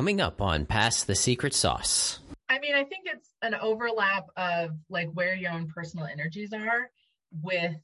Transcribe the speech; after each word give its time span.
coming 0.00 0.22
up 0.22 0.40
on 0.40 0.64
Pass 0.64 1.04
the 1.04 1.14
Secret 1.14 1.52
Sauce. 1.52 2.20
I 2.48 2.58
mean, 2.58 2.74
I 2.74 2.84
think 2.84 3.04
it's 3.04 3.28
an 3.42 3.54
overlap 3.54 4.28
of 4.34 4.70
like 4.88 5.10
where 5.12 5.34
your 5.34 5.52
own 5.52 5.68
personal 5.68 6.06
energies 6.06 6.54
are 6.54 6.90
with 7.42 7.76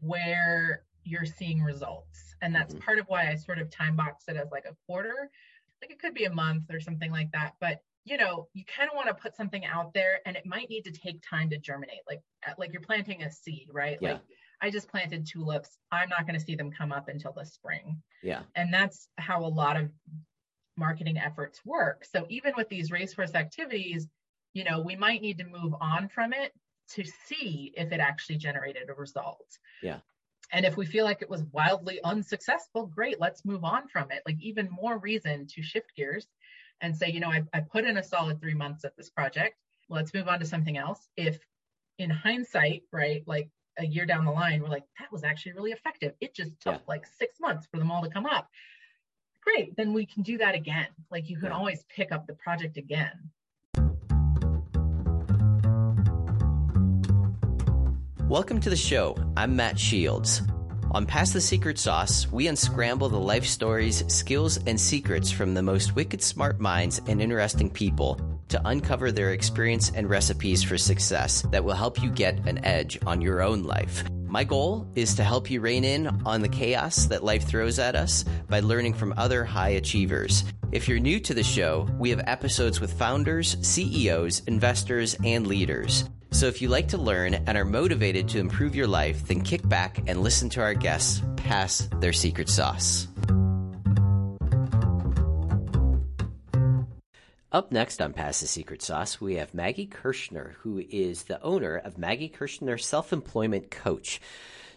where 0.00 0.82
you're 1.04 1.24
seeing 1.24 1.62
results. 1.62 2.34
And 2.42 2.54
that's 2.54 2.74
mm-hmm. 2.74 2.84
part 2.84 2.98
of 2.98 3.06
why 3.06 3.30
I 3.30 3.36
sort 3.36 3.60
of 3.60 3.70
time 3.70 3.96
box 3.96 4.24
it 4.28 4.36
as 4.36 4.50
like 4.52 4.66
a 4.66 4.76
quarter. 4.86 5.30
Like 5.80 5.90
it 5.90 5.98
could 5.98 6.12
be 6.12 6.26
a 6.26 6.30
month 6.30 6.64
or 6.70 6.80
something 6.80 7.10
like 7.10 7.32
that. 7.32 7.52
But 7.62 7.78
you 8.04 8.18
know, 8.18 8.48
you 8.52 8.64
kind 8.66 8.90
of 8.90 8.94
want 8.94 9.08
to 9.08 9.14
put 9.14 9.34
something 9.34 9.64
out 9.64 9.94
there 9.94 10.20
and 10.26 10.36
it 10.36 10.44
might 10.44 10.68
need 10.68 10.82
to 10.82 10.92
take 10.92 11.22
time 11.22 11.48
to 11.48 11.56
germinate. 11.56 12.00
Like 12.06 12.20
like 12.58 12.74
you're 12.74 12.82
planting 12.82 13.22
a 13.22 13.32
seed, 13.32 13.68
right? 13.72 13.96
Yeah. 14.02 14.12
Like 14.12 14.20
I 14.60 14.68
just 14.68 14.88
planted 14.88 15.26
tulips. 15.26 15.78
I'm 15.90 16.10
not 16.10 16.26
going 16.26 16.38
to 16.38 16.44
see 16.44 16.56
them 16.56 16.70
come 16.70 16.92
up 16.92 17.08
until 17.08 17.32
the 17.32 17.46
spring. 17.46 18.02
Yeah. 18.22 18.42
And 18.54 18.70
that's 18.70 19.08
how 19.16 19.46
a 19.46 19.48
lot 19.48 19.78
of 19.78 19.88
marketing 20.76 21.18
efforts 21.18 21.60
work. 21.64 22.04
So 22.04 22.26
even 22.28 22.52
with 22.56 22.68
these 22.68 22.90
racehorse 22.90 23.34
activities, 23.34 24.06
you 24.52 24.64
know, 24.64 24.80
we 24.80 24.96
might 24.96 25.22
need 25.22 25.38
to 25.38 25.44
move 25.44 25.74
on 25.80 26.08
from 26.08 26.32
it 26.32 26.52
to 26.94 27.04
see 27.26 27.72
if 27.76 27.92
it 27.92 28.00
actually 28.00 28.36
generated 28.36 28.88
a 28.88 28.94
result. 28.94 29.46
Yeah. 29.82 29.98
And 30.52 30.66
if 30.66 30.76
we 30.76 30.86
feel 30.86 31.04
like 31.04 31.22
it 31.22 31.30
was 31.30 31.42
wildly 31.52 32.00
unsuccessful, 32.04 32.86
great, 32.86 33.18
let's 33.20 33.44
move 33.44 33.64
on 33.64 33.88
from 33.88 34.10
it. 34.10 34.22
Like 34.26 34.36
even 34.40 34.68
more 34.70 34.98
reason 34.98 35.46
to 35.48 35.62
shift 35.62 35.96
gears 35.96 36.26
and 36.80 36.94
say, 36.94 37.10
you 37.10 37.20
know, 37.20 37.30
I, 37.30 37.42
I 37.52 37.60
put 37.60 37.84
in 37.84 37.96
a 37.96 38.02
solid 38.02 38.40
three 38.40 38.54
months 38.54 38.84
at 38.84 38.96
this 38.96 39.10
project. 39.10 39.56
Let's 39.88 40.14
move 40.14 40.28
on 40.28 40.40
to 40.40 40.46
something 40.46 40.76
else. 40.76 41.08
If 41.16 41.38
in 41.98 42.10
hindsight, 42.10 42.82
right, 42.92 43.22
like 43.26 43.48
a 43.78 43.86
year 43.86 44.06
down 44.06 44.24
the 44.24 44.30
line, 44.30 44.62
we're 44.62 44.68
like, 44.68 44.84
that 44.98 45.10
was 45.10 45.24
actually 45.24 45.52
really 45.52 45.72
effective. 45.72 46.12
It 46.20 46.34
just 46.34 46.52
took 46.60 46.74
yeah. 46.74 46.80
like 46.86 47.06
six 47.06 47.40
months 47.40 47.66
for 47.70 47.78
them 47.78 47.90
all 47.90 48.02
to 48.02 48.10
come 48.10 48.26
up. 48.26 48.48
Great, 49.44 49.76
then 49.76 49.92
we 49.92 50.06
can 50.06 50.22
do 50.22 50.38
that 50.38 50.54
again. 50.54 50.86
Like 51.10 51.28
you 51.28 51.36
can 51.36 51.48
yeah. 51.48 51.56
always 51.56 51.84
pick 51.94 52.12
up 52.12 52.26
the 52.26 52.32
project 52.32 52.78
again. 52.78 53.30
Welcome 58.26 58.58
to 58.60 58.70
the 58.70 58.76
show. 58.76 59.18
I'm 59.36 59.54
Matt 59.54 59.78
Shields. 59.78 60.40
On 60.92 61.04
Pass 61.04 61.34
the 61.34 61.42
Secret 61.42 61.78
Sauce, 61.78 62.26
we 62.32 62.46
unscramble 62.46 63.10
the 63.10 63.20
life 63.20 63.44
stories, 63.44 64.02
skills, 64.10 64.58
and 64.66 64.80
secrets 64.80 65.30
from 65.30 65.52
the 65.52 65.62
most 65.62 65.94
wicked 65.94 66.22
smart 66.22 66.58
minds 66.58 67.02
and 67.06 67.20
interesting 67.20 67.68
people 67.68 68.18
to 68.48 68.62
uncover 68.64 69.12
their 69.12 69.32
experience 69.32 69.92
and 69.94 70.08
recipes 70.08 70.62
for 70.62 70.78
success 70.78 71.42
that 71.50 71.62
will 71.62 71.74
help 71.74 72.02
you 72.02 72.08
get 72.08 72.48
an 72.48 72.64
edge 72.64 72.98
on 73.06 73.20
your 73.20 73.42
own 73.42 73.64
life. 73.64 74.04
My 74.34 74.42
goal 74.42 74.84
is 74.96 75.14
to 75.14 75.22
help 75.22 75.48
you 75.48 75.60
rein 75.60 75.84
in 75.84 76.08
on 76.26 76.42
the 76.42 76.48
chaos 76.48 77.06
that 77.06 77.22
life 77.22 77.46
throws 77.46 77.78
at 77.78 77.94
us 77.94 78.24
by 78.48 78.58
learning 78.58 78.94
from 78.94 79.14
other 79.16 79.44
high 79.44 79.68
achievers. 79.68 80.42
If 80.72 80.88
you're 80.88 80.98
new 80.98 81.20
to 81.20 81.34
the 81.34 81.44
show, 81.44 81.88
we 82.00 82.10
have 82.10 82.20
episodes 82.26 82.80
with 82.80 82.92
founders, 82.94 83.56
CEOs, 83.64 84.42
investors, 84.48 85.16
and 85.22 85.46
leaders. 85.46 86.10
So 86.32 86.46
if 86.46 86.60
you 86.60 86.66
like 86.66 86.88
to 86.88 86.98
learn 86.98 87.34
and 87.34 87.56
are 87.56 87.64
motivated 87.64 88.28
to 88.30 88.40
improve 88.40 88.74
your 88.74 88.88
life, 88.88 89.24
then 89.24 89.40
kick 89.40 89.68
back 89.68 90.02
and 90.08 90.20
listen 90.20 90.48
to 90.48 90.62
our 90.62 90.74
guests 90.74 91.22
pass 91.36 91.88
their 92.00 92.12
secret 92.12 92.48
sauce. 92.48 93.06
Up 97.54 97.70
next 97.70 98.02
on 98.02 98.12
Pass 98.12 98.40
the 98.40 98.48
Secret 98.48 98.82
Sauce, 98.82 99.20
we 99.20 99.36
have 99.36 99.54
Maggie 99.54 99.86
Karshner, 99.86 100.54
who 100.62 100.82
is 100.90 101.22
the 101.22 101.40
owner 101.40 101.76
of 101.76 101.96
Maggie 101.96 102.28
Karshner 102.28 102.80
Self 102.80 103.12
Employment 103.12 103.70
Coach. 103.70 104.20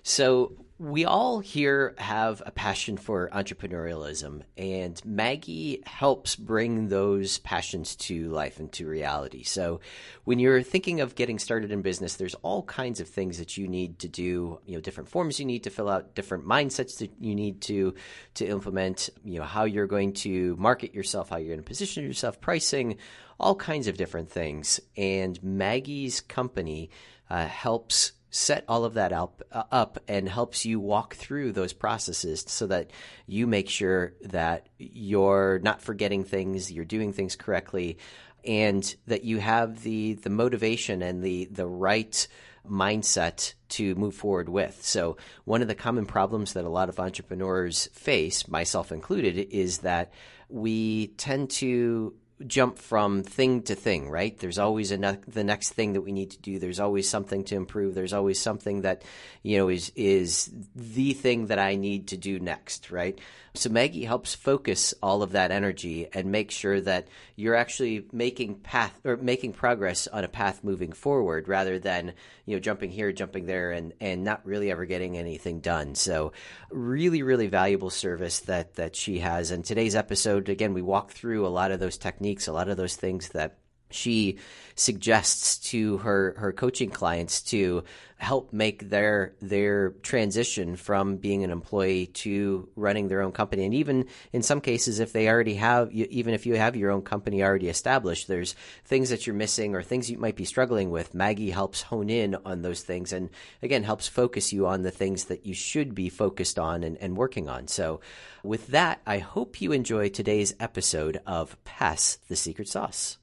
So, 0.04 0.52
we 0.80 1.06
all 1.06 1.40
here 1.40 1.96
have 1.98 2.44
a 2.46 2.52
passion 2.52 2.98
for 2.98 3.30
entrepreneurialism, 3.34 4.44
and 4.56 5.02
Maggie 5.04 5.82
helps 5.88 6.36
bring 6.36 6.90
those 6.90 7.40
passions 7.40 7.96
to 7.96 8.30
life 8.30 8.60
and 8.60 8.72
to 8.74 8.88
reality. 8.88 9.42
So, 9.42 9.80
when 10.26 10.38
you're 10.38 10.62
thinking 10.62 11.02
of 11.02 11.16
getting 11.16 11.40
started 11.40 11.72
in 11.72 11.82
business, 11.82 12.16
there's 12.16 12.36
all 12.36 12.62
kinds 12.62 13.00
of 13.00 13.08
things 13.08 13.40
that 13.40 13.58
you 13.58 13.68
need 13.68 13.98
to 14.00 14.08
do. 14.08 14.60
You 14.66 14.76
know, 14.76 14.80
different 14.80 15.10
forms 15.10 15.40
you 15.40 15.48
need 15.48 15.64
to 15.64 15.72
fill 15.72 15.90
out, 15.90 16.14
different 16.14 16.46
mindsets 16.46 17.00
that 17.00 17.12
you 17.20 17.34
need 17.34 17.62
to 17.62 17.96
to 18.36 18.46
implement. 18.46 19.10
You 19.24 19.40
know, 19.40 19.46
how 19.46 19.64
you're 19.64 19.88
going 19.88 20.14
to 20.14 20.56
market 20.58 20.94
yourself, 20.94 21.30
how 21.30 21.38
you're 21.38 21.56
going 21.56 21.60
to 21.60 21.64
position 21.64 22.04
yourself, 22.04 22.40
pricing, 22.40 22.98
all 23.40 23.56
kinds 23.56 23.88
of 23.88 23.98
different 23.98 24.30
things. 24.30 24.80
And 24.96 25.42
Maggie's 25.42 26.22
company 26.22 26.92
uh, 27.32 27.48
helps 27.48 28.12
set 28.38 28.64
all 28.68 28.86
of 28.86 28.94
that 28.94 29.12
up, 29.12 29.42
uh, 29.52 29.64
up 29.72 29.98
and 30.08 30.30
helps 30.30 30.66
you 30.66 30.80
walk 30.80 31.16
through 31.16 31.52
those 31.52 31.74
processes 31.74 32.46
so 32.48 32.68
that 32.68 32.92
you 33.26 33.48
make 33.48 33.68
sure 33.68 34.14
that 34.22 34.68
you're 34.78 35.60
not 35.64 35.82
forgetting 35.82 36.24
things, 36.24 36.72
you're 36.72 36.86
doing 36.86 37.14
things 37.14 37.36
correctly, 37.36 37.98
and 38.46 38.96
that 39.08 39.24
you 39.24 39.40
have 39.40 39.82
the 39.82 40.14
the 40.14 40.30
motivation 40.30 41.02
and 41.02 41.24
the 41.24 41.46
the 41.46 41.66
right 41.66 42.28
mindset 42.70 43.54
to 43.70 43.96
move 43.96 44.14
forward 44.14 44.50
with. 44.50 44.86
So 44.86 45.18
one 45.46 45.62
of 45.62 45.68
the 45.68 45.76
common 45.76 46.06
problems 46.06 46.54
that 46.54 46.66
a 46.66 46.70
lot 46.70 46.90
of 46.90 47.00
entrepreneurs 47.00 47.88
face, 47.94 48.48
myself 48.48 48.92
included, 48.92 49.38
is 49.52 49.80
that 49.80 50.14
we 50.50 51.08
tend 51.18 51.50
to 51.50 52.14
jump 52.46 52.78
from 52.78 53.24
thing 53.24 53.64
to 53.64 53.74
thing, 53.74 54.10
right? 54.10 54.38
There's 54.38 54.60
always 54.60 54.92
ne- 54.92 55.18
the 55.28 55.44
next 55.44 55.72
thing 55.72 55.94
that 55.94 56.02
we 56.02 56.12
need 56.12 56.32
to 56.32 56.40
do. 56.40 56.60
There's 56.60 56.80
always 56.80 57.10
something 57.10 57.44
to 57.46 57.56
improve. 57.56 57.96
There's 57.96 58.14
always 58.14 58.40
something 58.40 58.82
that, 58.82 59.04
you 59.42 59.58
know, 59.58 59.70
is 59.70 59.92
is 59.96 60.52
the 60.76 61.14
thing 61.14 61.48
that 61.48 61.58
I 61.58 61.76
need 61.76 62.10
to 62.10 62.18
do 62.18 62.40
next, 62.40 62.92
right? 62.92 63.20
So 63.58 63.72
Maggie 63.72 64.06
helps 64.06 64.36
focus 64.36 64.94
all 65.02 65.24
of 65.24 65.32
that 65.32 65.50
energy 65.50 66.08
and 66.14 66.32
make 66.32 66.52
sure 66.52 66.80
that 66.82 67.08
you're 67.36 67.56
actually 67.56 68.06
making 68.12 68.60
path 68.60 68.94
or 69.04 69.18
making 69.18 69.54
progress 69.54 70.06
on 70.06 70.24
a 70.24 70.28
path 70.28 70.64
moving 70.64 70.92
forward 70.92 71.48
rather 71.48 71.80
than, 71.80 72.14
you 72.46 72.56
know, 72.56 72.60
jumping 72.60 72.92
here, 72.92 73.12
jumping 73.12 73.48
there 73.48 73.72
and 73.72 73.94
and 74.00 74.24
not 74.24 74.46
really 74.46 74.70
ever 74.70 74.86
getting 74.86 75.18
anything 75.18 75.60
done. 75.60 75.96
So 75.96 76.34
really 76.70 77.24
really 77.24 77.48
valuable 77.48 77.90
service 77.90 78.42
that 78.42 78.76
that 78.76 78.96
she 78.96 79.20
has. 79.20 79.50
And 79.50 79.66
today's 79.66 79.96
episode 79.96 80.50
again 80.50 80.76
we 80.76 80.84
walk 80.84 81.12
through 81.12 81.48
a 81.48 81.50
lot 81.50 81.72
of 81.72 81.80
those 81.80 81.98
techniques, 81.98 82.27
a 82.48 82.54
lot 82.54 82.68
of 82.68 82.78
those 82.78 82.96
things 82.96 83.30
that 83.30 83.58
she 83.90 84.38
suggests 84.76 85.58
to 85.72 85.98
her 85.98 86.36
her 86.38 86.52
coaching 86.52 86.90
clients 86.90 87.42
to 87.42 87.84
help 88.18 88.52
make 88.52 88.90
their 88.90 89.34
their 89.42 89.92
transition 90.02 90.76
from 90.76 91.18
being 91.18 91.44
an 91.44 91.52
employee 91.52 92.08
to 92.08 92.68
running 92.76 93.08
their 93.08 93.22
own 93.22 93.32
company. 93.32 93.64
And 93.64 93.74
even 93.74 94.06
in 94.34 94.42
some 94.42 94.62
cases 94.62 95.00
if 95.00 95.14
they 95.14 95.30
already 95.30 95.56
have 95.56 95.92
even 95.92 96.34
if 96.34 96.46
you 96.46 96.56
have 96.56 96.76
your 96.76 96.92
own 96.92 97.02
company 97.02 97.44
already 97.44 97.70
established 97.70 98.28
there's 98.28 98.56
things 98.86 99.10
that 99.10 99.26
you're 99.26 99.36
missing 99.36 99.76
or 99.76 99.84
things 99.84 100.10
you 100.10 100.18
might 100.18 100.36
be 100.36 100.46
struggling 100.46 100.90
with. 100.90 101.14
Maggie 101.14 101.52
helps 101.52 101.82
hone 101.84 102.10
in 102.10 102.36
on 102.46 102.62
those 102.62 102.82
things 102.82 103.14
and 103.14 103.30
again 103.62 103.84
helps 103.84 104.08
focus 104.08 104.52
you 104.52 104.68
on 104.68 104.82
the 104.82 104.92
things 104.92 105.26
that 105.26 105.46
you 105.46 105.54
should 105.54 105.94
be 105.94 106.10
focused 106.10 106.58
on 106.58 106.84
and, 106.84 106.98
and 106.98 107.18
working 107.18 107.48
on. 107.48 107.68
So 107.68 108.00
with 108.44 108.68
that 108.68 109.02
I 109.06 109.20
hope 109.20 109.62
you 109.62 109.72
enjoy 109.72 110.10
today's 110.10 110.56
episode 110.60 111.20
of 111.28 111.64
Pass 111.66 112.18
the 112.28 112.36
Secret 112.36 112.68
Sauce 112.68 113.18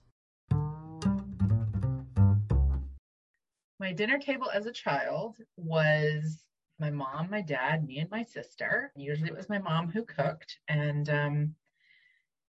my 3.84 3.92
dinner 3.92 4.18
table 4.18 4.50
as 4.50 4.64
a 4.64 4.72
child 4.72 5.36
was 5.58 6.38
my 6.78 6.88
mom, 6.88 7.28
my 7.30 7.42
dad, 7.42 7.86
me, 7.86 7.98
and 7.98 8.10
my 8.10 8.22
sister. 8.22 8.90
Usually 8.96 9.28
it 9.28 9.36
was 9.36 9.50
my 9.50 9.58
mom 9.58 9.90
who 9.90 10.04
cooked. 10.04 10.58
And, 10.68 11.06
um, 11.10 11.54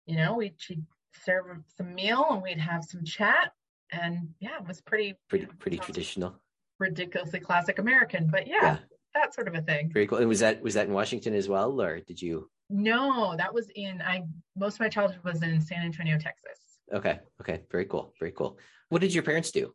you 0.04 0.16
know, 0.18 0.34
we'd, 0.34 0.52
she'd 0.58 0.84
serve 1.24 1.46
some 1.78 1.94
meal 1.94 2.26
and 2.30 2.42
we'd 2.42 2.60
have 2.60 2.84
some 2.84 3.04
chat. 3.04 3.54
And 3.90 4.34
yeah, 4.38 4.58
it 4.60 4.68
was 4.68 4.82
pretty, 4.82 5.14
pretty, 5.30 5.46
pretty 5.58 5.78
traditional, 5.78 6.38
ridiculously 6.78 7.41
classic 7.41 7.78
American. 7.78 8.28
But 8.30 8.46
yeah, 8.46 8.56
yeah, 8.62 8.78
that 9.14 9.34
sort 9.34 9.48
of 9.48 9.54
a 9.54 9.62
thing. 9.62 9.91
Very 9.94 10.06
cool. 10.06 10.18
And 10.18 10.28
was 10.28 10.41
that, 10.41 10.60
was 10.60 10.74
that 10.74 10.88
in 10.88 10.92
Washington 10.92 11.34
as 11.34 11.48
well? 11.48 11.80
Or 11.80 12.00
did 12.00 12.20
you? 12.20 12.50
No, 12.68 13.34
that 13.38 13.54
was 13.54 13.70
in, 13.74 14.02
I, 14.02 14.24
most 14.58 14.74
of 14.74 14.80
my 14.80 14.91
childhood 14.91 15.24
was 15.24 15.42
in 15.42 15.58
San 15.62 15.86
Antonio, 15.86 16.18
Texas. 16.18 16.59
Okay. 16.92 17.18
Okay. 17.41 17.62
Very 17.70 17.86
cool. 17.86 18.12
Very 18.20 18.32
cool. 18.32 18.59
What 18.91 19.00
did 19.00 19.15
your 19.15 19.22
parents 19.22 19.53
do? 19.53 19.74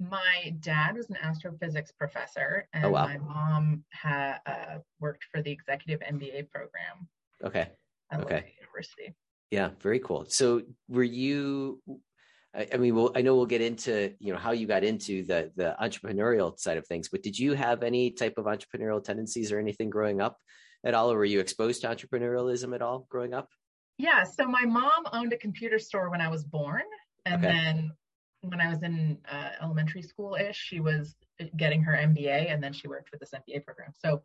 My 0.00 0.54
dad 0.60 0.96
was 0.96 1.10
an 1.10 1.16
astrophysics 1.22 1.92
professor, 1.92 2.68
and 2.72 2.84
oh, 2.84 2.90
wow. 2.90 3.06
my 3.06 3.18
mom 3.18 3.84
had 3.90 4.36
uh, 4.46 4.78
worked 5.00 5.24
for 5.32 5.42
the 5.42 5.50
executive 5.50 6.00
MBA 6.00 6.50
program. 6.50 7.08
Okay. 7.44 7.68
okay. 8.14 8.54
University. 8.60 9.16
Yeah, 9.50 9.70
very 9.80 9.98
cool. 9.98 10.26
So, 10.28 10.62
were 10.88 11.02
you? 11.02 11.80
I, 12.54 12.68
I 12.74 12.76
mean, 12.76 12.94
well, 12.94 13.10
I 13.14 13.22
know 13.22 13.34
we'll 13.34 13.46
get 13.46 13.60
into 13.60 14.14
you 14.20 14.32
know 14.32 14.38
how 14.38 14.52
you 14.52 14.66
got 14.66 14.84
into 14.84 15.24
the 15.24 15.50
the 15.56 15.74
entrepreneurial 15.80 16.58
side 16.58 16.76
of 16.76 16.86
things, 16.86 17.08
but 17.08 17.22
did 17.22 17.38
you 17.38 17.54
have 17.54 17.82
any 17.82 18.10
type 18.10 18.34
of 18.36 18.44
entrepreneurial 18.44 19.02
tendencies 19.02 19.50
or 19.50 19.58
anything 19.58 19.90
growing 19.90 20.20
up 20.20 20.36
at 20.84 20.94
all, 20.94 21.10
or 21.10 21.16
were 21.16 21.24
you 21.24 21.40
exposed 21.40 21.80
to 21.82 21.88
entrepreneurialism 21.88 22.74
at 22.74 22.82
all 22.82 23.06
growing 23.10 23.34
up? 23.34 23.48
Yeah. 23.96 24.22
So 24.22 24.46
my 24.46 24.64
mom 24.64 25.04
owned 25.12 25.32
a 25.32 25.38
computer 25.38 25.78
store 25.78 26.10
when 26.10 26.20
I 26.20 26.28
was 26.28 26.44
born, 26.44 26.82
and 27.24 27.44
okay. 27.44 27.52
then 27.52 27.92
when 28.42 28.60
I 28.60 28.68
was 28.68 28.82
in 28.82 29.18
uh, 29.30 29.50
elementary 29.62 30.02
school 30.02 30.36
ish, 30.36 30.56
she 30.56 30.80
was 30.80 31.16
getting 31.56 31.82
her 31.82 31.92
MBA 31.92 32.52
and 32.52 32.62
then 32.62 32.72
she 32.72 32.88
worked 32.88 33.10
with 33.10 33.20
this 33.20 33.32
MBA 33.34 33.64
program. 33.64 33.92
So 33.98 34.22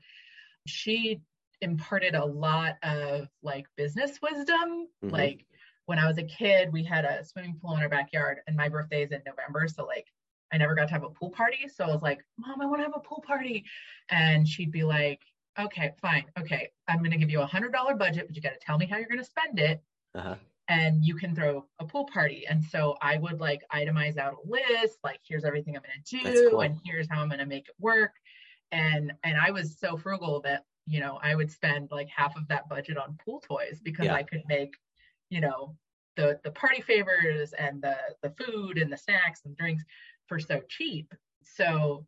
she 0.66 1.22
imparted 1.62 2.16
a 2.16 2.26
lot 2.26 2.76
of 2.84 3.28
like 3.42 3.66
business 3.76 4.20
wisdom, 4.22 4.88
mm-hmm. 5.04 5.10
like 5.10 5.46
when 5.86 6.00
I 6.00 6.08
was 6.08 6.18
a 6.18 6.24
kid, 6.24 6.72
we 6.72 6.84
had 6.84 7.04
a 7.06 7.26
swimming 7.26 7.60
pool 7.62 7.76
in 7.76 7.82
our 7.82 7.90
backyard, 7.90 8.40
and 8.48 8.56
my 8.56 8.70
birthday 8.70 9.04
is 9.04 9.12
in 9.12 9.22
November. 9.26 9.68
So, 9.68 9.86
like, 9.86 10.08
I 10.54 10.58
never 10.58 10.76
got 10.76 10.88
to 10.88 10.94
have 10.94 11.04
a 11.04 11.10
pool 11.10 11.30
party. 11.30 11.68
So 11.68 11.84
I 11.84 11.88
was 11.88 12.02
like, 12.02 12.24
Mom, 12.38 12.62
I 12.62 12.66
want 12.66 12.80
to 12.80 12.84
have 12.86 12.96
a 12.96 13.02
pool 13.02 13.22
party. 13.28 13.66
And 14.10 14.48
she'd 14.48 14.72
be 14.72 14.84
like, 14.84 15.20
Okay, 15.60 15.92
fine. 16.02 16.26
Okay, 16.40 16.72
I'm 16.88 17.00
going 17.00 17.12
to 17.12 17.18
give 17.18 17.30
you 17.30 17.42
a 17.42 17.48
$100 17.48 17.98
budget, 17.98 18.26
but 18.28 18.36
you 18.36 18.42
got 18.42 18.54
to 18.54 18.60
tell 18.60 18.78
me 18.78 18.88
how 18.88 18.98
you're 18.98 19.08
going 19.08 19.20
to 19.20 19.26
spend 19.26 19.60
it. 19.60 19.82
Uh-huh. 20.16 20.36
And 20.70 21.04
you 21.04 21.16
can 21.16 21.36
throw 21.36 21.66
a 21.80 21.86
pool 21.86 22.08
party. 22.12 22.46
And 22.50 22.64
so 22.64 22.96
I 23.02 23.18
would 23.18 23.40
like 23.42 23.64
itemize 23.74 24.18
out 24.18 24.34
a 24.34 24.50
list, 24.50 25.00
like, 25.04 25.20
here's 25.28 25.44
everything 25.44 25.76
I'm 25.76 25.84
going 25.84 26.04
to 26.06 26.34
do, 26.34 26.50
cool. 26.52 26.62
and 26.62 26.80
here's 26.86 27.08
how 27.10 27.22
I'm 27.22 27.28
going 27.28 27.40
to 27.40 27.46
make 27.46 27.68
it 27.68 27.76
work. 27.80 28.12
And 28.72 29.14
and 29.24 29.38
I 29.38 29.52
was 29.52 29.78
so 29.78 29.98
frugal 29.98 30.42
that 30.42 30.66
you 30.88 31.00
know 31.00 31.20
I 31.22 31.36
would 31.36 31.52
spend 31.52 31.90
like 31.92 32.08
half 32.08 32.36
of 32.36 32.48
that 32.48 32.68
budget 32.70 32.98
on 32.98 33.18
pool 33.24 33.44
toys 33.48 33.80
because 33.84 34.06
yeah. 34.06 34.16
I 34.16 34.24
could 34.24 34.42
make 34.48 34.74
you 35.30 35.42
know 35.42 35.76
the 36.16 36.40
the 36.44 36.52
party 36.52 36.82
favors 36.82 37.54
and 37.54 37.82
the 37.82 37.96
the 38.22 38.32
food 38.32 38.78
and 38.78 38.92
the 38.92 38.98
snacks 38.98 39.42
and 39.46 39.56
drinks 39.58 39.84
for 40.28 40.40
so 40.40 40.62
cheap. 40.70 41.14
So 41.44 42.06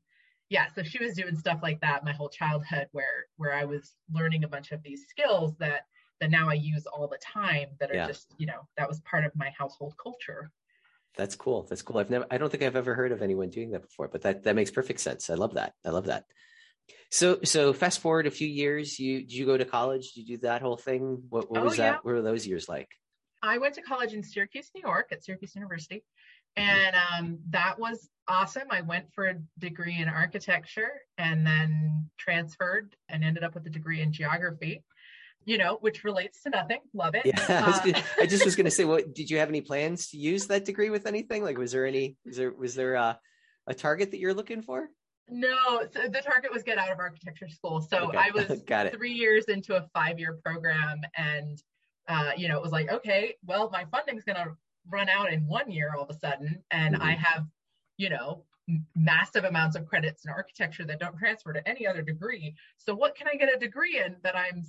yeah, 0.49 0.67
so 0.73 0.83
she 0.83 1.03
was 1.03 1.15
doing 1.15 1.35
stuff 1.35 1.59
like 1.63 1.81
that 1.81 2.05
my 2.05 2.13
whole 2.13 2.29
childhood 2.29 2.87
where 2.91 3.25
where 3.37 3.53
I 3.53 3.65
was 3.65 3.95
learning 4.11 4.43
a 4.43 4.47
bunch 4.47 4.71
of 4.71 4.83
these 4.83 5.07
skills 5.07 5.55
that 5.59 5.87
that 6.25 6.31
now 6.31 6.49
I 6.49 6.53
use 6.53 6.85
all 6.87 7.07
the 7.07 7.19
time 7.19 7.67
that 7.79 7.91
are 7.91 7.95
yeah. 7.95 8.07
just, 8.07 8.33
you 8.37 8.47
know, 8.47 8.67
that 8.77 8.87
was 8.87 8.99
part 9.01 9.25
of 9.25 9.31
my 9.35 9.51
household 9.57 9.93
culture. 10.01 10.51
That's 11.15 11.35
cool. 11.35 11.65
That's 11.69 11.81
cool. 11.81 11.99
I've 11.99 12.09
never 12.09 12.25
I 12.31 12.37
don't 12.37 12.49
think 12.49 12.63
I've 12.63 12.75
ever 12.75 12.95
heard 12.95 13.11
of 13.11 13.21
anyone 13.21 13.49
doing 13.49 13.71
that 13.71 13.83
before, 13.83 14.07
but 14.07 14.23
that 14.23 14.43
that 14.43 14.55
makes 14.55 14.71
perfect 14.71 14.99
sense. 14.99 15.29
I 15.29 15.35
love 15.35 15.53
that. 15.53 15.73
I 15.85 15.89
love 15.89 16.07
that. 16.07 16.25
So 17.11 17.39
so 17.43 17.73
fast 17.73 17.99
forward 17.99 18.27
a 18.27 18.31
few 18.31 18.47
years, 18.47 18.99
you 18.99 19.19
did 19.19 19.33
you 19.33 19.45
go 19.45 19.57
to 19.57 19.65
college? 19.65 20.13
Did 20.13 20.27
you 20.27 20.37
do 20.37 20.41
that 20.41 20.61
whole 20.61 20.77
thing? 20.77 21.23
What, 21.29 21.49
what 21.49 21.61
oh, 21.61 21.65
was 21.65 21.77
yeah. 21.77 21.91
that? 21.91 22.05
What 22.05 22.15
were 22.15 22.21
those 22.21 22.45
years 22.45 22.67
like? 22.67 22.89
I 23.43 23.59
went 23.59 23.75
to 23.75 23.81
college 23.81 24.13
in 24.13 24.23
Syracuse, 24.23 24.71
New 24.75 24.81
York 24.81 25.09
at 25.11 25.23
Syracuse 25.23 25.55
University. 25.55 26.03
And 26.57 26.95
um, 26.95 27.39
that 27.49 27.77
was 27.77 28.09
awesome. 28.27 28.67
I 28.71 28.81
went 28.81 29.13
for 29.13 29.25
a 29.27 29.35
degree 29.59 29.97
in 29.99 30.07
architecture 30.07 31.01
and 31.17 31.45
then 31.45 32.09
transferred 32.17 32.95
and 33.09 33.23
ended 33.23 33.43
up 33.43 33.53
with 33.53 33.65
a 33.67 33.69
degree 33.69 34.01
in 34.01 34.13
geography, 34.13 34.83
you 35.45 35.57
know, 35.57 35.77
which 35.81 36.03
relates 36.03 36.41
to 36.43 36.49
nothing. 36.49 36.79
Love 36.93 37.15
it. 37.15 37.25
Yeah. 37.25 37.35
I, 37.85 37.91
uh, 37.91 38.01
I 38.21 38.25
just 38.25 38.45
was 38.45 38.55
going 38.55 38.65
to 38.71 38.71
say, 38.71 38.85
what 38.85 39.13
did 39.13 39.29
you 39.29 39.37
have 39.37 39.49
any 39.49 39.61
plans 39.61 40.09
to 40.09 40.17
use 40.17 40.47
that 40.47 40.65
degree 40.65 40.89
with 40.89 41.05
anything? 41.05 41.43
Like, 41.43 41.57
was 41.57 41.71
there 41.71 41.85
any, 41.85 42.17
was 42.25 42.37
there, 42.37 42.51
was 42.51 42.75
there 42.75 42.95
a, 42.95 43.19
a 43.67 43.73
target 43.73 44.11
that 44.11 44.19
you're 44.19 44.33
looking 44.33 44.61
for? 44.61 44.89
No, 45.27 45.81
so 45.91 46.07
the 46.07 46.21
target 46.21 46.53
was 46.53 46.61
get 46.61 46.77
out 46.77 46.91
of 46.91 46.99
architecture 46.99 47.49
school. 47.49 47.81
So 47.81 48.09
okay. 48.09 48.17
I 48.17 48.31
was 48.31 48.61
Got 48.67 48.87
it. 48.87 48.95
three 48.95 49.13
years 49.13 49.45
into 49.45 49.75
a 49.75 49.87
five 49.93 50.19
year 50.19 50.37
program 50.43 51.01
and 51.17 51.61
uh, 52.07 52.31
you 52.37 52.47
know, 52.47 52.57
it 52.57 52.61
was 52.61 52.71
like, 52.71 52.91
okay, 52.91 53.33
well, 53.43 53.71
my 53.71 53.83
funding's 53.85 54.23
going 54.23 54.35
to 54.35 54.55
run 54.89 55.09
out 55.09 55.31
in 55.31 55.47
one 55.47 55.71
year 55.71 55.93
all 55.95 56.03
of 56.03 56.09
a 56.09 56.19
sudden 56.19 56.63
and 56.71 56.95
mm-hmm. 56.95 57.03
i 57.03 57.13
have 57.13 57.45
you 57.97 58.09
know 58.09 58.43
massive 58.95 59.43
amounts 59.43 59.75
of 59.75 59.85
credits 59.85 60.25
in 60.25 60.31
architecture 60.31 60.85
that 60.85 60.99
don't 60.99 61.17
transfer 61.17 61.53
to 61.53 61.67
any 61.67 61.85
other 61.85 62.01
degree 62.01 62.55
so 62.77 62.93
what 62.93 63.15
can 63.15 63.27
i 63.27 63.35
get 63.35 63.53
a 63.53 63.59
degree 63.59 64.01
in 64.03 64.15
that 64.23 64.35
i'm 64.35 64.63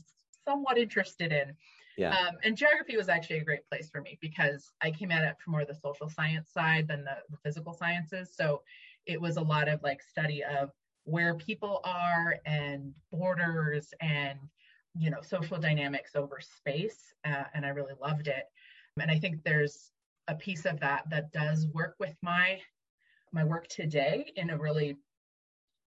somewhat 0.46 0.78
interested 0.78 1.32
in 1.32 1.54
yeah. 1.98 2.14
Um, 2.14 2.36
and 2.44 2.56
geography 2.56 2.96
was 2.98 3.08
actually 3.08 3.38
a 3.38 3.44
great 3.44 3.66
place 3.70 3.88
for 3.88 4.02
me 4.02 4.18
because 4.20 4.70
I 4.82 4.90
came 4.90 5.10
at 5.10 5.24
it 5.24 5.36
from 5.42 5.52
more 5.52 5.64
the 5.64 5.74
social 5.74 6.10
science 6.10 6.50
side 6.52 6.88
than 6.88 7.04
the, 7.04 7.16
the 7.30 7.38
physical 7.42 7.72
sciences. 7.72 8.30
So 8.36 8.60
it 9.06 9.18
was 9.18 9.38
a 9.38 9.42
lot 9.42 9.68
of 9.68 9.82
like 9.82 10.02
study 10.02 10.44
of 10.44 10.72
where 11.04 11.34
people 11.34 11.80
are 11.84 12.36
and 12.44 12.92
borders 13.10 13.94
and 14.00 14.38
you 14.98 15.10
know 15.10 15.20
social 15.22 15.58
dynamics 15.58 16.16
over 16.16 16.40
space 16.40 17.14
uh, 17.24 17.44
and 17.54 17.64
i 17.64 17.68
really 17.68 17.94
loved 18.00 18.26
it 18.26 18.44
and 19.00 19.10
i 19.10 19.18
think 19.18 19.42
there's 19.44 19.92
a 20.28 20.34
piece 20.34 20.64
of 20.64 20.80
that 20.80 21.08
that 21.08 21.32
does 21.32 21.68
work 21.68 21.94
with 22.00 22.14
my 22.22 22.58
my 23.32 23.44
work 23.44 23.68
today 23.68 24.32
in 24.36 24.50
a 24.50 24.58
really 24.58 24.96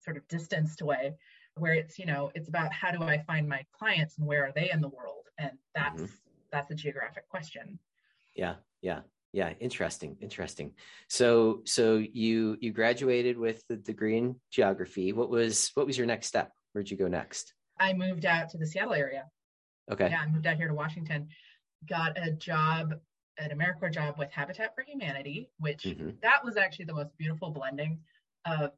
sort 0.04 0.18
of 0.18 0.28
distanced 0.28 0.82
way 0.82 1.14
where 1.58 1.74
it's 1.74 1.98
you 1.98 2.06
know 2.06 2.32
it's 2.36 2.50
about 2.50 2.72
how 2.74 2.92
do 2.92 3.02
i 3.04 3.18
find 3.20 3.48
my 3.48 3.66
clients 3.78 4.18
and 4.18 4.28
where 4.28 4.46
are 4.46 4.52
they 4.54 4.70
in 4.72 4.82
the 4.82 4.90
world? 4.90 5.26
And 5.38 5.52
that's 5.74 6.02
mm-hmm. 6.02 6.14
that's 6.52 6.72
a 6.72 6.76
geographic 6.76 7.28
question. 7.30 7.80
Yeah 8.36 8.56
yeah 8.82 9.02
yeah 9.34 9.54
interesting 9.60 10.18
interesting. 10.22 10.74
So 11.10 11.62
so 11.66 11.98
you 11.98 12.58
you 12.60 12.72
graduated 12.72 13.38
with 13.38 13.64
the 13.68 13.78
degree 13.78 14.18
in 14.18 14.36
geography. 14.52 15.14
What 15.14 15.30
was 15.30 15.72
what 15.76 15.86
was 15.86 15.98
your 15.98 16.08
next 16.08 16.28
step? 16.28 16.52
Where'd 16.74 16.90
you 16.90 16.98
go 16.98 17.08
next? 17.08 17.54
I 17.80 17.94
moved 17.94 18.26
out 18.26 18.50
to 18.50 18.58
the 18.58 18.68
seattle 18.68 18.94
area. 18.94 19.26
Okay. 19.92 20.10
Yeah 20.10 20.22
i 20.22 20.28
moved 20.28 20.48
out 20.48 20.58
here 20.58 20.68
to 20.68 20.74
washington. 20.74 21.30
Got 21.88 22.18
a 22.18 22.32
job 22.32 22.96
an 23.38 23.58
AmeriCorps 23.58 23.94
job 23.94 24.16
with 24.18 24.32
Habitat 24.32 24.74
for 24.76 24.84
Humanity, 24.84 25.50
which 25.60 25.84
mm-hmm. 25.84 26.12
that 26.22 26.44
was 26.44 26.58
actually 26.58 26.86
the 26.86 26.94
most 26.94 27.18
beautiful 27.18 27.50
blending 27.50 28.00
of 28.46 28.72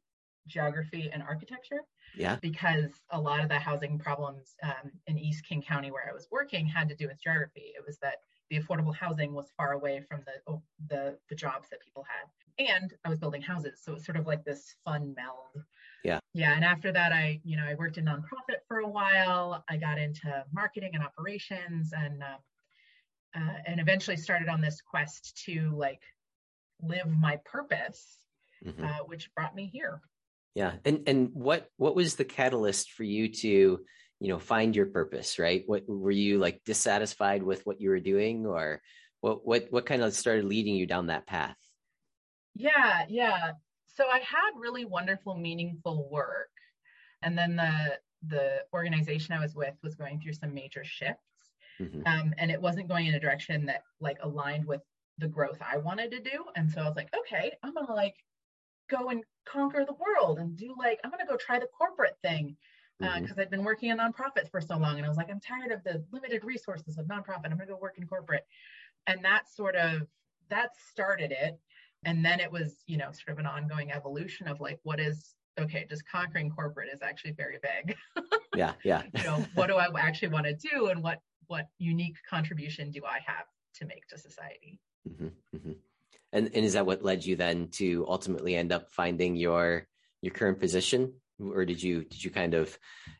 geography 0.46 1.10
and 1.12 1.22
architecture. 1.22 1.80
Yeah. 2.16 2.36
Because 2.40 2.90
a 3.10 3.20
lot 3.20 3.40
of 3.40 3.48
the 3.48 3.58
housing 3.58 3.98
problems 3.98 4.54
um, 4.62 4.90
in 5.06 5.18
East 5.18 5.44
King 5.46 5.62
County 5.62 5.90
where 5.90 6.08
I 6.08 6.12
was 6.12 6.26
working 6.30 6.66
had 6.66 6.88
to 6.88 6.96
do 6.96 7.06
with 7.06 7.22
geography. 7.22 7.72
It 7.76 7.84
was 7.86 7.98
that 7.98 8.16
the 8.50 8.58
affordable 8.58 8.94
housing 8.94 9.34
was 9.34 9.52
far 9.56 9.72
away 9.72 10.02
from 10.08 10.22
the 10.24 10.52
oh, 10.52 10.62
the 10.88 11.18
the 11.28 11.34
jobs 11.34 11.68
that 11.70 11.80
people 11.80 12.04
had, 12.08 12.66
and 12.66 12.94
I 13.04 13.08
was 13.08 13.18
building 13.18 13.42
houses, 13.42 13.80
so 13.82 13.94
it's 13.94 14.06
sort 14.06 14.16
of 14.16 14.26
like 14.26 14.44
this 14.44 14.74
fun 14.84 15.14
meld. 15.16 15.64
Yeah. 16.04 16.20
Yeah. 16.32 16.54
And 16.54 16.64
after 16.64 16.90
that, 16.92 17.12
I 17.12 17.40
you 17.44 17.56
know 17.56 17.64
I 17.64 17.74
worked 17.74 17.98
in 17.98 18.06
nonprofit 18.06 18.60
for 18.66 18.78
a 18.78 18.88
while. 18.88 19.64
I 19.68 19.76
got 19.76 19.98
into 19.98 20.44
marketing 20.52 20.92
and 20.94 21.04
operations, 21.04 21.92
and 21.92 22.22
um, 22.22 22.38
uh, 23.36 23.58
and 23.66 23.80
eventually 23.80 24.16
started 24.16 24.48
on 24.48 24.60
this 24.60 24.80
quest 24.80 25.42
to 25.44 25.70
like 25.76 26.00
live 26.82 27.06
my 27.06 27.38
purpose, 27.44 28.18
mm-hmm. 28.64 28.84
uh, 28.84 29.04
which 29.06 29.32
brought 29.34 29.54
me 29.54 29.66
here. 29.66 30.00
Yeah, 30.58 30.72
and 30.84 31.08
and 31.08 31.30
what 31.32 31.68
what 31.76 31.94
was 31.94 32.16
the 32.16 32.24
catalyst 32.24 32.92
for 32.92 33.04
you 33.04 33.28
to 33.28 33.48
you 33.48 34.28
know 34.28 34.38
find 34.38 34.74
your 34.74 34.86
purpose? 34.86 35.38
Right? 35.38 35.62
What 35.66 35.84
were 35.88 36.10
you 36.10 36.38
like 36.38 36.62
dissatisfied 36.64 37.42
with 37.42 37.64
what 37.64 37.80
you 37.80 37.90
were 37.90 38.00
doing, 38.00 38.46
or 38.46 38.82
what 39.20 39.46
what 39.46 39.66
what 39.70 39.86
kind 39.86 40.02
of 40.02 40.12
started 40.14 40.44
leading 40.44 40.74
you 40.74 40.86
down 40.86 41.06
that 41.06 41.26
path? 41.26 41.56
Yeah, 42.54 43.04
yeah. 43.08 43.52
So 43.96 44.04
I 44.08 44.18
had 44.18 44.50
really 44.56 44.84
wonderful, 44.84 45.36
meaningful 45.36 46.08
work, 46.10 46.50
and 47.22 47.36
then 47.38 47.56
the 47.56 47.98
the 48.26 48.64
organization 48.74 49.34
I 49.34 49.40
was 49.40 49.54
with 49.54 49.74
was 49.82 49.94
going 49.94 50.20
through 50.20 50.32
some 50.32 50.52
major 50.52 50.82
shifts 50.84 51.22
Mm-hmm. 51.80 52.02
Um, 52.06 52.34
and 52.38 52.50
it 52.50 52.60
wasn't 52.60 52.88
going 52.88 53.06
in 53.06 53.14
a 53.14 53.20
direction 53.20 53.66
that 53.66 53.82
like 54.00 54.18
aligned 54.22 54.66
with 54.66 54.80
the 55.18 55.28
growth 55.28 55.58
I 55.60 55.78
wanted 55.78 56.10
to 56.12 56.20
do. 56.20 56.44
And 56.56 56.70
so 56.70 56.80
I 56.80 56.84
was 56.84 56.96
like, 56.96 57.14
okay, 57.16 57.52
I'm 57.62 57.74
gonna 57.74 57.94
like 57.94 58.16
go 58.88 59.10
and 59.10 59.22
conquer 59.44 59.84
the 59.84 59.94
world 59.94 60.38
and 60.38 60.56
do 60.56 60.74
like 60.78 60.98
I'm 61.04 61.10
gonna 61.10 61.26
go 61.26 61.36
try 61.36 61.58
the 61.58 61.66
corporate 61.66 62.16
thing 62.22 62.56
because 62.98 63.16
uh, 63.16 63.20
mm-hmm. 63.20 63.40
I'd 63.40 63.50
been 63.50 63.64
working 63.64 63.90
in 63.90 63.98
nonprofits 63.98 64.50
for 64.50 64.60
so 64.60 64.76
long, 64.76 64.96
and 64.96 65.06
I 65.06 65.08
was 65.08 65.16
like, 65.16 65.30
I'm 65.30 65.40
tired 65.40 65.70
of 65.70 65.84
the 65.84 66.04
limited 66.10 66.42
resources 66.42 66.98
of 66.98 67.06
nonprofit. 67.06 67.44
I'm 67.44 67.52
gonna 67.52 67.66
go 67.66 67.78
work 67.80 67.96
in 67.98 68.06
corporate, 68.06 68.46
and 69.06 69.24
that 69.24 69.48
sort 69.48 69.76
of 69.76 70.02
that 70.50 70.70
started 70.90 71.32
it. 71.32 71.58
And 72.04 72.24
then 72.24 72.38
it 72.38 72.50
was, 72.50 72.84
you 72.86 72.96
know, 72.96 73.10
sort 73.10 73.30
of 73.30 73.38
an 73.38 73.46
ongoing 73.46 73.90
evolution 73.90 74.46
of 74.46 74.60
like, 74.60 74.78
what 74.84 75.00
is 75.00 75.34
okay, 75.58 75.84
just 75.88 76.08
conquering 76.08 76.50
corporate 76.50 76.88
is 76.92 77.02
actually 77.02 77.32
very 77.32 77.58
big. 77.60 77.96
yeah, 78.54 78.72
yeah. 78.84 79.02
you 79.16 79.24
know, 79.24 79.44
what 79.54 79.66
do 79.66 79.74
I 79.74 79.88
actually 80.00 80.28
want 80.28 80.46
to 80.46 80.54
do, 80.54 80.86
and 80.86 81.02
what 81.02 81.20
what 81.46 81.68
unique 81.78 82.16
contribution 82.28 82.90
do 82.90 83.02
I 83.04 83.18
have 83.24 83.46
to 83.76 83.86
make 83.86 84.06
to 84.08 84.18
society? 84.18 84.80
Mm-hmm, 85.08 85.56
mm-hmm. 85.56 85.72
And 86.32 86.50
and 86.54 86.64
is 86.64 86.74
that 86.74 86.86
what 86.86 87.02
led 87.02 87.24
you 87.24 87.36
then 87.36 87.68
to 87.72 88.04
ultimately 88.08 88.54
end 88.54 88.72
up 88.72 88.90
finding 88.90 89.36
your 89.36 89.86
your 90.20 90.34
current 90.34 90.60
position, 90.60 91.14
or 91.40 91.64
did 91.64 91.82
you 91.82 92.04
did 92.04 92.22
you 92.22 92.30
kind 92.30 92.54
of, 92.54 92.76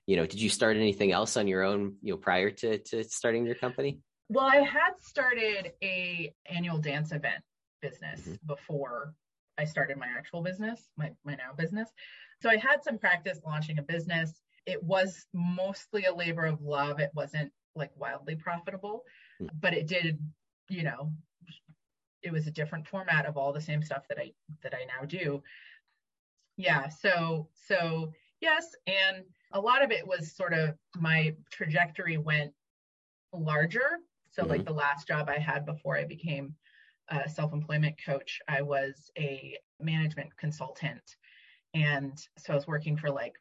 you 0.07 0.17
know, 0.17 0.27
did 0.27 0.41
you 0.41 0.51
start 0.51 0.77
anything 0.77 1.13
else 1.13 1.37
on 1.37 1.49
your 1.49 1.63
own, 1.63 1.97
you 2.03 2.13
know, 2.13 2.19
prior 2.19 2.51
to 2.51 2.79
to 2.79 3.05
starting 3.05 3.47
your 3.47 3.55
company? 3.55 4.01
Well, 4.29 4.45
I 4.45 4.57
had 4.57 4.93
started 5.01 5.73
a 5.83 6.35
annual 6.47 6.79
dance 6.79 7.13
event 7.13 7.43
business 7.81 8.21
mm-hmm. 8.21 8.35
before 8.47 9.15
I 9.57 9.65
started 9.65 9.97
my 9.97 10.09
actual 10.09 10.43
business, 10.43 10.89
my 10.97 11.13
my 11.25 11.35
now 11.35 11.53
business. 11.57 11.89
So 12.43 12.51
I 12.51 12.57
had 12.57 12.85
some 12.85 12.99
practice 12.99 13.41
launching 13.45 13.79
a 13.79 13.83
business. 13.83 14.41
It 14.67 14.83
was 14.83 15.25
mostly 15.33 16.05
a 16.05 16.15
labor 16.15 16.45
of 16.45 16.61
love. 16.61 17.01
It 17.01 17.11
wasn't 17.15 17.53
like 17.75 17.91
wildly 17.97 18.37
profitable, 18.37 19.03
mm. 19.41 19.49
but 19.59 19.73
it 19.73 19.87
did, 19.87 20.19
you 20.69 20.83
know, 20.83 21.13
it 22.23 22.33
was 22.33 22.47
a 22.47 22.51
different 22.51 22.87
format 22.87 23.27
of 23.27 23.37
all 23.37 23.53
the 23.53 23.61
same 23.61 23.83
stuff 23.83 24.07
that 24.09 24.19
I 24.19 24.33
that 24.63 24.75
I 24.75 24.85
now 24.85 25.05
do. 25.07 25.43
Yeah, 26.57 26.89
so 26.89 27.49
so 27.67 28.13
yes, 28.41 28.75
and 28.87 29.25
a 29.53 29.61
lot 29.61 29.83
of 29.83 29.91
it 29.91 30.07
was 30.07 30.33
sort 30.33 30.53
of 30.53 30.75
my 30.97 31.35
trajectory 31.51 32.19
went 32.19 32.53
larger. 33.33 33.99
So 34.31 34.43
mm-hmm. 34.43 34.51
like 34.51 34.65
the 34.65 34.73
last 34.73 35.09
job 35.09 35.29
I 35.29 35.39
had 35.39 35.65
before 35.65 35.97
I 35.97 36.05
became 36.05 36.55
a 37.09 37.29
self-employment 37.29 37.97
coach, 38.05 38.41
I 38.49 38.63
was 38.63 39.11
a 39.19 39.57
management 39.81 40.37
consultant. 40.37 41.17
And 41.75 42.19
so 42.39 42.53
I 42.53 42.57
was 42.57 42.67
working 42.67 42.97
for 42.97 43.11
like 43.11 43.35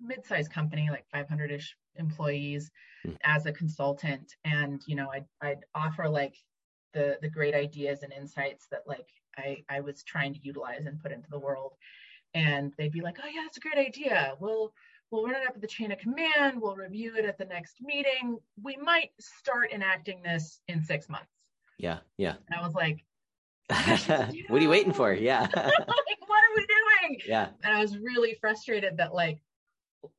mid-sized 0.00 0.50
company, 0.52 0.88
like 0.90 1.04
500-ish 1.14 1.76
employees 1.96 2.70
mm. 3.06 3.16
as 3.24 3.46
a 3.46 3.52
consultant. 3.52 4.34
And, 4.44 4.82
you 4.86 4.96
know, 4.96 5.10
I'd, 5.12 5.26
I'd 5.40 5.64
offer 5.74 6.08
like 6.08 6.36
the 6.92 7.18
the 7.20 7.28
great 7.28 7.54
ideas 7.54 8.02
and 8.02 8.12
insights 8.12 8.66
that 8.70 8.82
like 8.86 9.08
I 9.36 9.64
I 9.68 9.80
was 9.80 10.02
trying 10.02 10.34
to 10.34 10.40
utilize 10.42 10.86
and 10.86 11.00
put 11.00 11.12
into 11.12 11.30
the 11.30 11.38
world. 11.38 11.74
And 12.34 12.72
they'd 12.78 12.92
be 12.92 13.02
like, 13.02 13.18
"Oh 13.22 13.28
yeah, 13.28 13.42
that's 13.42 13.58
a 13.58 13.60
great 13.60 13.78
idea. 13.78 14.34
We'll 14.40 14.72
we'll 15.10 15.24
run 15.24 15.34
it 15.34 15.46
up 15.46 15.60
the 15.60 15.66
chain 15.66 15.92
of 15.92 15.98
command. 15.98 16.60
We'll 16.60 16.76
review 16.76 17.14
it 17.16 17.26
at 17.26 17.36
the 17.36 17.44
next 17.44 17.76
meeting. 17.82 18.38
We 18.62 18.76
might 18.76 19.10
start 19.20 19.72
enacting 19.72 20.22
this 20.22 20.60
in 20.68 20.82
six 20.82 21.08
months." 21.08 21.28
Yeah, 21.78 21.98
yeah. 22.16 22.36
And 22.48 22.58
I 22.58 22.64
was 22.64 22.74
like, 22.74 23.04
"What 23.68 24.10
are 24.10 24.58
you 24.60 24.70
waiting 24.70 24.92
for?" 24.92 25.12
Yeah. 25.12 25.40
like, 25.54 25.56
what 25.56 26.44
are 26.44 26.56
we 26.56 26.66
doing? 26.66 27.20
Yeah. 27.26 27.48
And 27.64 27.76
I 27.76 27.80
was 27.80 27.98
really 27.98 28.36
frustrated 28.40 28.96
that 28.96 29.14
like 29.14 29.40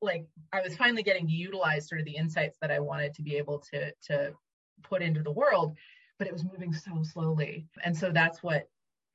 like 0.02 0.26
I 0.52 0.62
was 0.62 0.76
finally 0.76 1.04
getting 1.04 1.28
to 1.28 1.34
utilize 1.34 1.90
sort 1.90 2.00
of 2.00 2.06
the 2.06 2.16
insights 2.16 2.58
that 2.62 2.72
I 2.72 2.80
wanted 2.80 3.14
to 3.16 3.22
be 3.22 3.38
able 3.38 3.60
to 3.72 3.92
to 4.08 4.34
put 4.84 5.02
into 5.02 5.24
the 5.24 5.32
world, 5.32 5.76
but 6.18 6.28
it 6.28 6.34
was 6.34 6.44
moving 6.44 6.74
so 6.74 7.04
slowly. 7.04 7.68
And 7.84 7.96
so 7.96 8.12
that's 8.12 8.44
what 8.44 8.70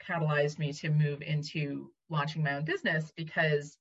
catalyzed 0.06 0.58
me 0.58 0.72
to 0.72 0.90
move 0.90 1.22
into 1.22 1.90
launching 2.10 2.42
my 2.42 2.54
own 2.54 2.64
business 2.64 3.12
because 3.16 3.76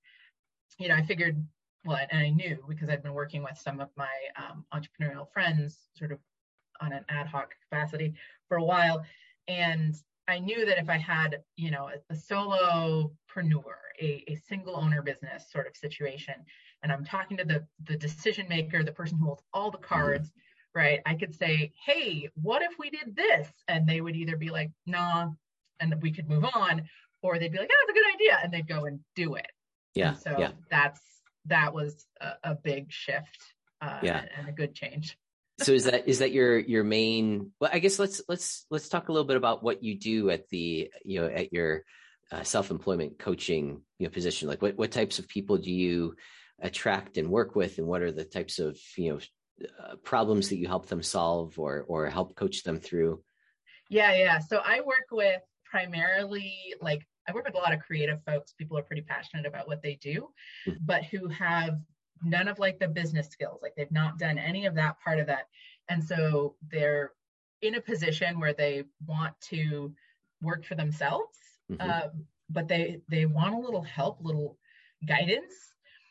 you 0.80 0.88
know 0.88 0.96
I 0.96 1.04
figured 1.04 1.42
well 1.86 2.00
and 2.12 2.20
I 2.20 2.30
knew 2.30 2.58
because 2.68 2.90
I'd 2.90 3.04
been 3.04 3.14
working 3.14 3.44
with 3.44 3.58
some 3.58 3.80
of 3.80 3.90
my 3.96 4.10
um, 4.36 4.66
entrepreneurial 4.74 5.32
friends 5.32 5.78
sort 5.96 6.12
of 6.12 6.20
on 6.82 6.92
an 6.92 7.06
ad 7.10 7.28
hoc 7.28 7.54
capacity 7.70 8.16
for 8.48 8.58
a 8.58 8.64
while 8.64 9.06
and 9.48 9.96
I 10.28 10.40
knew 10.40 10.66
that 10.66 10.78
if 10.78 10.90
I 10.90 10.98
had, 10.98 11.42
you 11.56 11.72
know, 11.72 11.90
a, 11.90 12.14
a 12.14 12.16
solopreneur, 12.16 13.64
a, 14.02 14.24
a 14.28 14.36
single 14.48 14.76
owner 14.76 15.02
business 15.02 15.50
sort 15.50 15.68
of 15.68 15.76
situation, 15.76 16.34
and 16.84 16.92
I'm 16.92 17.06
talking 17.06 17.38
to 17.38 17.46
the 17.46 17.66
the 17.86 17.98
decision 17.98 18.48
maker, 18.50 18.84
the 18.84 18.92
person 18.92 19.18
who 19.18 19.26
holds 19.26 19.44
all 19.54 19.72
the 19.72 19.78
mm-hmm. 19.78 19.94
cards, 19.94 20.30
mm-hmm. 20.30 20.40
Right? 20.78 21.02
I 21.06 21.16
could 21.16 21.36
say, 21.36 21.74
hey, 21.86 22.30
what 22.42 22.62
if 22.62 22.74
we 22.80 22.90
did 22.92 23.16
this? 23.16 23.50
And 23.68 23.88
they 23.88 24.00
would 24.00 24.16
either 24.16 24.38
be 24.38 24.52
like, 24.52 24.72
nah, 24.86 25.32
and 25.80 25.96
we 26.02 26.12
could 26.12 26.30
move 26.30 26.46
on, 26.46 26.84
or 27.22 27.40
they'd 27.40 27.52
be 27.52 27.58
like, 27.58 27.70
yeah, 27.70 27.76
that's 27.82 27.98
a 27.98 28.00
good 28.00 28.16
idea, 28.16 28.40
and 28.44 28.54
they'd 28.54 28.68
go 28.68 28.86
and 28.86 29.00
do 29.16 29.36
it. 29.36 29.52
Yeah. 29.96 30.10
And 30.10 30.18
so 30.18 30.36
yeah. 30.38 30.52
that's 30.70 31.02
that 31.48 31.74
was 31.74 32.06
a, 32.22 32.52
a 32.52 32.56
big 32.56 32.92
shift 32.92 33.40
uh, 33.82 34.00
yeah. 34.04 34.20
and, 34.20 34.30
and 34.38 34.50
a 34.50 34.52
good 34.52 34.74
change 34.74 35.18
so 35.60 35.72
is 35.72 35.86
that 35.86 36.08
is 36.08 36.20
that 36.20 36.32
your 36.32 36.60
your 36.60 36.84
main 36.84 37.52
well 37.60 37.72
i 37.74 37.80
guess 37.80 37.98
let's 37.98 38.22
let's 38.30 38.66
let's 38.70 38.90
talk 38.90 39.10
a 39.10 39.12
little 39.12 39.28
bit 39.28 39.38
about 39.38 39.64
what 39.64 39.84
you 39.84 39.98
do 39.98 40.30
at 40.30 40.48
the 40.50 40.92
you 41.04 41.20
know 41.20 41.28
at 41.28 41.52
your 41.52 41.84
uh, 42.32 42.44
self-employment 42.44 43.18
coaching 43.18 43.82
you 43.98 44.06
know 44.06 44.12
position 44.12 44.48
like 44.48 44.62
what 44.62 44.78
what 44.78 44.92
types 44.92 45.18
of 45.18 45.28
people 45.28 45.58
do 45.58 45.72
you 45.72 46.16
attract 46.62 47.18
and 47.18 47.30
work 47.30 47.56
with 47.56 47.78
and 47.78 47.88
what 47.88 48.02
are 48.02 48.12
the 48.12 48.26
types 48.26 48.60
of 48.60 48.78
you 48.98 49.14
know 49.14 49.20
uh, 49.62 49.96
problems 49.98 50.50
that 50.50 50.58
you 50.58 50.68
help 50.68 50.88
them 50.88 51.04
solve 51.04 51.58
or 51.60 51.86
or 51.88 52.10
help 52.10 52.36
coach 52.36 52.64
them 52.64 52.80
through? 52.80 53.22
Yeah 53.90 54.14
yeah. 54.16 54.40
So 54.40 54.62
i 54.64 54.82
work 54.82 55.08
with 55.12 55.42
primarily 55.66 56.74
like 56.82 57.06
i 57.28 57.34
work 57.34 57.46
with 57.46 57.56
a 57.56 57.60
lot 57.60 57.74
of 57.74 57.80
creative 57.80 58.24
folks. 58.26 58.54
People 58.54 58.78
are 58.78 58.84
pretty 58.84 59.02
passionate 59.02 59.46
about 59.46 59.68
what 59.68 59.82
they 59.82 59.96
do 59.96 60.30
mm-hmm. 60.68 60.78
but 60.86 61.04
who 61.06 61.28
have 61.30 61.80
none 62.24 62.48
of 62.48 62.58
like 62.58 62.80
the 62.80 62.88
business 62.88 63.28
skills. 63.30 63.60
Like 63.62 63.74
they've 63.76 63.92
not 63.92 64.18
done 64.18 64.38
any 64.38 64.66
of 64.66 64.76
that 64.76 64.96
part 65.04 65.20
of 65.20 65.28
that. 65.28 65.46
And 65.88 66.04
so 66.04 66.56
they're 66.72 67.12
in 67.62 67.76
a 67.76 67.82
position 67.82 68.40
where 68.40 68.54
they 68.54 68.84
want 69.06 69.34
to 69.50 69.94
work 70.42 70.66
for 70.66 70.76
themselves 70.76 71.38
mm-hmm. 71.72 71.90
um, 71.90 72.26
but 72.50 72.68
they 72.68 73.02
they 73.10 73.26
want 73.26 73.56
a 73.56 73.60
little 73.60 73.82
help 73.82 74.20
little 74.22 74.58
guidance 75.08 75.54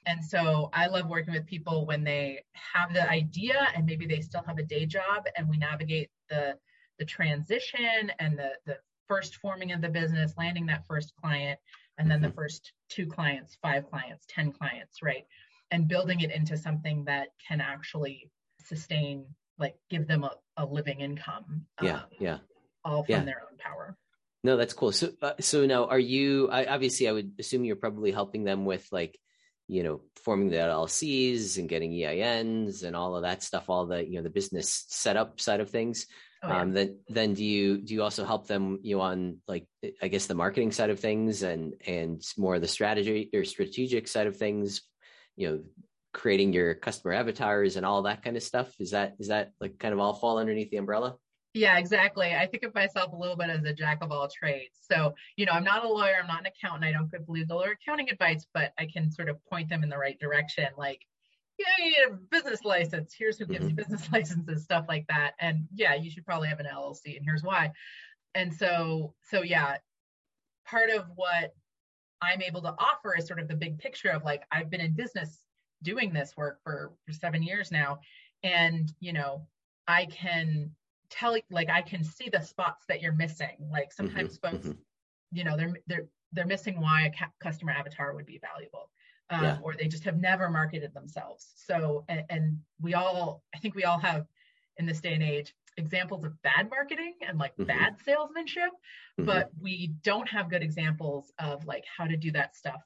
and 0.07 0.25
so 0.25 0.71
i 0.73 0.87
love 0.87 1.07
working 1.07 1.35
with 1.35 1.47
people 1.47 1.85
when 1.85 2.03
they 2.03 2.41
have 2.55 2.93
the 2.95 3.09
idea 3.11 3.69
and 3.75 3.85
maybe 3.85 4.07
they 4.07 4.21
still 4.21 4.43
have 4.47 4.59
a 4.59 4.63
day 4.63 4.87
job 4.87 5.25
and 5.37 5.49
we 5.49 5.57
navigate 5.57 6.09
the 6.31 6.57
the 6.99 7.05
transition 7.05 8.11
and 8.19 8.39
the 8.39 8.51
the 8.65 8.77
first 9.09 9.37
forming 9.37 9.73
of 9.73 9.81
the 9.81 9.89
business 9.89 10.33
landing 10.39 10.67
that 10.67 10.87
first 10.87 11.13
client 11.21 11.59
and 11.99 12.11
then 12.11 12.21
the 12.21 12.29
mm-hmm. 12.29 12.37
first 12.37 12.73
two 12.89 13.07
clients 13.07 13.57
five 13.61 13.89
clients 13.91 14.25
ten 14.29 14.53
clients 14.53 15.03
right 15.03 15.25
and 15.71 15.89
building 15.89 16.21
it 16.21 16.31
into 16.31 16.57
something 16.57 17.05
that 17.05 17.29
can 17.47 17.61
actually 17.61 18.31
sustain 18.65 19.25
like 19.59 19.75
give 19.91 20.07
them 20.07 20.25
a, 20.25 20.31
a 20.57 20.65
living 20.65 21.01
income 21.01 21.63
yeah 21.83 21.97
um, 21.97 22.03
yeah 22.19 22.39
all 22.85 23.03
from 23.03 23.15
yeah. 23.15 23.25
their 23.25 23.43
own 23.43 23.57
power 23.59 23.97
no 24.45 24.57
that's 24.57 24.75
cool 24.75 24.93
so 24.93 25.11
uh, 25.23 25.33
so 25.41 25.67
now 25.67 25.87
are 25.87 25.99
you 25.99 26.49
I, 26.51 26.67
obviously 26.67 27.09
i 27.09 27.13
would 27.13 27.33
assume 27.39 27.65
you're 27.65 27.77
probably 27.77 28.11
helping 28.11 28.45
them 28.45 28.65
with 28.65 28.87
like 28.93 29.19
you 29.69 29.83
know 29.83 30.01
forming 30.25 30.49
the 30.49 30.57
llcs 30.57 31.59
and 31.59 31.69
getting 31.69 31.93
eins 31.93 32.85
and 32.85 32.95
all 32.95 33.17
of 33.17 33.23
that 33.23 33.43
stuff 33.43 33.69
all 33.69 33.87
the 33.87 34.07
you 34.07 34.17
know 34.17 34.23
the 34.23 34.31
business 34.31 34.85
setup 34.89 35.41
side 35.41 35.61
of 35.61 35.71
things 35.71 36.07
oh, 36.43 36.49
yeah. 36.49 36.61
um 36.61 36.73
then 36.73 36.99
then 37.09 37.35
do 37.35 37.45
you 37.45 37.79
do 37.79 37.95
you 37.95 38.03
also 38.03 38.25
help 38.25 38.47
them 38.47 38.79
you 38.83 38.97
know, 38.97 39.03
on 39.03 39.39
like 39.49 39.67
i 40.03 40.09
guess 40.09 40.27
the 40.27 40.35
marketing 40.35 40.73
side 40.73 40.91
of 40.91 41.01
things 41.01 41.43
and 41.43 41.75
and 41.87 42.23
more 42.37 42.59
the 42.59 42.69
strategy 42.69 43.29
or 43.35 43.45
strategic 43.45 44.09
side 44.09 44.27
of 44.27 44.37
things 44.37 44.83
you 45.37 45.49
know 45.49 45.63
creating 46.13 46.53
your 46.53 46.75
customer 46.75 47.13
avatars 47.13 47.77
and 47.77 47.85
all 47.85 48.03
that 48.03 48.23
kind 48.23 48.37
of 48.37 48.43
stuff 48.43 48.73
is 48.81 48.93
that 48.93 49.15
is 49.19 49.29
that 49.29 49.53
like 49.61 49.79
kind 49.79 49.93
of 49.93 50.01
all 50.01 50.15
fall 50.15 50.39
underneath 50.39 50.71
the 50.71 50.79
umbrella 50.79 51.17
yeah 51.57 51.79
exactly. 51.79 52.35
I 52.35 52.47
think 52.47 52.63
of 52.63 52.75
myself 52.75 53.13
a 53.13 53.17
little 53.17 53.37
bit 53.37 53.51
as 53.51 53.65
a 53.65 53.73
jack 53.73 53.99
of 54.03 54.13
all 54.13 54.29
trades. 54.29 54.79
So 54.91 55.15
you 55.37 55.47
know 55.47 55.53
i'm 55.53 55.65
not 55.65 55.85
a 55.85 55.89
lawyer 55.89 56.17
i'm 56.21 56.27
not 56.27 56.41
an 56.41 56.47
accountant 56.47 56.85
i 56.85 56.93
don't 56.93 57.11
give 57.11 57.29
legal 57.29 57.63
or 57.63 57.73
accounting 57.73 58.09
advice 58.11 58.47
but 58.55 58.73
i 58.79 58.87
can 58.87 59.11
sort 59.11 59.29
of 59.29 59.45
point 59.47 59.69
them 59.69 59.83
in 59.83 59.89
the 59.89 59.99
right 59.99 60.19
direction 60.19 60.67
like 60.77 61.01
yeah 61.59 61.67
you 61.79 61.85
need 61.85 62.07
a 62.09 62.17
business 62.31 62.65
license. 62.65 63.15
Here's 63.19 63.39
who 63.39 63.47
gives 63.47 63.61
mm-hmm. 63.61 63.71
you 63.71 63.75
business 63.75 64.09
licenses 64.13 64.65
stuff 64.65 64.87
like 64.89 65.07
that. 65.09 65.33
And 65.41 65.67
yeah 65.75 65.95
you 65.95 66.11
should 66.11 66.25
probably 66.25 66.49
have 66.49 66.61
an 66.61 66.67
llc 66.73 67.05
and 67.05 67.25
here's 67.25 67.43
why. 67.43 67.73
And 68.35 68.55
so 68.55 69.15
so 69.31 69.43
yeah 69.43 69.79
part 70.67 70.91
of 70.91 71.05
what 71.15 71.55
I'm 72.23 72.43
able 72.43 72.63
to 72.63 72.75
offer 72.79 73.15
is 73.17 73.27
sort 73.27 73.41
of 73.41 73.49
the 73.49 73.55
big 73.55 73.79
picture 73.79 74.11
of 74.11 74.25
like 74.25 74.43
I've 74.51 74.71
been 74.71 74.81
in 74.81 74.95
business 74.95 75.43
doing 75.83 76.13
this 76.13 76.33
work 76.37 76.59
for, 76.65 76.93
for 77.05 77.13
seven 77.13 77.43
years 77.43 77.71
now, 77.71 77.99
and 78.43 78.91
you 79.01 79.13
know 79.13 79.47
I 79.87 80.07
can 80.07 80.71
tell 81.11 81.37
like 81.51 81.71
I 81.71 81.83
can 81.83 82.05
see 82.05 82.29
the 82.29 82.41
spots 82.41 82.85
that 82.89 83.01
you're 83.03 83.13
missing. 83.13 83.57
Like 83.71 83.91
mm-hmm, 83.91 84.07
sometimes 84.07 84.39
mm-hmm, 84.39 84.57
folks, 84.57 84.69
mm-hmm. 84.69 84.79
you 85.33 85.45
know, 85.45 85.57
they're 85.57 85.75
they're 85.87 86.07
they're 86.33 86.47
missing 86.47 86.81
why 86.81 87.07
a 87.07 87.11
ca- 87.11 87.33
customer 87.41 87.73
avatar 87.73 88.15
would 88.15 88.27
be 88.27 88.39
valuable. 88.39 88.91
Um, 89.29 89.43
yeah. 89.43 89.59
or 89.61 89.75
they 89.75 89.89
just 89.89 90.05
have 90.05 90.21
never 90.21 90.49
marketed 90.49 90.95
themselves. 90.95 91.51
So, 91.57 92.05
and, 92.09 92.23
and, 92.31 92.61
we 92.81 92.95
all, 92.95 93.43
I 93.53 93.59
think 93.59 93.75
we 93.75 93.83
all 93.83 93.99
have 93.99 94.25
in 94.77 94.87
this 94.87 95.01
day 95.01 95.15
and 95.15 95.23
age 95.23 95.53
examples 95.77 96.25
of 96.25 96.41
bad 96.43 96.71
marketing 96.71 97.15
and 97.27 97.37
like 97.37 97.53
mm-hmm. 97.53 97.65
bad 97.65 97.97
salesmanship, 98.05 98.71
mm-hmm. 99.19 99.25
but 99.25 99.51
we 99.61 99.93
don't 100.03 100.29
have 100.29 100.49
good 100.49 100.63
examples 100.63 101.33
of 101.39 101.67
like 101.67 101.85
how 101.97 102.07
to 102.07 102.17
do 102.17 102.31
that 102.33 102.55
stuff 102.55 102.81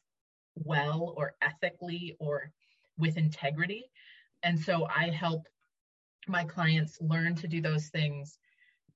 well 0.54 1.14
or 1.16 1.34
ethically 1.42 2.16
or 2.18 2.50
with 2.98 3.16
integrity. 3.16 3.84
And 4.42 4.58
so 4.58 4.86
I 4.86 5.10
help 5.10 5.46
my 6.28 6.44
clients 6.44 6.98
learn 7.00 7.34
to 7.36 7.48
do 7.48 7.60
those 7.60 7.88
things 7.88 8.38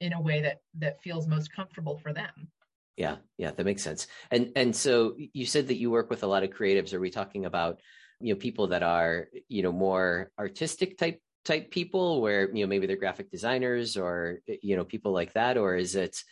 in 0.00 0.12
a 0.12 0.20
way 0.20 0.42
that 0.42 0.60
that 0.78 1.00
feels 1.02 1.26
most 1.26 1.52
comfortable 1.52 1.98
for 1.98 2.12
them. 2.12 2.48
Yeah, 2.96 3.16
yeah, 3.38 3.50
that 3.50 3.64
makes 3.64 3.82
sense. 3.82 4.06
And 4.30 4.52
and 4.56 4.74
so 4.74 5.16
you 5.18 5.46
said 5.46 5.68
that 5.68 5.76
you 5.76 5.90
work 5.90 6.10
with 6.10 6.22
a 6.22 6.26
lot 6.26 6.44
of 6.44 6.50
creatives. 6.50 6.92
Are 6.92 7.00
we 7.00 7.10
talking 7.10 7.44
about 7.44 7.80
you 8.20 8.34
know 8.34 8.38
people 8.38 8.68
that 8.68 8.82
are 8.82 9.28
you 9.48 9.62
know 9.62 9.72
more 9.72 10.30
artistic 10.38 10.98
type 10.98 11.20
type 11.44 11.70
people 11.70 12.22
where 12.22 12.50
you 12.54 12.64
know 12.64 12.68
maybe 12.68 12.86
they're 12.86 12.96
graphic 12.96 13.30
designers 13.30 13.96
or 13.96 14.40
you 14.62 14.76
know 14.76 14.84
people 14.84 15.12
like 15.12 15.32
that 15.34 15.58
or 15.58 15.76
is 15.76 15.94
it 15.94 16.22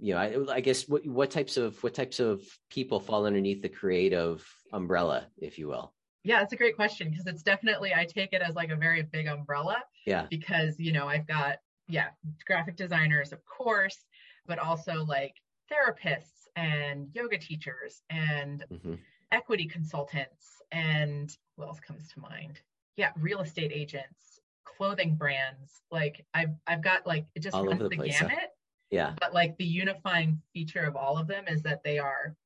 you 0.00 0.12
know 0.12 0.20
I, 0.20 0.56
I, 0.56 0.60
guess 0.60 0.88
what 0.88 1.06
what 1.06 1.30
types 1.30 1.56
of 1.56 1.80
what 1.82 1.94
types 1.94 2.18
of 2.18 2.42
people 2.68 2.98
fall 2.98 3.26
underneath 3.26 3.62
the 3.62 3.68
creative 3.68 4.46
umbrella 4.72 5.28
if 5.38 5.58
you 5.58 5.68
will 5.68 5.94
yeah 6.24 6.40
that's 6.40 6.52
a 6.52 6.56
great 6.56 6.74
question 6.74 7.10
because 7.10 7.26
it's 7.26 7.42
definitely 7.42 7.94
i 7.94 8.04
take 8.04 8.32
it 8.32 8.42
as 8.42 8.56
like 8.56 8.70
a 8.70 8.76
very 8.76 9.02
big 9.02 9.26
umbrella 9.26 9.82
yeah 10.06 10.26
because 10.30 10.78
you 10.78 10.92
know 10.92 11.06
i've 11.08 11.26
got 11.26 11.58
yeah 11.88 12.08
graphic 12.46 12.76
designers 12.76 13.32
of 13.32 13.44
course 13.44 14.06
but 14.46 14.58
also 14.58 15.04
like 15.04 15.34
therapists 15.70 16.46
and 16.56 17.08
yoga 17.12 17.36
teachers 17.36 18.02
and 18.10 18.64
mm-hmm. 18.72 18.94
equity 19.32 19.66
consultants 19.66 20.62
and 20.72 21.36
what 21.56 21.66
else 21.66 21.80
comes 21.80 22.08
to 22.08 22.20
mind 22.20 22.60
yeah 22.96 23.10
real 23.16 23.40
estate 23.40 23.72
agents 23.74 24.40
clothing 24.76 25.14
brands. 25.14 25.82
Like 25.90 26.24
I've 26.34 26.54
I've 26.66 26.82
got 26.82 27.06
like 27.06 27.26
it 27.34 27.40
just 27.40 27.54
all 27.54 27.64
runs 27.64 27.80
the, 27.80 27.88
the 27.88 27.96
place, 27.96 28.20
gamut. 28.20 28.50
Yeah. 28.90 29.14
But 29.20 29.34
like 29.34 29.56
the 29.56 29.64
unifying 29.64 30.40
feature 30.52 30.82
of 30.82 30.96
all 30.96 31.18
of 31.18 31.26
them 31.26 31.44
is 31.48 31.62
that 31.62 31.82
they 31.82 31.98
are 31.98 32.36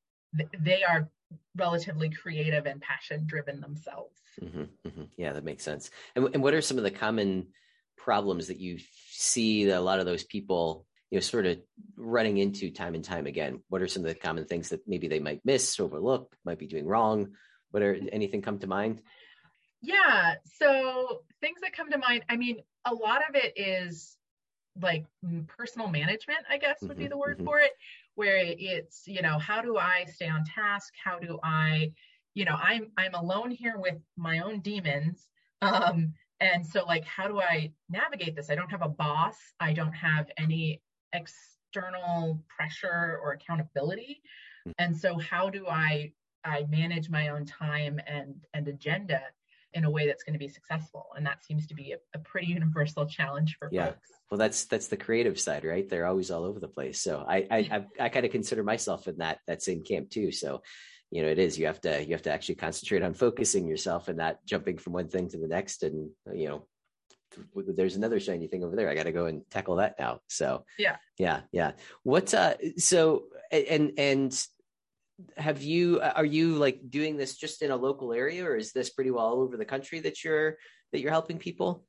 they 0.59 0.83
are 0.83 1.09
relatively 1.57 2.11
creative 2.11 2.67
and 2.67 2.81
passion 2.81 3.25
driven 3.27 3.61
themselves. 3.61 4.21
Mm-hmm, 4.43 4.63
mm-hmm. 4.87 5.03
Yeah, 5.17 5.33
that 5.33 5.45
makes 5.45 5.65
sense. 5.65 5.91
And, 6.15 6.29
and 6.35 6.43
what 6.43 6.55
are 6.55 6.63
some 6.63 6.79
of 6.79 6.85
the 6.85 6.91
common 6.91 7.49
problems 7.97 8.49
that 8.49 8.59
you 8.59 8.79
see 9.11 9.67
that 9.67 9.79
a 9.79 9.81
lot 9.81 10.01
of 10.01 10.07
those 10.07 10.25
people 10.25 10.87
you 11.11 11.17
know 11.17 11.21
sort 11.21 11.45
of 11.45 11.59
running 11.97 12.39
into 12.39 12.71
time 12.71 12.95
and 12.95 13.05
time 13.05 13.27
again 13.27 13.61
what 13.69 13.83
are 13.83 13.89
some 13.89 14.03
of 14.03 14.09
the 14.09 14.15
common 14.15 14.47
things 14.47 14.71
that 14.71 14.81
maybe 14.89 15.07
they 15.07 15.19
might 15.19 15.43
miss 15.45 15.79
overlook 15.79 16.35
might 16.43 16.59
be 16.59 16.67
doing 16.67 16.87
wrong 16.87 17.33
what 17.73 17.83
are 17.83 17.95
anything 18.11 18.41
come 18.41 18.59
to 18.59 18.67
mind 18.67 19.03
yeah. 19.83 20.35
So 20.59 21.23
things 21.41 21.61
that 21.63 21.73
come 21.73 21.91
to 21.91 21.99
mind, 21.99 22.25
I 22.29 22.37
mean, 22.37 22.59
a 22.85 22.95
lot 22.95 23.23
of 23.29 23.35
it 23.35 23.55
is 23.57 24.17
like 24.81 25.05
personal 25.49 25.89
management, 25.89 26.41
I 26.49 26.59
guess 26.59 26.81
would 26.81 26.93
mm-hmm, 26.93 26.99
be 26.99 27.09
the 27.09 27.17
word 27.17 27.37
mm-hmm. 27.37 27.47
for 27.47 27.59
it, 27.59 27.73
where 28.15 28.39
it's, 28.39 29.05
you 29.07 29.23
know, 29.23 29.39
how 29.39 29.63
do 29.63 29.79
I 29.79 30.05
stay 30.13 30.29
on 30.29 30.45
task? 30.45 30.93
How 31.03 31.19
do 31.19 31.39
I, 31.43 31.93
you 32.35 32.45
know, 32.45 32.57
I'm 32.61 32.91
I'm 32.97 33.15
alone 33.15 33.51
here 33.51 33.77
with 33.77 33.97
my 34.17 34.41
own 34.41 34.61
demons. 34.61 35.27
Um, 35.63 36.15
and 36.41 36.65
so 36.67 36.85
like 36.85 37.05
how 37.05 37.29
do 37.29 37.41
I 37.41 37.73
navigate 37.91 38.35
this? 38.35 38.51
I 38.51 38.55
don't 38.55 38.71
have 38.71 38.83
a 38.83 38.89
boss. 38.89 39.37
I 39.61 39.73
don't 39.73 39.93
have 39.93 40.31
any 40.39 40.81
external 41.13 42.43
pressure 42.49 43.19
or 43.23 43.33
accountability. 43.33 44.23
Mm. 44.67 44.73
And 44.79 44.97
so 44.97 45.19
how 45.19 45.51
do 45.51 45.67
I 45.67 46.13
I 46.45 46.65
manage 46.71 47.11
my 47.11 47.29
own 47.29 47.45
time 47.45 48.01
and 48.07 48.35
and 48.55 48.67
agenda 48.69 49.21
in 49.75 49.85
a 49.85 49.91
way 49.91 50.07
that's 50.07 50.23
going 50.23 50.33
to 50.33 50.39
be 50.39 50.49
successful 50.49 51.07
and 51.17 51.25
that 51.27 51.45
seems 51.45 51.67
to 51.67 51.75
be 51.75 51.93
a, 51.93 51.97
a 52.15 52.19
pretty 52.19 52.49
universal 52.49 53.07
challenge 53.07 53.57
for 53.59 53.69
yeah. 53.73 53.87
folks. 53.87 54.11
Well 54.31 54.39
that's 54.39 54.65
that's 54.65 54.89
the 54.89 54.97
creative 54.97 55.39
side 55.39 55.65
right? 55.65 55.89
They're 55.89 56.07
always 56.07 56.31
all 56.31 56.45
over 56.45 56.61
the 56.61 56.69
place. 56.69 57.01
So 57.01 57.25
i 57.29 57.47
i 57.51 57.59
i, 57.59 57.87
I 58.01 58.09
kind 58.09 58.27
of 58.27 58.33
consider 58.33 58.63
myself 58.63 59.09
in 59.09 59.19
that 59.19 59.39
that 59.47 59.63
same 59.63 59.83
camp 59.83 60.11
too. 60.11 60.33
So 60.33 60.63
you 61.11 61.23
know 61.23 61.29
it 61.29 61.39
is 61.39 61.59
you 61.59 61.67
have 61.67 61.81
to 61.83 62.05
you 62.05 62.13
have 62.13 62.23
to 62.23 62.33
actually 62.33 62.57
concentrate 62.57 63.03
on 63.03 63.15
focusing 63.15 63.67
yourself 63.67 64.09
and 64.09 64.19
not 64.19 64.45
jumping 64.45 64.79
from 64.79 64.93
one 64.93 65.09
thing 65.09 65.29
to 65.29 65.39
the 65.39 65.49
next. 65.49 65.83
And 65.83 66.11
you 66.33 66.49
know 66.49 66.67
there's 67.55 67.97
another 67.97 68.19
shiny 68.19 68.49
thing 68.49 68.65
over 68.65 68.75
there. 68.75 68.89
I 68.89 68.95
got 68.95 69.05
to 69.05 69.13
go 69.13 69.27
and 69.27 69.43
tackle 69.51 69.77
that 69.77 69.95
now. 69.99 70.21
So 70.29 70.65
yeah. 70.79 70.97
yeah 71.19 71.41
yeah. 71.53 71.73
What's 72.03 72.35
uh 72.35 72.55
so 72.77 73.25
and 73.53 73.93
and 73.99 74.47
have 75.37 75.63
you 75.63 76.01
are 76.01 76.25
you 76.25 76.57
like 76.57 76.81
doing 76.89 77.17
this 77.17 77.37
just 77.37 77.63
in 77.63 77.71
a 77.71 77.77
local 77.77 78.13
area 78.13 78.45
or 78.45 78.57
is 78.57 78.73
this 78.73 78.91
pretty 78.91 79.11
well 79.11 79.25
all 79.25 79.41
over 79.41 79.57
the 79.57 79.65
country 79.65 80.01
that 80.01 80.25
you're 80.25 80.57
that 80.93 81.01
you're 81.01 81.11
helping 81.11 81.39
people? 81.39 81.85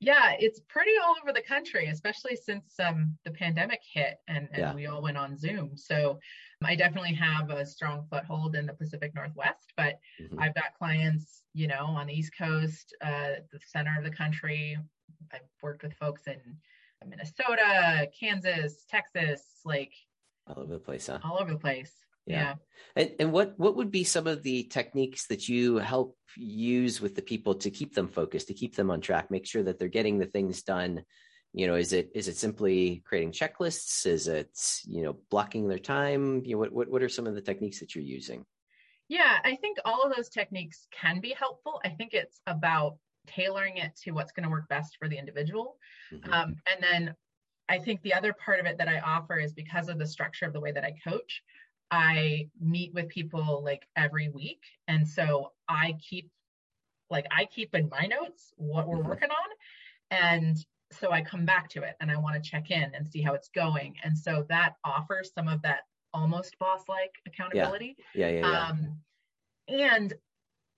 Yeah 0.00 0.32
it's 0.38 0.60
pretty 0.68 0.92
all 1.02 1.16
over 1.22 1.32
the 1.32 1.42
country 1.42 1.88
especially 1.88 2.36
since 2.36 2.74
um, 2.78 3.16
the 3.24 3.30
pandemic 3.30 3.80
hit 3.92 4.18
and, 4.28 4.48
and 4.52 4.58
yeah. 4.58 4.74
we 4.74 4.86
all 4.86 5.02
went 5.02 5.16
on 5.16 5.36
zoom. 5.36 5.76
So 5.76 6.18
i 6.64 6.74
definitely 6.74 7.12
have 7.12 7.50
a 7.50 7.66
strong 7.66 8.06
foothold 8.10 8.56
in 8.56 8.64
the 8.64 8.72
pacific 8.72 9.14
northwest 9.14 9.74
but 9.76 9.98
mm-hmm. 10.18 10.40
i've 10.40 10.54
got 10.54 10.72
clients 10.78 11.42
you 11.52 11.66
know 11.66 11.84
on 11.84 12.06
the 12.06 12.14
east 12.14 12.32
coast 12.38 12.96
uh, 13.02 13.32
the 13.52 13.60
center 13.66 13.94
of 13.98 14.04
the 14.04 14.10
country. 14.10 14.78
I've 15.34 15.40
worked 15.62 15.82
with 15.82 15.92
folks 15.94 16.22
in 16.26 16.40
minnesota 17.06 18.08
kansas 18.18 18.84
texas 18.90 19.42
like 19.64 19.92
all 20.46 20.62
over 20.62 20.72
the 20.72 20.78
place 20.78 21.06
huh? 21.06 21.18
all 21.22 21.38
over 21.40 21.52
the 21.52 21.58
place 21.58 21.92
yeah. 22.26 22.36
yeah. 22.36 22.54
And 22.94 23.12
and 23.18 23.32
what 23.32 23.54
what 23.58 23.76
would 23.76 23.90
be 23.90 24.04
some 24.04 24.26
of 24.26 24.42
the 24.42 24.64
techniques 24.64 25.26
that 25.26 25.48
you 25.48 25.78
help 25.78 26.16
use 26.36 27.00
with 27.00 27.14
the 27.14 27.22
people 27.22 27.54
to 27.56 27.70
keep 27.70 27.94
them 27.94 28.08
focused, 28.08 28.48
to 28.48 28.54
keep 28.54 28.74
them 28.74 28.90
on 28.90 29.00
track, 29.00 29.30
make 29.30 29.46
sure 29.46 29.62
that 29.62 29.78
they're 29.78 29.88
getting 29.88 30.18
the 30.18 30.26
things 30.26 30.62
done? 30.62 31.02
You 31.52 31.66
know, 31.66 31.74
is 31.74 31.92
it 31.92 32.10
is 32.14 32.28
it 32.28 32.36
simply 32.36 33.02
creating 33.04 33.32
checklists? 33.32 34.06
Is 34.06 34.28
it 34.28 34.50
you 34.84 35.02
know 35.02 35.18
blocking 35.30 35.68
their 35.68 35.78
time? 35.78 36.42
You 36.44 36.52
know, 36.52 36.58
what 36.58 36.72
what 36.72 36.90
what 36.90 37.02
are 37.02 37.08
some 37.08 37.26
of 37.26 37.34
the 37.34 37.40
techniques 37.42 37.80
that 37.80 37.94
you're 37.94 38.04
using? 38.04 38.44
Yeah, 39.08 39.38
I 39.44 39.56
think 39.56 39.78
all 39.84 40.02
of 40.02 40.14
those 40.14 40.28
techniques 40.28 40.86
can 40.90 41.20
be 41.20 41.34
helpful. 41.38 41.80
I 41.84 41.90
think 41.90 42.12
it's 42.12 42.40
about 42.46 42.96
tailoring 43.26 43.76
it 43.76 43.96
to 44.02 44.12
what's 44.12 44.32
going 44.32 44.44
to 44.44 44.50
work 44.50 44.68
best 44.68 44.96
for 44.98 45.08
the 45.08 45.18
individual. 45.18 45.76
Mm-hmm. 46.12 46.32
Um, 46.32 46.56
and 46.70 46.82
then 46.82 47.14
I 47.68 47.78
think 47.78 48.02
the 48.02 48.14
other 48.14 48.32
part 48.32 48.60
of 48.60 48.66
it 48.66 48.78
that 48.78 48.88
I 48.88 49.00
offer 49.00 49.38
is 49.38 49.52
because 49.52 49.88
of 49.88 49.98
the 49.98 50.06
structure 50.06 50.46
of 50.46 50.52
the 50.52 50.60
way 50.60 50.72
that 50.72 50.84
I 50.84 50.94
coach, 51.06 51.42
I 51.90 52.48
meet 52.60 52.92
with 52.94 53.08
people 53.08 53.62
like 53.64 53.86
every 53.96 54.28
week. 54.28 54.62
And 54.88 55.06
so 55.06 55.52
I 55.68 55.94
keep 56.00 56.30
like 57.10 57.26
I 57.30 57.44
keep 57.44 57.74
in 57.74 57.88
my 57.88 58.06
notes 58.06 58.52
what 58.56 58.88
we're 58.88 58.96
mm-hmm. 58.96 59.08
working 59.08 59.30
on. 59.30 59.48
And 60.10 60.56
so 60.92 61.10
I 61.10 61.22
come 61.22 61.44
back 61.44 61.68
to 61.70 61.82
it 61.82 61.96
and 62.00 62.10
I 62.10 62.16
want 62.16 62.42
to 62.42 62.50
check 62.50 62.70
in 62.70 62.92
and 62.94 63.06
see 63.06 63.20
how 63.20 63.34
it's 63.34 63.48
going. 63.48 63.94
And 64.04 64.16
so 64.16 64.44
that 64.48 64.74
offers 64.84 65.32
some 65.34 65.48
of 65.48 65.62
that 65.62 65.80
almost 66.14 66.58
boss 66.58 66.82
like 66.88 67.12
accountability. 67.26 67.96
Yeah. 68.14 68.28
Yeah. 68.28 68.40
Yeah. 68.40 68.48
yeah. 68.48 68.68
Um, 68.68 68.96
and 69.68 70.14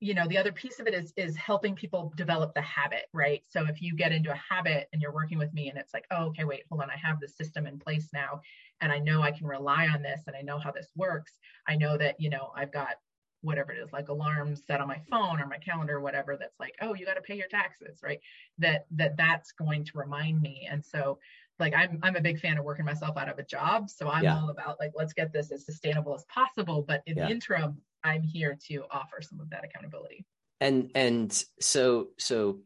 you 0.01 0.15
know 0.15 0.27
the 0.29 0.39
other 0.39 0.53
piece 0.53 0.79
of 0.79 0.87
it 0.87 0.95
is 0.95 1.13
is 1.17 1.37
helping 1.37 1.75
people 1.75 2.13
develop 2.17 2.55
the 2.55 2.61
habit 2.61 3.07
right 3.13 3.43
so 3.49 3.67
if 3.67 3.83
you 3.83 3.95
get 3.95 4.13
into 4.13 4.31
a 4.31 4.43
habit 4.51 4.89
and 4.93 5.03
you're 5.03 5.13
working 5.13 5.39
with 5.39 5.53
me 5.53 5.69
and 5.69 5.79
it's 5.79 5.93
like 5.93 6.07
oh 6.11 6.27
okay 6.27 6.45
wait 6.45 6.63
hold 6.71 6.81
on 6.81 6.91
i 6.91 6.97
have 6.97 7.19
the 7.21 7.29
system 7.29 7.67
in 7.67 7.79
place 7.79 8.09
now 8.13 8.41
and 8.81 8.93
i 8.93 8.99
know 8.99 9.23
i 9.23 9.31
can 9.31 9.47
rely 9.47 9.89
on 9.89 10.03
this 10.03 10.23
and 10.27 10.37
i 10.37 10.41
know 10.41 10.59
how 10.59 10.71
this 10.71 10.89
works 10.95 11.33
i 11.67 11.75
know 11.75 11.99
that 11.99 12.21
you 12.21 12.31
know 12.31 12.53
i've 12.55 12.73
got 12.73 12.97
whatever 13.41 13.73
it 13.73 13.79
is 13.79 13.93
like 13.93 14.09
alarms 14.09 14.63
set 14.67 14.81
on 14.81 14.89
my 14.89 15.01
phone 15.11 15.41
or 15.41 15.47
my 15.47 15.59
calendar 15.59 15.97
or 15.97 16.01
whatever 16.01 16.37
that's 16.37 16.59
like 16.59 16.75
oh 16.81 16.95
you 16.95 17.07
got 17.07 17.15
to 17.15 17.21
pay 17.21 17.37
your 17.37 17.49
taxes 17.49 18.01
right 18.03 18.21
that 18.59 18.87
that 18.91 19.17
that's 19.17 19.53
going 19.53 19.85
to 19.85 19.93
remind 19.95 20.41
me 20.41 20.67
and 20.71 20.85
so 20.85 21.19
like 21.59 21.75
I'm 21.75 21.99
I'm 22.03 22.17
a 22.17 22.21
big 22.21 22.39
fan 22.41 22.59
of 22.59 22.65
working 22.65 22.85
myself 22.85 23.17
out 23.17 23.29
of 23.29 23.39
a 23.39 23.43
job. 23.43 23.91
So 23.91 24.09
I'm 24.09 24.25
yeah. 24.25 24.39
all 24.39 24.51
about 24.51 24.79
like 24.79 24.93
let's 24.95 25.13
get 25.13 25.33
this 25.33 25.51
as 25.51 25.67
sustainable 25.67 26.15
as 26.15 26.25
possible. 26.33 26.85
But 26.87 27.03
in 27.07 27.17
yeah. 27.17 27.27
the 27.27 27.33
interim, 27.33 27.79
I'm 28.09 28.23
here 28.23 28.59
to 28.69 28.85
offer 28.91 29.21
some 29.21 29.41
of 29.41 29.51
that 29.51 29.65
accountability. 29.65 30.25
And 30.61 30.91
and 30.95 31.45
so 31.61 32.09
so 32.19 32.61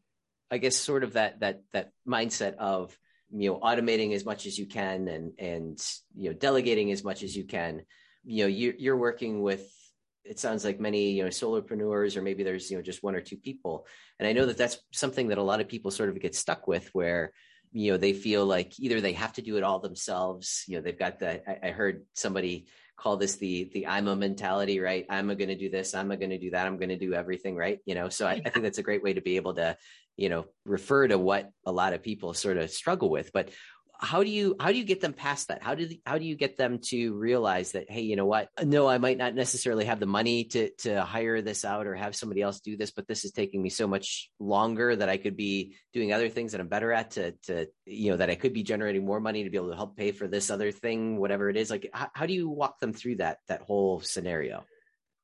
I 0.50 0.58
guess 0.58 0.76
sort 0.76 1.04
of 1.04 1.14
that 1.14 1.40
that 1.40 1.62
that 1.72 1.90
mindset 2.08 2.54
of 2.56 2.96
you 3.30 3.50
know 3.50 3.58
automating 3.58 4.14
as 4.14 4.24
much 4.24 4.46
as 4.46 4.58
you 4.58 4.66
can 4.66 5.08
and 5.08 5.32
and 5.38 5.86
you 6.14 6.30
know 6.30 6.36
delegating 6.36 6.90
as 6.92 7.04
much 7.04 7.22
as 7.22 7.36
you 7.36 7.44
can. 7.44 7.82
You 8.24 8.44
know 8.44 8.48
you 8.48 8.74
you're 8.78 8.96
working 8.96 9.42
with 9.42 9.66
it 10.24 10.38
sounds 10.38 10.64
like 10.64 10.80
many 10.80 11.10
you 11.10 11.24
know 11.24 11.28
solopreneurs 11.28 12.16
or 12.16 12.22
maybe 12.22 12.42
there's 12.42 12.70
you 12.70 12.76
know 12.76 12.82
just 12.82 13.02
one 13.02 13.16
or 13.16 13.20
two 13.20 13.36
people 13.36 13.86
and 14.18 14.28
i 14.28 14.32
know 14.32 14.46
that 14.46 14.56
that's 14.56 14.78
something 14.92 15.28
that 15.28 15.38
a 15.38 15.42
lot 15.42 15.60
of 15.60 15.68
people 15.68 15.90
sort 15.90 16.08
of 16.08 16.20
get 16.20 16.34
stuck 16.34 16.68
with 16.68 16.88
where 16.92 17.32
you 17.72 17.92
know 17.92 17.98
they 17.98 18.12
feel 18.12 18.44
like 18.44 18.78
either 18.78 19.00
they 19.00 19.12
have 19.12 19.32
to 19.32 19.42
do 19.42 19.56
it 19.56 19.62
all 19.62 19.78
themselves 19.78 20.64
you 20.68 20.76
know 20.76 20.82
they've 20.82 20.98
got 20.98 21.18
the 21.18 21.48
i, 21.48 21.68
I 21.68 21.70
heard 21.70 22.04
somebody 22.12 22.66
call 22.96 23.16
this 23.16 23.36
the 23.36 23.70
the 23.72 23.86
i'm 23.86 24.06
a 24.08 24.14
mentality 24.14 24.78
right? 24.78 25.06
I'm 25.08 25.26
going 25.26 25.48
to 25.48 25.56
do 25.56 25.70
this 25.70 25.94
i'm 25.94 26.08
going 26.08 26.30
to 26.30 26.38
do 26.38 26.50
that 26.50 26.66
i'm 26.66 26.76
going 26.76 26.90
to 26.90 26.98
do 26.98 27.14
everything 27.14 27.56
right? 27.56 27.80
You 27.84 27.94
know 27.94 28.08
so 28.08 28.26
I, 28.26 28.42
I 28.44 28.50
think 28.50 28.62
that's 28.62 28.78
a 28.78 28.82
great 28.82 29.02
way 29.02 29.14
to 29.14 29.20
be 29.20 29.36
able 29.36 29.54
to 29.54 29.76
you 30.16 30.28
know 30.28 30.44
refer 30.64 31.08
to 31.08 31.18
what 31.18 31.50
a 31.66 31.72
lot 31.72 31.94
of 31.94 32.02
people 32.02 32.34
sort 32.34 32.58
of 32.58 32.70
struggle 32.70 33.10
with 33.10 33.32
but 33.32 33.50
how 34.02 34.24
do 34.24 34.30
you 34.30 34.56
how 34.58 34.72
do 34.72 34.76
you 34.76 34.84
get 34.84 35.00
them 35.00 35.12
past 35.12 35.48
that 35.48 35.62
how 35.62 35.76
do 35.76 35.88
how 36.04 36.18
do 36.18 36.24
you 36.24 36.34
get 36.34 36.56
them 36.56 36.78
to 36.78 37.14
realize 37.14 37.72
that 37.72 37.88
hey 37.88 38.00
you 38.00 38.16
know 38.16 38.26
what 38.26 38.48
no 38.64 38.88
i 38.88 38.98
might 38.98 39.16
not 39.16 39.32
necessarily 39.32 39.84
have 39.84 40.00
the 40.00 40.06
money 40.06 40.44
to 40.44 40.70
to 40.70 41.02
hire 41.02 41.40
this 41.40 41.64
out 41.64 41.86
or 41.86 41.94
have 41.94 42.16
somebody 42.16 42.42
else 42.42 42.58
do 42.60 42.76
this 42.76 42.90
but 42.90 43.06
this 43.06 43.24
is 43.24 43.30
taking 43.30 43.62
me 43.62 43.68
so 43.68 43.86
much 43.86 44.28
longer 44.40 44.96
that 44.96 45.08
i 45.08 45.16
could 45.16 45.36
be 45.36 45.76
doing 45.92 46.12
other 46.12 46.28
things 46.28 46.50
that 46.50 46.60
i'm 46.60 46.66
better 46.66 46.92
at 46.92 47.12
to 47.12 47.30
to 47.44 47.66
you 47.86 48.10
know 48.10 48.16
that 48.16 48.28
i 48.28 48.34
could 48.34 48.52
be 48.52 48.64
generating 48.64 49.04
more 49.04 49.20
money 49.20 49.44
to 49.44 49.50
be 49.50 49.56
able 49.56 49.70
to 49.70 49.76
help 49.76 49.96
pay 49.96 50.10
for 50.10 50.26
this 50.26 50.50
other 50.50 50.72
thing 50.72 51.18
whatever 51.18 51.48
it 51.48 51.56
is 51.56 51.70
like 51.70 51.88
how, 51.92 52.08
how 52.12 52.26
do 52.26 52.34
you 52.34 52.48
walk 52.48 52.80
them 52.80 52.92
through 52.92 53.16
that 53.16 53.38
that 53.46 53.62
whole 53.62 54.00
scenario 54.00 54.64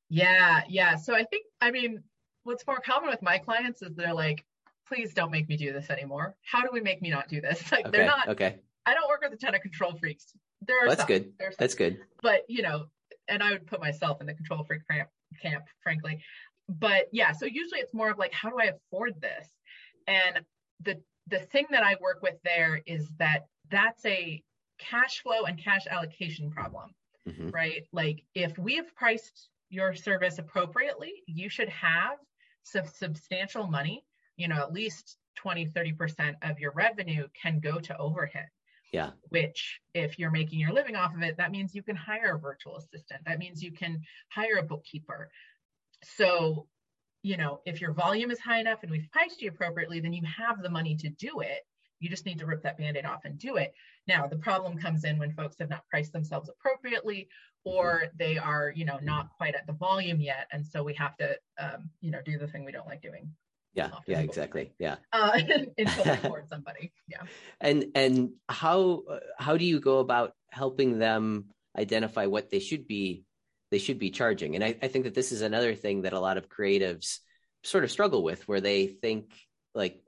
yeah 0.09 0.61
yeah 0.69 0.95
so 0.95 1.15
i 1.15 1.25
think 1.25 1.45
i 1.61 1.73
mean 1.73 2.03
what's 2.45 2.65
more 2.65 2.79
common 2.79 3.11
with 3.11 3.23
my 3.23 3.39
clients 3.39 3.83
is 3.83 3.95
they're 3.97 4.15
like 4.15 4.45
please 4.87 5.13
don't 5.13 5.31
make 5.31 5.49
me 5.49 5.57
do 5.57 5.71
this 5.73 5.91
anymore. 5.91 6.35
How 6.43 6.63
do 6.63 6.71
we 6.73 6.81
make 6.81 7.03
me 7.03 7.11
not 7.11 7.29
do 7.29 7.41
this? 7.41 7.63
Like 7.71 7.87
okay, 7.87 7.97
they're 7.97 8.07
not 8.07 8.29
okay. 8.29 8.61
I 8.89 8.95
don't 8.95 9.07
work 9.07 9.21
with 9.21 9.35
a 9.35 9.37
ton 9.37 9.55
of 9.55 9.61
control 9.61 9.93
freaks. 10.01 10.33
There 10.67 10.83
are 10.83 10.89
that's 10.89 11.01
some, 11.01 11.09
good. 11.09 11.33
That's 11.59 11.75
good. 11.75 11.99
But 12.23 12.41
you 12.49 12.63
know, 12.63 12.87
and 13.29 13.43
I 13.43 13.53
would 13.53 13.67
put 13.67 13.81
myself 13.81 14.23
in 14.23 14.27
the 14.27 14.33
control 14.33 14.65
freak 14.65 14.81
camp, 14.91 15.11
camp, 15.43 15.65
frankly. 15.83 16.23
But 16.71 17.09
yeah, 17.13 17.33
so 17.33 17.45
usually 17.45 17.81
it's 17.81 17.93
more 17.93 18.11
of 18.11 18.17
like, 18.17 18.33
how 18.33 18.49
do 18.49 18.57
I 18.59 18.73
afford 18.77 19.21
this? 19.21 19.47
And 20.07 20.41
the 20.81 21.03
the 21.27 21.41
thing 21.41 21.67
that 21.71 21.83
I 21.83 21.97
work 22.01 22.23
with 22.23 22.37
there 22.45 22.81
is 22.87 23.11
that 23.19 23.45
that's 23.71 24.07
a 24.07 24.43
cash 24.79 25.23
flow 25.23 25.45
and 25.45 25.63
cash 25.63 25.87
allocation 25.91 26.51
problem, 26.51 26.95
mm-hmm. 27.29 27.51
right? 27.51 27.87
Like 27.93 28.25
if 28.35 28.57
we've 28.57 28.95
priced 28.97 29.51
your 29.69 29.95
service 29.95 30.39
appropriately, 30.39 31.13
you 31.27 31.51
should 31.51 31.69
have 31.69 32.17
some 32.63 32.87
substantial 32.87 33.67
money, 33.67 34.03
you 34.39 34.49
know, 34.49 34.57
at 34.57 34.73
least 34.73 35.19
20, 35.37 35.67
30% 35.67 36.37
of 36.43 36.59
your 36.59 36.73
revenue 36.73 37.27
can 37.41 37.61
go 37.61 37.79
to 37.79 37.97
overhead. 37.99 38.47
Yeah. 38.93 39.11
Which, 39.29 39.81
if 39.95 40.19
you're 40.19 40.31
making 40.31 40.61
your 40.61 40.73
living 40.73 40.97
off 40.97 41.15
of 41.15 41.23
it, 41.23 41.37
that 41.37 41.51
means 41.51 41.75
you 41.75 41.83
can 41.83 41.97
hire 41.97 42.37
a 42.37 42.39
virtual 42.39 42.77
assistant. 42.77 43.21
That 43.27 43.39
means 43.39 43.63
you 43.63 43.73
can 43.73 44.01
hire 44.31 44.59
a 44.59 44.63
bookkeeper. 44.63 45.31
So, 46.17 46.67
you 47.23 47.37
know, 47.37 47.61
if 47.67 47.81
your 47.81 47.93
volume 47.93 48.31
is 48.31 48.41
high 48.41 48.61
enough 48.61 48.83
and 48.83 48.91
we've 48.91 49.11
priced 49.13 49.43
you 49.43 49.51
appropriately, 49.51 50.01
then 50.01 50.13
you 50.13 50.23
have 50.25 50.63
the 50.63 50.71
money 50.71 50.97
to 50.97 51.11
do 51.11 51.41
it. 51.41 51.67
You 52.01 52.09
just 52.09 52.27
need 52.27 52.39
to 52.39 52.47
rip 52.47 52.63
that 52.63 52.79
band 52.79 52.97
aid 52.97 53.05
off 53.05 53.25
and 53.25 53.39
do 53.39 53.57
it. 53.57 53.75
Now, 54.07 54.27
the 54.27 54.37
problem 54.37 54.79
comes 54.79 55.05
in 55.05 55.19
when 55.19 55.33
folks 55.33 55.57
have 55.59 55.69
not 55.69 55.87
priced 55.91 56.13
themselves 56.13 56.49
appropriately 56.49 57.29
or 57.65 58.05
they 58.17 58.39
are, 58.39 58.73
you 58.75 58.85
know, 58.85 58.99
not 59.03 59.31
quite 59.37 59.55
at 59.55 59.67
the 59.67 59.73
volume 59.73 60.21
yet. 60.21 60.47
And 60.53 60.65
so 60.65 60.83
we 60.83 60.95
have 60.95 61.17
to, 61.17 61.37
um, 61.59 61.91
you 62.01 62.11
know, 62.11 62.21
do 62.25 62.39
the 62.39 62.47
thing 62.47 62.65
we 62.65 62.73
don't 62.73 62.87
like 62.87 63.03
doing 63.03 63.31
yeah 63.75 63.91
yeah 64.07 64.21
exactly. 64.21 64.73
Yeah. 64.79 64.97
Uh, 65.13 65.39
until 65.79 66.05
they 66.05 66.19
somebody. 66.49 66.93
Yeah. 67.09 67.23
And 67.61 67.87
and 67.95 68.31
how 68.49 69.03
how 69.39 69.57
do 69.57 69.65
you 69.65 69.81
go 69.81 69.99
about 69.99 70.33
helping 70.51 70.99
them 70.99 71.47
identify 71.77 72.27
what 72.27 72.51
they 72.51 72.59
should 72.59 72.87
be 72.87 73.25
they 73.71 73.79
should 73.79 73.99
be 73.99 74.11
charging? 74.11 74.55
And 74.55 74.65
I, 74.65 74.77
I 74.83 74.89
think 74.89 75.05
that 75.05 75.15
this 75.15 75.33
is 75.33 75.43
another 75.43 75.75
thing 75.75 76.03
that 76.03 76.13
a 76.13 76.21
lot 76.21 76.39
of 76.39 76.49
creatives 76.49 77.19
sort 77.65 77.85
of 77.85 77.91
struggle 77.91 78.23
with 78.23 78.47
where 78.47 78.61
they 78.61 78.87
think 78.87 79.33
like 79.75 80.03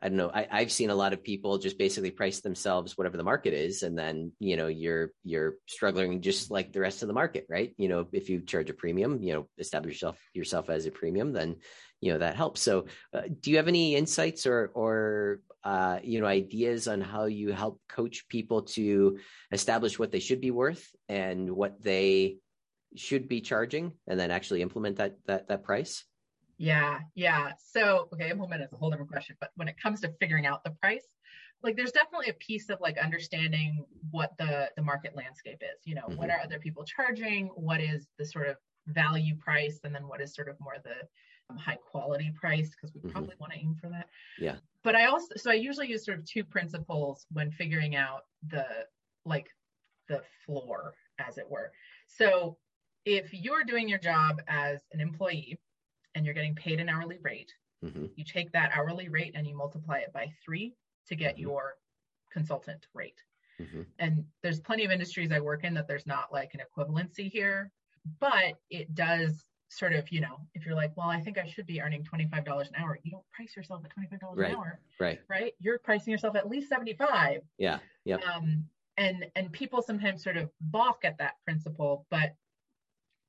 I 0.00 0.08
don't 0.08 0.16
know. 0.16 0.30
I, 0.32 0.46
I've 0.50 0.70
seen 0.70 0.90
a 0.90 0.94
lot 0.94 1.12
of 1.12 1.24
people 1.24 1.58
just 1.58 1.76
basically 1.76 2.12
price 2.12 2.40
themselves 2.40 2.96
whatever 2.96 3.16
the 3.16 3.24
market 3.24 3.52
is, 3.52 3.82
and 3.82 3.98
then 3.98 4.32
you 4.38 4.56
know 4.56 4.68
you're 4.68 5.10
you're 5.24 5.56
struggling 5.66 6.20
just 6.20 6.50
like 6.50 6.72
the 6.72 6.80
rest 6.80 7.02
of 7.02 7.08
the 7.08 7.14
market, 7.14 7.46
right? 7.48 7.74
You 7.78 7.88
know, 7.88 8.06
if 8.12 8.30
you 8.30 8.40
charge 8.40 8.70
a 8.70 8.74
premium, 8.74 9.22
you 9.22 9.34
know, 9.34 9.48
establish 9.58 9.94
yourself 9.94 10.18
yourself 10.34 10.70
as 10.70 10.86
a 10.86 10.92
premium, 10.92 11.32
then 11.32 11.56
you 12.00 12.12
know 12.12 12.18
that 12.18 12.36
helps. 12.36 12.60
So, 12.60 12.86
uh, 13.12 13.22
do 13.40 13.50
you 13.50 13.56
have 13.56 13.66
any 13.66 13.96
insights 13.96 14.46
or 14.46 14.70
or 14.72 15.40
uh, 15.64 15.98
you 16.04 16.20
know 16.20 16.26
ideas 16.26 16.86
on 16.86 17.00
how 17.00 17.24
you 17.24 17.52
help 17.52 17.80
coach 17.88 18.28
people 18.28 18.62
to 18.78 19.18
establish 19.50 19.98
what 19.98 20.12
they 20.12 20.20
should 20.20 20.40
be 20.40 20.52
worth 20.52 20.86
and 21.08 21.50
what 21.50 21.82
they 21.82 22.38
should 22.94 23.28
be 23.28 23.40
charging, 23.40 23.94
and 24.06 24.18
then 24.18 24.30
actually 24.30 24.62
implement 24.62 24.98
that 24.98 25.16
that 25.26 25.48
that 25.48 25.64
price? 25.64 26.04
Yeah, 26.58 26.98
yeah. 27.14 27.52
So, 27.72 28.08
okay, 28.12 28.30
implement 28.30 28.62
is 28.62 28.72
a 28.72 28.76
whole 28.76 28.90
different 28.90 29.10
question, 29.10 29.36
but 29.40 29.50
when 29.54 29.68
it 29.68 29.80
comes 29.80 30.00
to 30.00 30.12
figuring 30.20 30.44
out 30.44 30.64
the 30.64 30.70
price, 30.70 31.06
like 31.62 31.76
there's 31.76 31.92
definitely 31.92 32.28
a 32.28 32.34
piece 32.34 32.68
of 32.68 32.80
like 32.80 32.98
understanding 32.98 33.84
what 34.10 34.36
the 34.38 34.70
the 34.76 34.82
market 34.82 35.16
landscape 35.16 35.62
is. 35.62 35.80
You 35.84 35.94
know, 35.94 36.02
mm-hmm. 36.02 36.16
what 36.16 36.30
are 36.30 36.40
other 36.40 36.58
people 36.58 36.84
charging? 36.84 37.46
What 37.48 37.80
is 37.80 38.08
the 38.18 38.24
sort 38.24 38.48
of 38.48 38.56
value 38.86 39.36
price, 39.36 39.80
and 39.84 39.94
then 39.94 40.06
what 40.06 40.20
is 40.20 40.34
sort 40.34 40.48
of 40.48 40.56
more 40.60 40.76
the 40.82 40.96
um, 41.50 41.56
high 41.56 41.78
quality 41.90 42.32
price? 42.38 42.70
Because 42.70 42.94
we 42.94 43.00
mm-hmm. 43.00 43.10
probably 43.10 43.34
want 43.38 43.52
to 43.52 43.58
aim 43.58 43.76
for 43.80 43.88
that. 43.90 44.06
Yeah. 44.38 44.56
But 44.82 44.94
I 44.96 45.06
also 45.06 45.34
so 45.36 45.50
I 45.50 45.54
usually 45.54 45.88
use 45.88 46.04
sort 46.04 46.18
of 46.18 46.24
two 46.24 46.44
principles 46.44 47.26
when 47.32 47.50
figuring 47.50 47.96
out 47.96 48.22
the 48.48 48.66
like 49.24 49.48
the 50.08 50.22
floor, 50.44 50.94
as 51.18 51.38
it 51.38 51.48
were. 51.48 51.70
So 52.06 52.56
if 53.04 53.32
you're 53.32 53.64
doing 53.64 53.88
your 53.88 53.98
job 53.98 54.40
as 54.48 54.80
an 54.92 55.00
employee 55.00 55.58
and 56.18 56.26
you're 56.26 56.34
getting 56.34 56.56
paid 56.56 56.80
an 56.80 56.88
hourly 56.88 57.18
rate, 57.22 57.52
mm-hmm. 57.82 58.06
you 58.16 58.24
take 58.24 58.52
that 58.52 58.72
hourly 58.74 59.08
rate 59.08 59.32
and 59.36 59.46
you 59.46 59.56
multiply 59.56 59.98
it 59.98 60.12
by 60.12 60.26
three 60.44 60.74
to 61.06 61.14
get 61.14 61.34
mm-hmm. 61.34 61.42
your 61.42 61.74
consultant 62.32 62.86
rate. 62.92 63.22
Mm-hmm. 63.60 63.82
And 64.00 64.24
there's 64.42 64.60
plenty 64.60 64.84
of 64.84 64.90
industries 64.90 65.30
I 65.32 65.40
work 65.40 65.64
in 65.64 65.74
that 65.74 65.86
there's 65.86 66.06
not 66.06 66.32
like 66.32 66.54
an 66.54 66.60
equivalency 66.60 67.30
here, 67.30 67.70
but 68.20 68.58
it 68.68 68.94
does 68.94 69.44
sort 69.68 69.92
of, 69.92 70.10
you 70.10 70.20
know, 70.20 70.40
if 70.54 70.66
you're 70.66 70.74
like, 70.74 70.92
well, 70.96 71.08
I 71.08 71.20
think 71.20 71.38
I 71.38 71.46
should 71.46 71.66
be 71.66 71.80
earning 71.80 72.04
$25 72.04 72.32
an 72.46 72.74
hour, 72.76 72.98
you 73.04 73.12
don't 73.12 73.24
price 73.32 73.54
yourself 73.56 73.82
at 73.84 73.90
$25 73.96 74.36
right. 74.36 74.50
an 74.50 74.56
hour. 74.56 74.80
Right. 74.98 75.20
Right. 75.30 75.52
You're 75.60 75.78
pricing 75.78 76.10
yourself 76.10 76.34
at 76.34 76.48
least 76.48 76.68
75. 76.68 77.42
Yeah. 77.58 77.78
Yeah. 78.04 78.16
Um, 78.16 78.64
and, 78.96 79.26
and 79.36 79.52
people 79.52 79.82
sometimes 79.82 80.24
sort 80.24 80.36
of 80.36 80.50
balk 80.60 81.04
at 81.04 81.18
that 81.18 81.34
principle, 81.44 82.06
but 82.10 82.34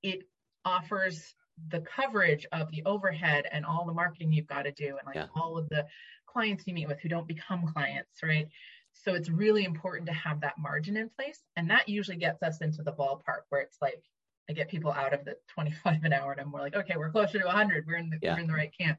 it 0.01 0.23
offers 0.65 1.35
the 1.69 1.81
coverage 1.81 2.45
of 2.51 2.71
the 2.71 2.83
overhead 2.85 3.45
and 3.51 3.65
all 3.65 3.85
the 3.85 3.93
marketing 3.93 4.31
you've 4.31 4.47
got 4.47 4.63
to 4.63 4.71
do 4.71 4.97
and 4.97 5.05
like 5.05 5.15
yeah. 5.15 5.27
all 5.35 5.57
of 5.57 5.67
the 5.69 5.85
clients 6.25 6.65
you 6.67 6.73
meet 6.73 6.87
with 6.87 6.99
who 6.99 7.09
don't 7.09 7.27
become 7.27 7.67
clients, 7.73 8.23
right? 8.23 8.47
So 8.93 9.13
it's 9.13 9.29
really 9.29 9.65
important 9.65 10.07
to 10.07 10.13
have 10.13 10.41
that 10.41 10.57
margin 10.57 10.97
in 10.97 11.09
place. 11.09 11.41
And 11.55 11.69
that 11.69 11.87
usually 11.87 12.17
gets 12.17 12.41
us 12.43 12.61
into 12.61 12.83
the 12.83 12.91
ballpark 12.91 13.43
where 13.49 13.61
it's 13.61 13.77
like, 13.81 14.03
I 14.49 14.53
get 14.53 14.69
people 14.69 14.91
out 14.91 15.13
of 15.13 15.25
the 15.25 15.35
25 15.47 16.03
an 16.03 16.13
hour 16.13 16.31
and 16.31 16.41
I'm 16.41 16.49
more 16.49 16.61
like, 16.61 16.75
okay, 16.75 16.95
we're 16.97 17.11
closer 17.11 17.39
to 17.39 17.45
100. 17.45 17.85
We're 17.87 17.97
in 17.97 18.09
the, 18.09 18.17
yeah. 18.21 18.33
we're 18.33 18.41
in 18.41 18.47
the 18.47 18.53
right 18.53 18.73
camp. 18.77 18.97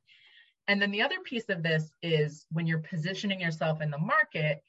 And 0.69 0.81
then 0.81 0.91
the 0.91 1.03
other 1.03 1.19
piece 1.25 1.49
of 1.49 1.63
this 1.63 1.91
is 2.03 2.47
when 2.53 2.67
you're 2.67 2.79
positioning 2.79 3.41
yourself 3.41 3.83
in 3.83 3.91
the 3.91 3.99
market, 3.99 4.63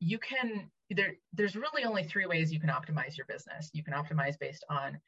you 0.00 0.18
can 0.18 0.70
there 0.90 1.14
there's 1.32 1.56
really 1.56 1.84
only 1.84 2.04
three 2.04 2.26
ways 2.26 2.52
you 2.52 2.60
can 2.60 2.70
optimize 2.70 3.16
your 3.16 3.26
business. 3.26 3.70
You 3.72 3.82
can 3.82 3.94
optimize 3.94 4.38
based 4.38 4.64
on 4.70 4.98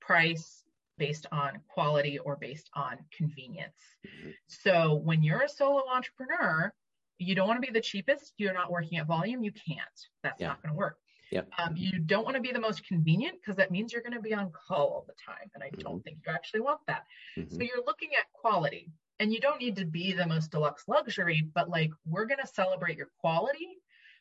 price, 0.00 0.64
based 1.00 1.26
on 1.32 1.58
quality 1.66 2.18
or 2.18 2.36
based 2.36 2.70
on 2.74 2.98
convenience. 3.16 3.80
Mm-hmm. 4.06 4.30
So 4.46 4.94
when 4.94 5.22
you're 5.24 5.40
a 5.40 5.48
solo 5.48 5.82
entrepreneur, 5.92 6.72
you 7.18 7.34
don't 7.34 7.48
want 7.48 7.60
to 7.60 7.66
be 7.66 7.72
the 7.72 7.80
cheapest. 7.80 8.34
You're 8.36 8.54
not 8.54 8.70
working 8.70 8.98
at 8.98 9.06
volume. 9.06 9.42
You 9.42 9.50
can't. 9.52 9.98
That's 10.22 10.40
yeah. 10.40 10.48
not 10.48 10.62
going 10.62 10.72
to 10.72 10.78
work. 10.78 10.98
Yep. 11.32 11.48
Um, 11.58 11.76
you 11.76 11.98
don't 12.00 12.24
want 12.24 12.36
to 12.36 12.42
be 12.42 12.52
the 12.52 12.60
most 12.60 12.86
convenient 12.86 13.36
because 13.40 13.56
that 13.56 13.70
means 13.70 13.92
you're 13.92 14.02
going 14.02 14.14
to 14.14 14.20
be 14.20 14.34
on 14.34 14.50
call 14.50 14.88
all 14.88 15.04
the 15.06 15.14
time. 15.24 15.50
And 15.54 15.62
I 15.64 15.68
mm-hmm. 15.68 15.80
don't 15.80 16.04
think 16.04 16.18
you 16.26 16.32
actually 16.32 16.60
want 16.60 16.80
that. 16.86 17.04
Mm-hmm. 17.38 17.54
So 17.54 17.62
you're 17.62 17.84
looking 17.86 18.10
at 18.18 18.30
quality 18.32 18.92
and 19.20 19.32
you 19.32 19.40
don't 19.40 19.60
need 19.60 19.76
to 19.76 19.86
be 19.86 20.12
the 20.12 20.26
most 20.26 20.50
deluxe 20.50 20.84
luxury, 20.86 21.48
but 21.54 21.70
like 21.70 21.90
we're 22.04 22.26
going 22.26 22.40
to 22.40 22.46
celebrate 22.46 22.96
your 22.96 23.10
quality 23.20 23.78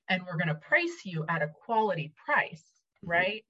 and 0.08 0.24
we're 0.26 0.38
going 0.38 0.48
to 0.48 0.56
price 0.56 1.02
you 1.04 1.26
at 1.28 1.42
a 1.42 1.50
quality 1.66 2.14
price, 2.26 2.64
mm-hmm. 3.04 3.12
right? 3.12 3.44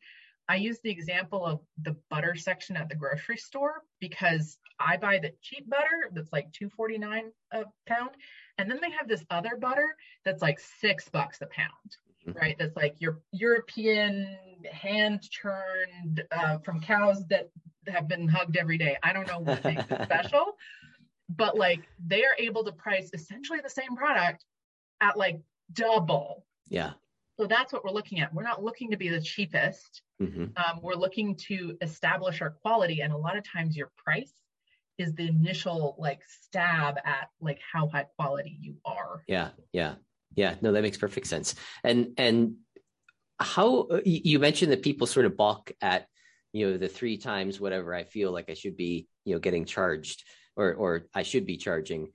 I 0.49 0.55
use 0.55 0.79
the 0.83 0.89
example 0.89 1.45
of 1.45 1.59
the 1.83 1.95
butter 2.09 2.33
section 2.35 2.75
at 2.75 2.89
the 2.89 2.95
grocery 2.95 3.37
store 3.37 3.83
because 3.99 4.57
I 4.79 4.97
buy 4.97 5.19
the 5.19 5.31
cheap 5.43 5.69
butter 5.69 6.09
that's 6.11 6.33
like 6.33 6.51
2.49 6.51 7.21
a 7.51 7.65
pound, 7.85 8.09
and 8.57 8.69
then 8.69 8.79
they 8.81 8.89
have 8.89 9.07
this 9.07 9.23
other 9.29 9.57
butter 9.61 9.95
that's 10.25 10.41
like 10.41 10.59
six 10.59 11.07
bucks 11.07 11.39
a 11.41 11.45
pound, 11.45 11.69
mm-hmm. 12.27 12.39
right? 12.39 12.55
That's 12.57 12.75
like 12.75 12.95
your 12.97 13.21
European 13.31 14.37
hand 14.71 15.21
churned 15.29 16.23
uh, 16.31 16.57
from 16.57 16.81
cows 16.81 17.27
that 17.27 17.49
have 17.87 18.07
been 18.07 18.27
hugged 18.27 18.57
every 18.57 18.79
day. 18.79 18.97
I 19.03 19.13
don't 19.13 19.27
know 19.27 19.39
what 19.39 19.63
makes 19.63 19.83
it 19.87 20.01
special, 20.03 20.57
but 21.29 21.57
like 21.57 21.81
they 22.03 22.23
are 22.23 22.35
able 22.39 22.63
to 22.63 22.71
price 22.71 23.11
essentially 23.13 23.59
the 23.61 23.69
same 23.69 23.95
product 23.95 24.45
at 24.99 25.15
like 25.15 25.39
double. 25.73 26.43
Yeah. 26.69 26.93
So 27.39 27.47
that's 27.47 27.71
what 27.71 27.85
we're 27.85 27.91
looking 27.91 28.19
at. 28.19 28.33
We're 28.33 28.43
not 28.43 28.61
looking 28.61 28.91
to 28.91 28.97
be 28.97 29.07
the 29.07 29.21
cheapest. 29.21 30.01
Mm-hmm. 30.21 30.43
Um, 30.57 30.81
we're 30.81 30.95
looking 30.95 31.37
to 31.47 31.77
establish 31.81 32.41
our 32.41 32.49
quality, 32.49 32.99
and 32.99 33.13
a 33.13 33.17
lot 33.17 33.37
of 33.37 33.49
times 33.49 33.77
your 33.77 33.91
price 33.95 34.33
is 34.97 35.13
the 35.13 35.25
initial 35.25 35.95
like 35.97 36.19
stab 36.27 36.97
at 37.05 37.29
like 37.39 37.59
how 37.71 37.87
high 37.87 38.07
quality 38.17 38.57
you 38.59 38.75
are. 38.83 39.23
Yeah, 39.25 39.51
yeah, 39.71 39.95
yeah. 40.35 40.55
No, 40.61 40.73
that 40.73 40.81
makes 40.81 40.97
perfect 40.97 41.27
sense. 41.27 41.55
And 41.81 42.09
and 42.17 42.55
how 43.39 43.87
you 44.03 44.37
mentioned 44.39 44.73
that 44.73 44.83
people 44.83 45.07
sort 45.07 45.25
of 45.25 45.37
balk 45.37 45.71
at 45.81 46.07
you 46.51 46.69
know 46.69 46.77
the 46.77 46.89
three 46.89 47.17
times 47.17 47.57
whatever 47.57 47.95
I 47.95 48.03
feel 48.03 48.33
like 48.33 48.49
I 48.49 48.53
should 48.53 48.75
be 48.75 49.07
you 49.23 49.33
know 49.33 49.39
getting 49.39 49.63
charged 49.63 50.25
or 50.57 50.73
or 50.73 51.05
I 51.15 51.23
should 51.23 51.45
be 51.45 51.55
charging. 51.55 52.09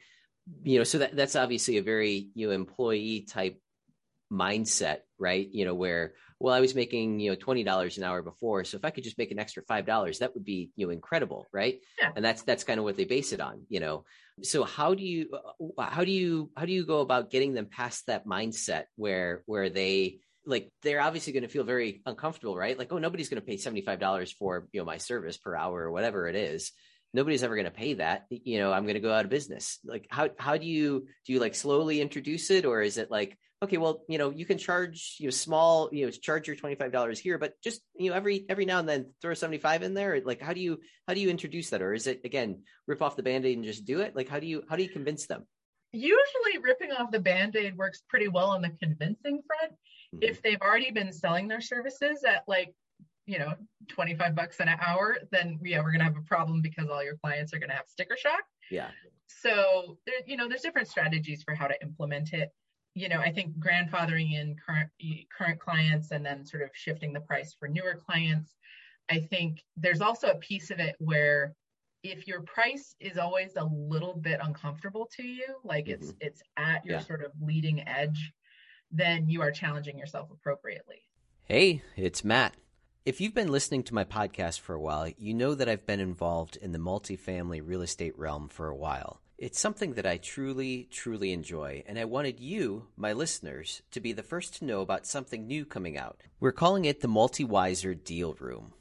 You 0.65 0.81
know, 0.81 0.85
so 0.85 0.99
that 0.99 1.17
that's 1.17 1.35
obviously 1.35 1.79
a 1.79 1.83
very 1.83 2.29
you 2.35 2.49
know 2.49 2.53
employee 2.53 3.23
type 3.23 3.59
mindset, 4.35 4.99
right? 5.25 5.49
You 5.51 5.65
know, 5.65 5.75
where 5.75 6.13
well, 6.39 6.55
I 6.55 6.61
was 6.61 6.75
making 6.75 7.21
you 7.21 7.31
know 7.31 7.37
twenty 7.37 7.65
dollars 7.65 7.97
an 7.97 8.05
hour 8.05 8.21
before, 8.21 8.65
so 8.65 8.77
if 8.77 8.85
I 8.85 8.91
could 8.91 9.05
just 9.05 9.17
make 9.17 9.31
an 9.31 9.39
extra 9.39 9.63
five 9.63 9.87
dollars, 9.87 10.19
that 10.19 10.35
would 10.35 10.45
be 10.45 10.71
you 10.77 10.87
know 10.87 10.93
incredible, 10.93 11.47
right? 11.53 11.81
Yeah. 11.99 12.11
And 12.15 12.25
that's 12.25 12.43
that's 12.43 12.65
kind 12.65 12.79
of 12.79 12.85
what 12.85 12.97
they 12.99 13.05
base 13.05 13.33
it 13.33 13.41
on, 13.41 13.63
you 13.71 13.81
know. 13.81 14.05
So 14.43 14.65
how 14.65 14.95
do 14.95 15.03
you 15.03 15.31
uh, 15.33 15.83
how 15.83 16.05
do 16.05 16.13
you 16.13 16.51
how 16.57 16.67
do 16.67 16.73
you 16.73 16.85
go 16.85 17.01
about 17.01 17.31
getting 17.31 17.55
them 17.55 17.67
past 17.67 18.07
that 18.07 18.27
mindset 18.27 18.85
where 18.97 19.43
where 19.47 19.71
they 19.71 20.19
like 20.45 20.71
they're 20.83 21.01
obviously 21.01 21.33
going 21.33 21.45
to 21.45 21.49
feel 21.49 21.65
very 21.65 22.03
uncomfortable, 22.05 22.57
right? 22.57 22.79
Like, 22.79 22.93
oh, 22.93 22.99
nobody's 22.99 23.31
going 23.31 23.41
to 23.41 23.47
pay 23.47 23.57
seventy 23.57 23.81
five 23.81 23.99
dollars 23.99 24.31
for 24.31 24.69
you 24.73 24.81
know 24.81 24.85
my 24.85 24.99
service 24.99 25.39
per 25.39 25.57
hour 25.57 25.85
or 25.85 25.93
whatever 25.93 26.29
it 26.29 26.37
is 26.37 26.73
nobody's 27.15 27.43
ever 27.43 27.55
going 27.55 27.65
to 27.65 27.71
pay 27.71 27.95
that 27.95 28.27
you 28.29 28.59
know 28.59 28.73
i'm 28.73 28.83
going 28.85 28.95
to 28.95 29.01
go 29.01 29.13
out 29.13 29.25
of 29.25 29.31
business 29.31 29.79
like 29.85 30.07
how 30.11 30.29
how 30.39 30.57
do 30.57 30.67
you 30.67 31.07
do 31.27 31.33
you 31.33 31.41
like 31.41 31.55
slowly 31.55 32.01
introduce 32.01 32.51
it 32.51 32.67
or 32.67 32.83
is 32.83 32.99
it 32.99 33.11
like 33.11 33.39
okay, 33.65 33.79
well, 33.79 34.05
you 34.09 34.19
know, 34.19 34.31
you 34.31 34.45
can 34.45 34.59
charge 34.59 35.17
you 35.19 35.27
know 35.27 35.31
small, 35.31 35.89
you 35.93 36.05
know, 36.05 36.11
charge 36.11 36.47
your 36.47 36.57
twenty 36.57 36.77
five 36.77 36.93
dollars 36.93 37.19
here, 37.19 37.39
but 37.39 37.55
just 37.63 37.81
you 37.97 38.11
know 38.11 38.17
every 38.17 38.45
every 38.49 38.65
now 38.65 38.79
and 38.79 38.89
then 38.89 39.13
throw 39.21 39.35
seventy 39.35 39.59
five 39.59 39.83
in 39.83 39.95
there. 39.95 40.21
Like, 40.25 40.41
how 40.41 40.53
do 40.53 40.61
you 40.61 40.79
how 41.09 41.15
do 41.15 41.21
you 41.21 41.31
introduce 41.31 41.71
that, 41.71 41.83
or 41.83 41.93
is 41.93 42.07
it 42.07 42.21
again 42.25 42.63
rip 42.87 43.03
off 43.03 43.17
the 43.17 43.23
band 43.23 43.45
aid 43.45 43.57
and 43.57 43.65
just 43.65 43.85
do 43.85 44.01
it? 44.01 44.15
Like, 44.15 44.29
how 44.29 44.39
do 44.39 44.47
you 44.47 44.63
how 44.69 44.77
do 44.77 44.83
you 44.83 44.89
convince 44.89 45.27
them? 45.27 45.47
Usually, 45.93 46.59
ripping 46.63 46.93
off 46.93 47.11
the 47.11 47.21
band 47.21 47.57
aid 47.57 47.77
works 47.77 48.03
pretty 48.09 48.29
well 48.29 48.51
on 48.51 48.63
the 48.63 48.71
convincing 48.83 49.41
front. 49.47 49.73
Mm-hmm. 50.15 50.19
If 50.23 50.43
they've 50.43 50.61
already 50.61 50.91
been 50.91 51.13
selling 51.13 51.49
their 51.49 51.61
services 51.61 52.23
at 52.27 52.45
like 52.47 52.75
you 53.27 53.39
know 53.39 53.55
25 53.89 54.35
bucks 54.35 54.61
an 54.61 54.69
hour 54.69 55.17
then 55.33 55.59
yeah 55.63 55.79
we're 55.79 55.91
going 55.91 55.99
to 55.99 56.05
have 56.05 56.17
a 56.17 56.23
problem 56.23 56.61
because 56.61 56.89
all 56.89 57.03
your 57.03 57.17
clients 57.17 57.55
are 57.55 57.59
going 57.59 57.71
to 57.71 57.75
have 57.75 57.87
sticker 57.89 58.17
shock 58.17 58.43
yeah 58.71 58.89
so 59.27 59.97
there 60.07 60.17
you 60.27 60.37
know 60.37 60.49
there's 60.49 60.61
different 60.61 60.89
strategies 60.89 61.43
for 61.43 61.55
how 61.55 61.67
to 61.67 61.75
implement 61.83 62.33
it 62.33 62.51
you 62.95 63.09
know, 63.09 63.19
I 63.19 63.33
think 63.33 63.57
grandfathering 63.59 64.33
in 64.33 64.57
current 64.65 64.89
current 65.37 65.59
clients 65.59 66.13
and 66.13 66.25
then 66.25 66.45
sort 66.47 66.63
of 66.63 66.71
shifting 66.73 67.13
the 67.13 67.21
price 67.21 67.55
for 67.59 67.69
newer 67.69 68.01
clients. 68.07 68.55
I 69.11 69.19
think 69.19 69.63
there's 69.77 70.01
also 70.01 70.29
a 70.29 70.37
piece 70.37 70.71
of 70.71 70.79
it 70.79 70.95
where 70.99 71.55
if 72.05 72.29
your 72.29 72.43
price 72.43 72.95
is 73.01 73.19
always 73.19 73.57
a 73.57 73.65
little 73.65 74.15
bit 74.15 74.39
uncomfortable 74.43 75.09
to 75.17 75.27
you, 75.27 75.47
like 75.65 75.87
mm-hmm. 75.87 76.05
it's 76.05 76.15
it's 76.21 76.43
at 76.57 76.85
your 76.85 76.97
yeah. 76.97 77.03
sort 77.03 77.25
of 77.25 77.33
leading 77.41 77.87
edge, 77.89 78.33
then 78.93 79.29
you 79.29 79.43
are 79.43 79.51
challenging 79.51 79.99
yourself 79.99 80.31
appropriately. 80.31 81.03
Hey, 81.47 81.83
it's 81.97 82.25
Matt. 82.25 82.55
If 83.07 83.21
you've 83.21 83.35
been 83.35 83.53
listening 83.53 83.83
to 83.83 83.95
my 83.95 84.05
podcast 84.05 84.61
for 84.61 84.73
a 84.73 84.81
while, 84.81 85.11
you 85.19 85.35
know 85.35 85.55
that 85.55 85.69
I've 85.69 85.85
been 85.85 86.01
involved 86.01 86.57
in 86.57 86.73
the 86.73 86.79
multifamily 86.79 87.61
real 87.63 87.83
estate 87.83 88.19
realm 88.19 88.49
for 88.49 88.67
a 88.67 88.75
while. 88.75 89.21
It's 89.37 89.61
something 89.61 89.93
that 89.93 90.07
I 90.07 90.17
truly, 90.17 90.89
truly 90.91 91.31
enjoy, 91.31 91.83
and 91.87 91.99
I 91.99 92.07
wanted 92.07 92.41
you, 92.41 92.87
my 92.97 93.13
listeners, 93.13 93.83
to 93.91 94.01
be 94.01 94.13
the 94.13 94.23
first 94.23 94.55
to 94.55 94.65
know 94.65 94.81
about 94.81 95.07
something 95.07 95.47
new 95.47 95.67
coming 95.67 95.99
out. 95.99 96.23
We're 96.41 96.53
calling 96.53 96.87
it 96.87 97.03
the 97.03 97.09
Multi-Wiser 97.09 97.93
Deal 97.93 98.37
Room. 98.41 98.73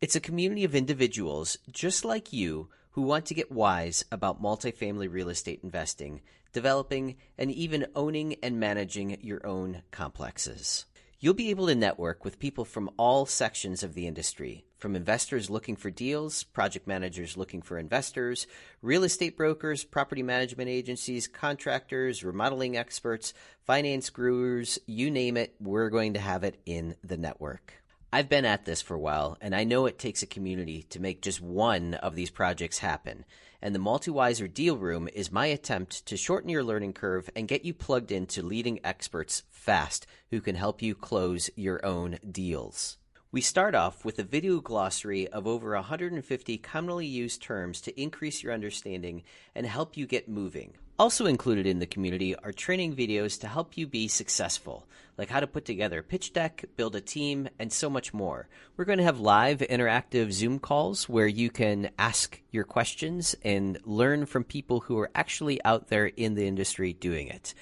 It's 0.00 0.14
a 0.14 0.20
community 0.20 0.62
of 0.62 0.76
individuals 0.76 1.58
just 1.68 2.04
like 2.04 2.32
you 2.32 2.68
who 2.92 3.02
want 3.02 3.26
to 3.26 3.34
get 3.34 3.50
wise 3.50 4.04
about 4.12 4.40
multifamily 4.40 5.10
real 5.10 5.28
estate 5.28 5.58
investing 5.64 6.20
developing, 6.52 7.16
and 7.38 7.50
even 7.50 7.86
owning 7.94 8.36
and 8.42 8.60
managing 8.60 9.16
your 9.20 9.44
own 9.46 9.82
complexes. 9.90 10.84
You'll 11.24 11.34
be 11.34 11.50
able 11.50 11.68
to 11.68 11.76
network 11.76 12.24
with 12.24 12.40
people 12.40 12.64
from 12.64 12.90
all 12.96 13.26
sections 13.26 13.84
of 13.84 13.94
the 13.94 14.08
industry, 14.08 14.64
from 14.76 14.96
investors 14.96 15.48
looking 15.48 15.76
for 15.76 15.88
deals, 15.88 16.42
project 16.42 16.88
managers 16.88 17.36
looking 17.36 17.62
for 17.62 17.78
investors, 17.78 18.48
real 18.82 19.04
estate 19.04 19.36
brokers, 19.36 19.84
property 19.84 20.24
management 20.24 20.68
agencies, 20.68 21.28
contractors, 21.28 22.24
remodeling 22.24 22.76
experts, 22.76 23.34
finance 23.64 24.10
gurus, 24.10 24.80
you 24.86 25.12
name 25.12 25.36
it, 25.36 25.54
we're 25.60 25.90
going 25.90 26.14
to 26.14 26.20
have 26.20 26.42
it 26.42 26.60
in 26.66 26.96
the 27.04 27.16
network. 27.16 27.81
I've 28.14 28.28
been 28.28 28.44
at 28.44 28.66
this 28.66 28.82
for 28.82 28.92
a 28.92 29.00
while, 29.00 29.38
and 29.40 29.54
I 29.54 29.64
know 29.64 29.86
it 29.86 29.98
takes 29.98 30.22
a 30.22 30.26
community 30.26 30.82
to 30.90 31.00
make 31.00 31.22
just 31.22 31.40
one 31.40 31.94
of 31.94 32.14
these 32.14 32.28
projects 32.28 32.80
happen. 32.80 33.24
And 33.62 33.74
the 33.74 33.78
MultiWizer 33.78 34.52
Deal 34.52 34.76
Room 34.76 35.08
is 35.14 35.32
my 35.32 35.46
attempt 35.46 36.04
to 36.04 36.18
shorten 36.18 36.50
your 36.50 36.62
learning 36.62 36.92
curve 36.92 37.30
and 37.34 37.48
get 37.48 37.64
you 37.64 37.72
plugged 37.72 38.12
into 38.12 38.42
leading 38.42 38.80
experts 38.84 39.44
fast 39.50 40.06
who 40.30 40.42
can 40.42 40.56
help 40.56 40.82
you 40.82 40.94
close 40.94 41.48
your 41.56 41.82
own 41.86 42.18
deals. 42.30 42.98
We 43.30 43.40
start 43.40 43.74
off 43.74 44.04
with 44.04 44.18
a 44.18 44.24
video 44.24 44.60
glossary 44.60 45.26
of 45.28 45.46
over 45.46 45.74
150 45.74 46.58
commonly 46.58 47.06
used 47.06 47.40
terms 47.40 47.80
to 47.80 47.98
increase 47.98 48.42
your 48.42 48.52
understanding 48.52 49.22
and 49.54 49.64
help 49.64 49.96
you 49.96 50.06
get 50.06 50.28
moving. 50.28 50.74
Also 50.98 51.26
included 51.26 51.66
in 51.66 51.78
the 51.78 51.86
community 51.86 52.34
are 52.36 52.52
training 52.52 52.94
videos 52.94 53.40
to 53.40 53.48
help 53.48 53.76
you 53.76 53.86
be 53.86 54.08
successful, 54.08 54.86
like 55.16 55.30
how 55.30 55.40
to 55.40 55.46
put 55.46 55.64
together 55.64 56.00
a 56.00 56.02
pitch 56.02 56.32
deck, 56.32 56.64
build 56.76 56.94
a 56.94 57.00
team, 57.00 57.48
and 57.58 57.72
so 57.72 57.88
much 57.88 58.12
more. 58.12 58.48
We're 58.76 58.84
going 58.84 58.98
to 58.98 59.04
have 59.04 59.18
live 59.18 59.58
interactive 59.58 60.32
Zoom 60.32 60.58
calls 60.58 61.08
where 61.08 61.26
you 61.26 61.50
can 61.50 61.90
ask 61.98 62.40
your 62.50 62.64
questions 62.64 63.34
and 63.42 63.78
learn 63.84 64.26
from 64.26 64.44
people 64.44 64.80
who 64.80 64.98
are 64.98 65.10
actually 65.14 65.64
out 65.64 65.88
there 65.88 66.06
in 66.06 66.34
the 66.34 66.46
industry 66.46 66.92
doing 66.92 67.28
it. 67.28 67.54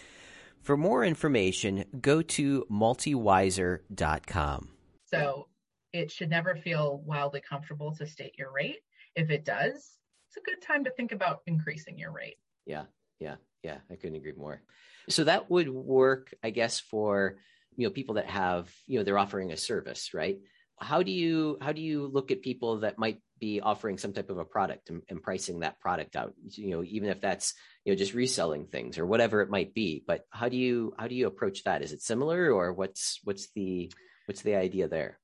For 0.60 0.76
more 0.76 1.04
information, 1.04 1.84
go 2.00 2.22
to 2.22 2.66
multiwizer.com. 2.70 4.68
So 5.06 5.48
it 5.92 6.10
should 6.10 6.30
never 6.30 6.56
feel 6.56 7.02
wildly 7.06 7.40
comfortable 7.40 7.94
to 7.96 8.06
state 8.06 8.34
your 8.36 8.52
rate. 8.52 8.80
If 9.16 9.30
it 9.30 9.44
does, 9.44 9.98
it's 10.28 10.36
a 10.36 10.40
good 10.40 10.60
time 10.62 10.84
to 10.84 10.90
think 10.90 11.12
about 11.12 11.40
increasing 11.46 11.98
your 11.98 12.12
rate. 12.12 12.36
Yeah. 12.66 12.84
Yeah, 13.20 13.36
yeah, 13.62 13.78
I 13.90 13.94
couldn't 13.96 14.16
agree 14.16 14.32
more. 14.36 14.62
So 15.08 15.24
that 15.24 15.50
would 15.50 15.68
work, 15.68 16.34
I 16.42 16.50
guess, 16.50 16.80
for 16.80 17.36
you 17.76 17.86
know 17.86 17.90
people 17.90 18.16
that 18.16 18.26
have 18.26 18.70
you 18.86 18.98
know 18.98 19.04
they're 19.04 19.18
offering 19.18 19.52
a 19.52 19.56
service, 19.56 20.12
right? 20.14 20.38
How 20.78 21.02
do 21.02 21.12
you 21.12 21.58
how 21.60 21.72
do 21.72 21.82
you 21.82 22.06
look 22.06 22.30
at 22.30 22.42
people 22.42 22.80
that 22.80 22.98
might 22.98 23.20
be 23.38 23.60
offering 23.60 23.98
some 23.98 24.12
type 24.12 24.30
of 24.30 24.38
a 24.38 24.44
product 24.44 24.90
and, 24.90 25.02
and 25.08 25.22
pricing 25.22 25.60
that 25.60 25.78
product 25.80 26.16
out? 26.16 26.34
You 26.50 26.70
know, 26.70 26.84
even 26.84 27.10
if 27.10 27.20
that's 27.20 27.54
you 27.84 27.92
know 27.92 27.96
just 27.96 28.14
reselling 28.14 28.66
things 28.66 28.98
or 28.98 29.06
whatever 29.06 29.42
it 29.42 29.50
might 29.50 29.74
be. 29.74 30.02
But 30.06 30.24
how 30.30 30.48
do 30.48 30.56
you 30.56 30.94
how 30.98 31.06
do 31.06 31.14
you 31.14 31.26
approach 31.26 31.64
that? 31.64 31.82
Is 31.82 31.92
it 31.92 32.02
similar, 32.02 32.52
or 32.52 32.72
what's 32.72 33.20
what's 33.24 33.50
the 33.54 33.92
what's 34.26 34.42
the 34.42 34.54
idea 34.54 34.88
there? 34.88 35.18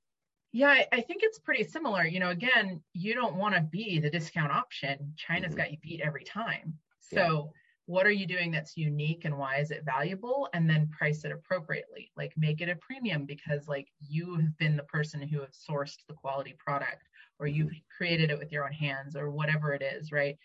Yeah, 0.52 0.84
I 0.90 1.00
think 1.02 1.22
it's 1.22 1.38
pretty 1.38 1.64
similar. 1.64 2.06
You 2.06 2.20
know, 2.20 2.30
again, 2.30 2.82
you 2.94 3.14
don't 3.14 3.36
want 3.36 3.54
to 3.54 3.60
be 3.60 3.98
the 3.98 4.10
discount 4.10 4.52
option. 4.52 5.14
China's 5.16 5.50
mm-hmm. 5.50 5.58
got 5.58 5.70
you 5.70 5.78
beat 5.82 6.00
every 6.00 6.24
time. 6.24 6.74
So 7.00 7.16
yeah 7.16 7.60
what 7.86 8.04
are 8.06 8.12
you 8.12 8.26
doing 8.26 8.50
that's 8.50 8.76
unique 8.76 9.24
and 9.24 9.38
why 9.38 9.56
is 9.56 9.70
it 9.70 9.84
valuable? 9.84 10.48
And 10.52 10.68
then 10.68 10.88
price 10.88 11.24
it 11.24 11.32
appropriately 11.32 12.10
like 12.16 12.32
make 12.36 12.60
it 12.60 12.68
a 12.68 12.76
premium 12.76 13.24
because 13.24 13.68
like 13.68 13.88
you 14.00 14.34
have 14.34 14.58
been 14.58 14.76
the 14.76 14.82
person 14.82 15.22
who 15.22 15.40
have 15.40 15.52
sourced 15.52 15.98
the 16.08 16.14
quality 16.14 16.54
product 16.58 17.08
or 17.38 17.46
you've 17.46 17.68
mm-hmm. 17.68 17.96
created 17.96 18.30
it 18.30 18.38
with 18.38 18.50
your 18.50 18.64
own 18.64 18.72
hands 18.72 19.14
or 19.14 19.30
whatever 19.30 19.72
it 19.72 19.82
is 19.82 20.10
right? 20.10 20.36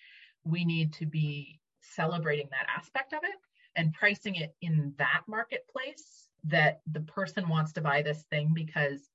We 0.44 0.66
need 0.66 0.94
to 0.94 1.06
be 1.06 1.60
celebrating 1.82 2.48
that 2.52 2.68
aspect 2.76 3.14
of 3.14 3.20
it 3.24 3.40
and 3.76 3.94
pricing 3.94 4.36
it 4.36 4.56
in 4.62 4.94
that 4.98 5.22
marketplace 5.28 6.28
that 6.44 6.82
the 6.92 7.02
person 7.02 7.50
wants 7.50 7.72
to 7.74 7.82
buy 7.82 8.02
this 8.02 8.24
thing 8.30 8.52
because 8.54 9.10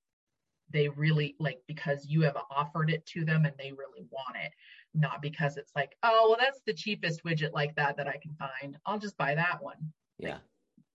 they 0.70 0.88
really 0.88 1.36
like 1.38 1.60
because 1.66 2.06
you 2.06 2.22
have 2.22 2.36
offered 2.50 2.90
it 2.90 3.04
to 3.06 3.24
them 3.24 3.44
and 3.44 3.54
they 3.58 3.72
really 3.72 4.06
want 4.10 4.36
it 4.42 4.52
not 4.94 5.22
because 5.22 5.56
it's 5.56 5.72
like 5.76 5.96
oh 6.02 6.26
well 6.28 6.38
that's 6.38 6.60
the 6.66 6.72
cheapest 6.72 7.22
widget 7.24 7.52
like 7.52 7.74
that 7.76 7.96
that 7.96 8.08
i 8.08 8.16
can 8.16 8.34
find. 8.34 8.76
I'll 8.86 8.98
just 8.98 9.16
buy 9.16 9.34
that 9.34 9.62
one. 9.62 9.92
Yeah. 10.18 10.38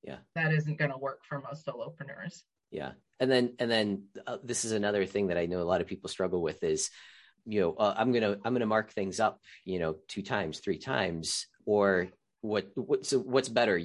Yeah. 0.03 0.17
that 0.35 0.51
isn't 0.51 0.79
going 0.79 0.91
to 0.91 0.97
work 0.97 1.19
for 1.29 1.41
most 1.41 1.65
solopreneurs. 1.65 2.41
Yeah. 2.71 2.93
And 3.19 3.29
then 3.29 3.53
and 3.59 3.69
then 3.69 4.05
uh, 4.25 4.37
this 4.43 4.65
is 4.65 4.71
another 4.71 5.05
thing 5.05 5.27
that 5.27 5.37
i 5.37 5.45
know 5.45 5.61
a 5.61 5.63
lot 5.63 5.81
of 5.81 5.87
people 5.87 6.09
struggle 6.09 6.41
with 6.41 6.63
is 6.63 6.89
you 7.45 7.59
know 7.61 7.73
uh, 7.73 7.93
i'm 7.95 8.11
gonna 8.11 8.37
i'm 8.43 8.53
gonna 8.53 8.65
mark 8.65 8.91
things 8.91 9.19
up 9.19 9.39
you 9.63 9.79
know 9.79 9.97
two 10.07 10.21
times 10.23 10.59
three 10.59 10.79
times 10.79 11.47
or 11.65 12.07
what 12.41 12.71
what 12.75 13.05
so 13.05 13.19
what's 13.19 13.49
better 13.49 13.79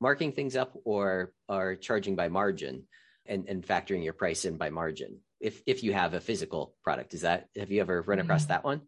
marking 0.00 0.32
things 0.32 0.56
up 0.56 0.76
or 0.84 1.32
or 1.48 1.76
charging 1.76 2.16
by 2.16 2.28
margin 2.28 2.84
and 3.26 3.48
and 3.48 3.66
factoring 3.66 4.04
your 4.04 4.12
price 4.12 4.44
in 4.44 4.58
by 4.58 4.68
margin 4.68 5.20
if 5.44 5.62
if 5.66 5.82
you 5.84 5.92
have 5.92 6.14
a 6.14 6.20
physical 6.20 6.74
product 6.82 7.14
is 7.14 7.20
that 7.20 7.48
have 7.56 7.70
you 7.70 7.80
ever 7.80 8.02
run 8.02 8.18
across 8.18 8.42
mm-hmm. 8.42 8.48
that 8.48 8.64
one 8.64 8.80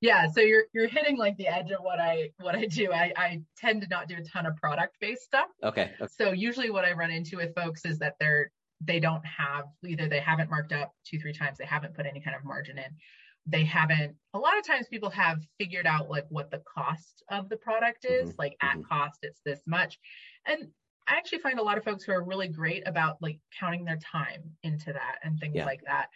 yeah 0.00 0.26
so 0.26 0.40
you're 0.40 0.64
you're 0.72 0.88
hitting 0.88 1.16
like 1.16 1.36
the 1.36 1.46
edge 1.46 1.70
of 1.70 1.82
what 1.82 2.00
i 2.00 2.30
what 2.38 2.56
i 2.56 2.64
do 2.64 2.92
i 2.92 3.12
i 3.16 3.40
tend 3.58 3.82
to 3.82 3.88
not 3.88 4.08
do 4.08 4.16
a 4.16 4.24
ton 4.24 4.46
of 4.46 4.56
product 4.56 4.96
based 5.00 5.22
stuff 5.22 5.48
okay. 5.62 5.92
okay 6.00 6.10
so 6.18 6.32
usually 6.32 6.70
what 6.70 6.84
i 6.84 6.92
run 6.92 7.10
into 7.10 7.36
with 7.36 7.54
folks 7.54 7.84
is 7.84 7.98
that 7.98 8.14
they're 8.18 8.50
they 8.80 8.98
don't 8.98 9.24
have 9.24 9.64
either 9.86 10.08
they 10.08 10.20
haven't 10.20 10.50
marked 10.50 10.72
up 10.72 10.92
two 11.04 11.18
three 11.18 11.32
times 11.32 11.58
they 11.58 11.66
haven't 11.66 11.94
put 11.94 12.06
any 12.06 12.20
kind 12.20 12.36
of 12.36 12.44
margin 12.44 12.78
in 12.78 12.90
they 13.46 13.64
haven't 13.64 14.16
a 14.34 14.38
lot 14.38 14.58
of 14.58 14.66
times 14.66 14.86
people 14.88 15.10
have 15.10 15.38
figured 15.58 15.86
out 15.86 16.10
like 16.10 16.26
what 16.30 16.50
the 16.50 16.62
cost 16.74 17.22
of 17.30 17.48
the 17.48 17.56
product 17.56 18.04
is 18.04 18.30
mm-hmm. 18.30 18.38
like 18.38 18.56
at 18.62 18.76
mm-hmm. 18.76 18.82
cost 18.82 19.18
it's 19.22 19.40
this 19.44 19.60
much 19.66 19.98
and 20.46 20.68
i 21.08 21.14
actually 21.14 21.38
find 21.38 21.58
a 21.58 21.62
lot 21.62 21.78
of 21.78 21.84
folks 21.84 22.04
who 22.04 22.12
are 22.12 22.22
really 22.22 22.48
great 22.48 22.86
about 22.86 23.20
like 23.20 23.38
counting 23.58 23.84
their 23.84 23.98
time 23.98 24.42
into 24.62 24.92
that 24.92 25.16
and 25.22 25.38
things 25.38 25.54
yeah. 25.56 25.64
like 25.64 25.80
that 25.86 26.08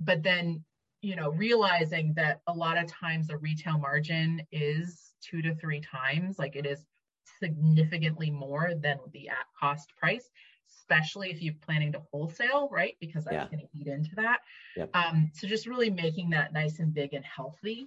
but 0.00 0.22
then 0.22 0.64
you 1.02 1.16
know, 1.16 1.30
realizing 1.30 2.12
that 2.14 2.40
a 2.46 2.52
lot 2.52 2.76
of 2.76 2.86
times 2.86 3.26
the 3.26 3.36
retail 3.38 3.78
margin 3.78 4.42
is 4.52 5.12
two 5.22 5.40
to 5.42 5.54
three 5.54 5.80
times, 5.80 6.38
like 6.38 6.56
it 6.56 6.66
is 6.66 6.84
significantly 7.42 8.30
more 8.30 8.72
than 8.76 8.98
the 9.12 9.28
at 9.28 9.46
cost 9.58 9.92
price, 9.98 10.28
especially 10.68 11.30
if 11.30 11.40
you're 11.40 11.54
planning 11.62 11.92
to 11.92 12.02
wholesale, 12.12 12.68
right? 12.70 12.96
Because 13.00 13.24
that's 13.24 13.34
yeah. 13.34 13.46
going 13.46 13.60
to 13.60 13.78
eat 13.78 13.86
into 13.86 14.14
that. 14.16 14.40
Yep. 14.76 14.94
Um, 14.94 15.30
so 15.32 15.46
just 15.46 15.66
really 15.66 15.90
making 15.90 16.30
that 16.30 16.52
nice 16.52 16.80
and 16.80 16.92
big 16.92 17.14
and 17.14 17.24
healthy 17.24 17.86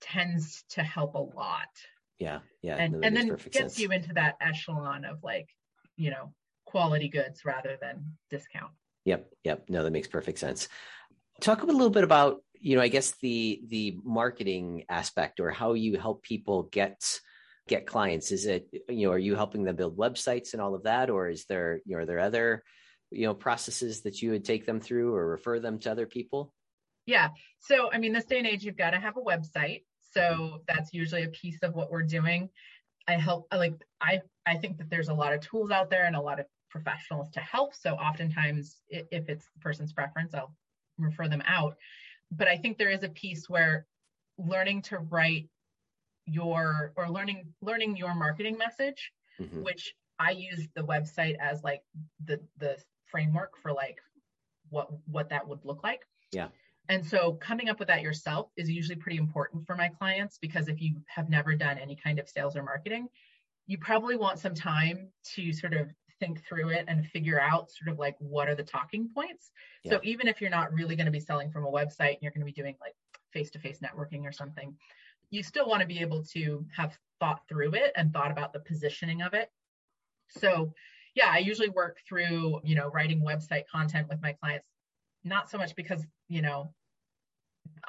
tends 0.00 0.64
to 0.70 0.82
help 0.82 1.14
a 1.14 1.18
lot. 1.18 1.68
Yeah, 2.18 2.40
yeah, 2.60 2.76
and, 2.76 3.04
and 3.04 3.16
then 3.16 3.28
gets 3.28 3.56
sense. 3.56 3.78
you 3.78 3.90
into 3.90 4.14
that 4.14 4.36
echelon 4.40 5.04
of 5.04 5.22
like, 5.24 5.48
you 6.02 6.10
know, 6.10 6.32
quality 6.66 7.08
goods 7.08 7.44
rather 7.44 7.78
than 7.80 8.16
discount. 8.30 8.72
Yep, 9.04 9.30
yep. 9.44 9.64
No, 9.68 9.84
that 9.84 9.92
makes 9.92 10.08
perfect 10.08 10.38
sense. 10.38 10.68
Talk 11.40 11.62
a 11.62 11.66
little 11.66 11.90
bit 11.90 12.04
about 12.04 12.42
you 12.64 12.76
know 12.76 12.82
i 12.82 12.86
guess 12.88 13.10
the 13.20 13.60
the 13.66 13.98
marketing 14.04 14.84
aspect 14.88 15.40
or 15.40 15.50
how 15.50 15.72
you 15.72 15.98
help 15.98 16.22
people 16.22 16.62
get 16.64 17.02
get 17.68 17.86
clients. 17.86 18.32
Is 18.32 18.46
it 18.46 18.68
you 18.88 19.06
know 19.06 19.12
are 19.12 19.18
you 19.18 19.36
helping 19.36 19.64
them 19.64 19.76
build 19.76 19.96
websites 19.96 20.52
and 20.52 20.62
all 20.62 20.74
of 20.74 20.84
that 20.84 21.10
or 21.10 21.28
is 21.28 21.44
there 21.46 21.80
you 21.84 21.96
know 21.96 22.02
are 22.02 22.06
there 22.06 22.18
other 22.18 22.64
you 23.10 23.26
know 23.26 23.34
processes 23.34 24.02
that 24.02 24.20
you 24.20 24.30
would 24.32 24.44
take 24.44 24.66
them 24.66 24.80
through 24.80 25.14
or 25.14 25.26
refer 25.26 25.60
them 25.60 25.78
to 25.80 25.90
other 25.90 26.06
people? 26.06 26.52
Yeah. 27.06 27.28
So 27.60 27.90
i 27.92 27.98
mean 27.98 28.12
this 28.12 28.24
day 28.24 28.38
and 28.38 28.46
age 28.46 28.64
you've 28.64 28.76
got 28.76 28.90
to 28.90 29.00
have 29.00 29.16
a 29.16 29.20
website. 29.20 29.82
So 30.12 30.62
that's 30.68 30.92
usually 30.92 31.24
a 31.24 31.28
piece 31.28 31.62
of 31.62 31.74
what 31.74 31.90
we're 31.90 32.02
doing. 32.02 32.50
I 33.08 33.14
help 33.14 33.48
like 33.52 33.74
i 34.00 34.20
i 34.46 34.54
think 34.56 34.78
that 34.78 34.90
there's 34.90 35.08
a 35.08 35.14
lot 35.14 35.32
of 35.32 35.40
tools 35.40 35.70
out 35.70 35.90
there 35.90 36.04
and 36.04 36.16
a 36.16 36.20
lot 36.20 36.40
of 36.40 36.46
professionals 36.70 37.28
to 37.30 37.40
help 37.40 37.74
so 37.74 37.94
oftentimes 37.94 38.80
if 38.88 39.28
it's 39.28 39.46
the 39.54 39.60
person's 39.60 39.92
preference 39.92 40.34
i'll 40.34 40.54
refer 40.98 41.28
them 41.28 41.42
out. 41.46 41.76
But 42.30 42.48
I 42.48 42.56
think 42.56 42.78
there 42.78 42.90
is 42.90 43.02
a 43.02 43.08
piece 43.08 43.48
where 43.48 43.86
learning 44.38 44.82
to 44.82 44.98
write 44.98 45.48
your 46.26 46.92
or 46.96 47.10
learning 47.10 47.52
learning 47.60 47.96
your 47.96 48.14
marketing 48.14 48.56
message, 48.56 49.12
mm-hmm. 49.40 49.62
which 49.62 49.94
I 50.18 50.30
use 50.30 50.68
the 50.74 50.82
website 50.82 51.36
as 51.38 51.62
like 51.62 51.82
the 52.24 52.40
the 52.58 52.78
framework 53.06 53.56
for 53.60 53.72
like 53.72 53.98
what 54.70 54.88
what 55.06 55.28
that 55.30 55.46
would 55.46 55.64
look 55.64 55.82
like. 55.82 56.00
Yeah. 56.32 56.48
And 56.88 57.04
so 57.04 57.34
coming 57.34 57.68
up 57.68 57.78
with 57.78 57.88
that 57.88 58.02
yourself 58.02 58.50
is 58.56 58.68
usually 58.68 58.96
pretty 58.96 59.18
important 59.18 59.66
for 59.66 59.76
my 59.76 59.88
clients 59.88 60.38
because 60.38 60.68
if 60.68 60.80
you 60.80 60.96
have 61.06 61.28
never 61.28 61.54
done 61.54 61.78
any 61.78 61.96
kind 61.96 62.18
of 62.18 62.28
sales 62.28 62.56
or 62.56 62.62
marketing, 62.62 63.08
you 63.72 63.78
probably 63.78 64.16
want 64.16 64.38
some 64.38 64.54
time 64.54 65.08
to 65.24 65.50
sort 65.50 65.72
of 65.72 65.88
think 66.20 66.44
through 66.46 66.68
it 66.68 66.84
and 66.88 67.06
figure 67.06 67.40
out 67.40 67.70
sort 67.70 67.90
of 67.90 67.98
like 67.98 68.14
what 68.18 68.46
are 68.46 68.54
the 68.54 68.62
talking 68.62 69.08
points. 69.14 69.50
Yeah. 69.82 69.92
So 69.92 70.00
even 70.02 70.28
if 70.28 70.42
you're 70.42 70.50
not 70.50 70.74
really 70.74 70.94
going 70.94 71.06
to 71.06 71.10
be 71.10 71.18
selling 71.18 71.50
from 71.50 71.64
a 71.64 71.70
website 71.70 72.10
and 72.10 72.18
you're 72.20 72.32
going 72.32 72.46
to 72.46 72.52
be 72.52 72.52
doing 72.52 72.76
like 72.82 72.94
face-to-face 73.32 73.78
networking 73.78 74.24
or 74.24 74.30
something, 74.30 74.76
you 75.30 75.42
still 75.42 75.66
want 75.66 75.80
to 75.80 75.86
be 75.86 76.00
able 76.00 76.22
to 76.34 76.66
have 76.76 76.98
thought 77.18 77.40
through 77.48 77.72
it 77.72 77.92
and 77.96 78.12
thought 78.12 78.30
about 78.30 78.52
the 78.52 78.60
positioning 78.60 79.22
of 79.22 79.32
it. 79.32 79.50
So 80.28 80.74
yeah, 81.14 81.30
I 81.30 81.38
usually 81.38 81.70
work 81.70 81.96
through, 82.06 82.60
you 82.62 82.74
know, 82.74 82.88
writing 82.88 83.22
website 83.22 83.66
content 83.72 84.06
with 84.06 84.20
my 84.20 84.32
clients, 84.34 84.66
not 85.24 85.48
so 85.48 85.56
much 85.56 85.74
because, 85.76 86.04
you 86.28 86.42
know, 86.42 86.74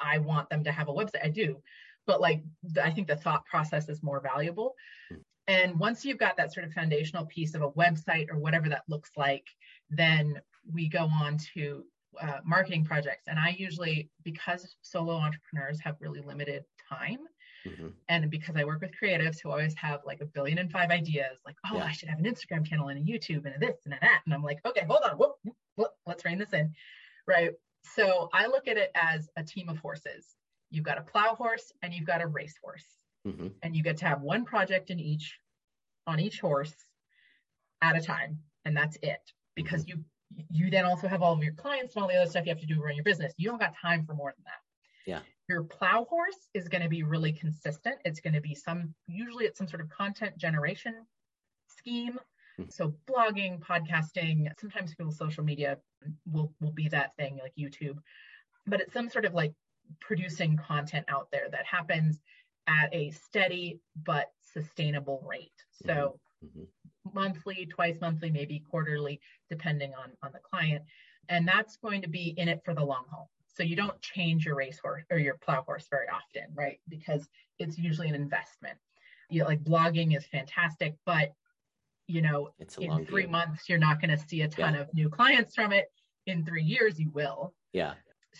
I 0.02 0.16
want 0.16 0.48
them 0.48 0.64
to 0.64 0.72
have 0.72 0.88
a 0.88 0.94
website. 0.94 1.24
I 1.24 1.28
do, 1.28 1.58
but 2.06 2.22
like 2.22 2.42
I 2.82 2.90
think 2.90 3.06
the 3.06 3.16
thought 3.16 3.44
process 3.44 3.90
is 3.90 4.02
more 4.02 4.20
valuable. 4.20 4.76
Hmm. 5.10 5.16
And 5.46 5.78
once 5.78 6.04
you've 6.04 6.18
got 6.18 6.36
that 6.38 6.52
sort 6.52 6.66
of 6.66 6.72
foundational 6.72 7.26
piece 7.26 7.54
of 7.54 7.62
a 7.62 7.70
website 7.70 8.30
or 8.30 8.38
whatever 8.38 8.68
that 8.70 8.84
looks 8.88 9.10
like, 9.16 9.46
then 9.90 10.40
we 10.72 10.88
go 10.88 11.04
on 11.04 11.36
to 11.54 11.84
uh, 12.20 12.38
marketing 12.44 12.84
projects. 12.84 13.28
And 13.28 13.38
I 13.38 13.54
usually, 13.58 14.10
because 14.22 14.76
solo 14.80 15.14
entrepreneurs 15.14 15.80
have 15.80 15.96
really 16.00 16.20
limited 16.20 16.64
time, 16.88 17.18
mm-hmm. 17.66 17.88
and 18.08 18.30
because 18.30 18.56
I 18.56 18.64
work 18.64 18.80
with 18.80 18.92
creatives 19.00 19.40
who 19.42 19.50
always 19.50 19.74
have 19.74 20.00
like 20.06 20.20
a 20.20 20.26
billion 20.26 20.58
and 20.58 20.70
five 20.70 20.90
ideas, 20.90 21.38
like, 21.44 21.56
oh, 21.70 21.76
yeah. 21.76 21.84
I 21.84 21.92
should 21.92 22.08
have 22.08 22.18
an 22.18 22.24
Instagram 22.24 22.64
channel 22.64 22.88
and 22.88 22.98
a 22.98 23.12
YouTube 23.12 23.44
and 23.44 23.54
a 23.54 23.58
this 23.58 23.76
and 23.84 23.94
a 23.94 23.98
that. 24.00 24.22
And 24.24 24.34
I'm 24.34 24.42
like, 24.42 24.60
okay, 24.64 24.86
hold 24.88 25.02
on, 25.04 25.18
whoop, 25.18 25.36
whoop, 25.76 25.90
let's 26.06 26.24
rein 26.24 26.38
this 26.38 26.52
in. 26.52 26.72
Right. 27.26 27.50
So 27.94 28.30
I 28.32 28.46
look 28.46 28.66
at 28.66 28.78
it 28.78 28.90
as 28.94 29.28
a 29.36 29.44
team 29.44 29.68
of 29.68 29.76
horses. 29.78 30.36
You've 30.70 30.84
got 30.84 30.98
a 30.98 31.02
plow 31.02 31.34
horse 31.34 31.72
and 31.82 31.92
you've 31.92 32.06
got 32.06 32.22
a 32.22 32.26
race 32.26 32.54
horse. 32.62 32.86
Mm-hmm. 33.26 33.48
And 33.62 33.76
you 33.76 33.82
get 33.82 33.96
to 33.98 34.04
have 34.04 34.22
one 34.22 34.44
project 34.44 34.90
in 34.90 35.00
each 35.00 35.38
on 36.06 36.20
each 36.20 36.40
horse 36.40 36.74
at 37.80 37.96
a 37.96 38.00
time. 38.00 38.38
And 38.64 38.76
that's 38.76 38.98
it. 39.02 39.20
Because 39.54 39.84
mm-hmm. 39.84 39.98
you 39.98 40.04
you 40.50 40.70
then 40.70 40.84
also 40.84 41.06
have 41.06 41.22
all 41.22 41.32
of 41.32 41.42
your 41.42 41.52
clients 41.52 41.94
and 41.94 42.02
all 42.02 42.08
the 42.08 42.16
other 42.16 42.28
stuff 42.28 42.44
you 42.44 42.50
have 42.50 42.60
to 42.60 42.66
do 42.66 42.74
to 42.74 42.80
run 42.80 42.96
your 42.96 43.04
business. 43.04 43.32
You 43.36 43.48
don't 43.48 43.60
got 43.60 43.74
time 43.80 44.04
for 44.04 44.14
more 44.14 44.34
than 44.36 44.44
that. 44.44 45.10
Yeah. 45.10 45.20
Your 45.48 45.62
plow 45.62 46.04
horse 46.04 46.48
is 46.54 46.68
going 46.68 46.82
to 46.82 46.88
be 46.88 47.02
really 47.02 47.32
consistent. 47.32 47.96
It's 48.04 48.20
going 48.20 48.34
to 48.34 48.40
be 48.40 48.54
some, 48.54 48.94
usually 49.06 49.44
it's 49.44 49.58
some 49.58 49.68
sort 49.68 49.82
of 49.82 49.90
content 49.90 50.36
generation 50.38 50.94
scheme. 51.68 52.18
Mm-hmm. 52.58 52.70
So 52.70 52.94
blogging, 53.06 53.60
podcasting, 53.60 54.48
sometimes 54.58 54.94
people's 54.94 55.18
social 55.18 55.44
media 55.44 55.78
will, 56.30 56.52
will 56.60 56.72
be 56.72 56.88
that 56.88 57.14
thing 57.16 57.38
like 57.42 57.52
YouTube, 57.58 57.98
but 58.66 58.80
it's 58.80 58.92
some 58.92 59.10
sort 59.10 59.24
of 59.24 59.34
like 59.34 59.52
producing 60.00 60.56
content 60.56 61.04
out 61.08 61.28
there 61.30 61.48
that 61.50 61.66
happens 61.66 62.20
at 62.66 62.94
a 62.94 63.10
steady 63.10 63.80
but 64.04 64.30
sustainable 64.40 65.24
rate. 65.28 65.52
So 65.84 66.18
mm-hmm. 66.44 66.60
mm-hmm. 66.60 67.14
monthly, 67.14 67.66
twice 67.66 68.00
monthly, 68.00 68.30
maybe 68.30 68.62
quarterly, 68.70 69.20
depending 69.50 69.92
on, 69.94 70.12
on 70.22 70.32
the 70.32 70.40
client. 70.40 70.84
And 71.28 71.46
that's 71.48 71.76
going 71.76 72.02
to 72.02 72.08
be 72.08 72.34
in 72.36 72.48
it 72.48 72.62
for 72.64 72.74
the 72.74 72.84
long 72.84 73.04
haul. 73.10 73.30
So 73.54 73.62
you 73.62 73.76
don't 73.76 74.00
change 74.00 74.44
your 74.44 74.56
racehorse 74.56 75.04
or 75.10 75.18
your 75.18 75.36
plow 75.36 75.62
horse 75.62 75.86
very 75.88 76.06
often, 76.08 76.52
right? 76.54 76.80
Because 76.88 77.28
it's 77.58 77.78
usually 77.78 78.08
an 78.08 78.14
investment. 78.14 78.76
You 79.30 79.40
know, 79.40 79.46
like 79.46 79.62
blogging 79.62 80.16
is 80.16 80.26
fantastic, 80.26 80.96
but 81.06 81.32
you 82.06 82.20
know, 82.20 82.50
in 82.78 83.06
three 83.06 83.22
game. 83.22 83.30
months 83.30 83.68
you're 83.68 83.78
not 83.78 84.00
going 84.00 84.10
to 84.10 84.18
see 84.28 84.42
a 84.42 84.48
ton 84.48 84.74
yeah. 84.74 84.80
of 84.80 84.92
new 84.92 85.08
clients 85.08 85.54
from 85.54 85.72
it. 85.72 85.86
In 86.26 86.44
three 86.44 86.62
years, 86.62 86.98
you 86.98 87.10
will. 87.10 87.54
Yeah. 87.72 87.94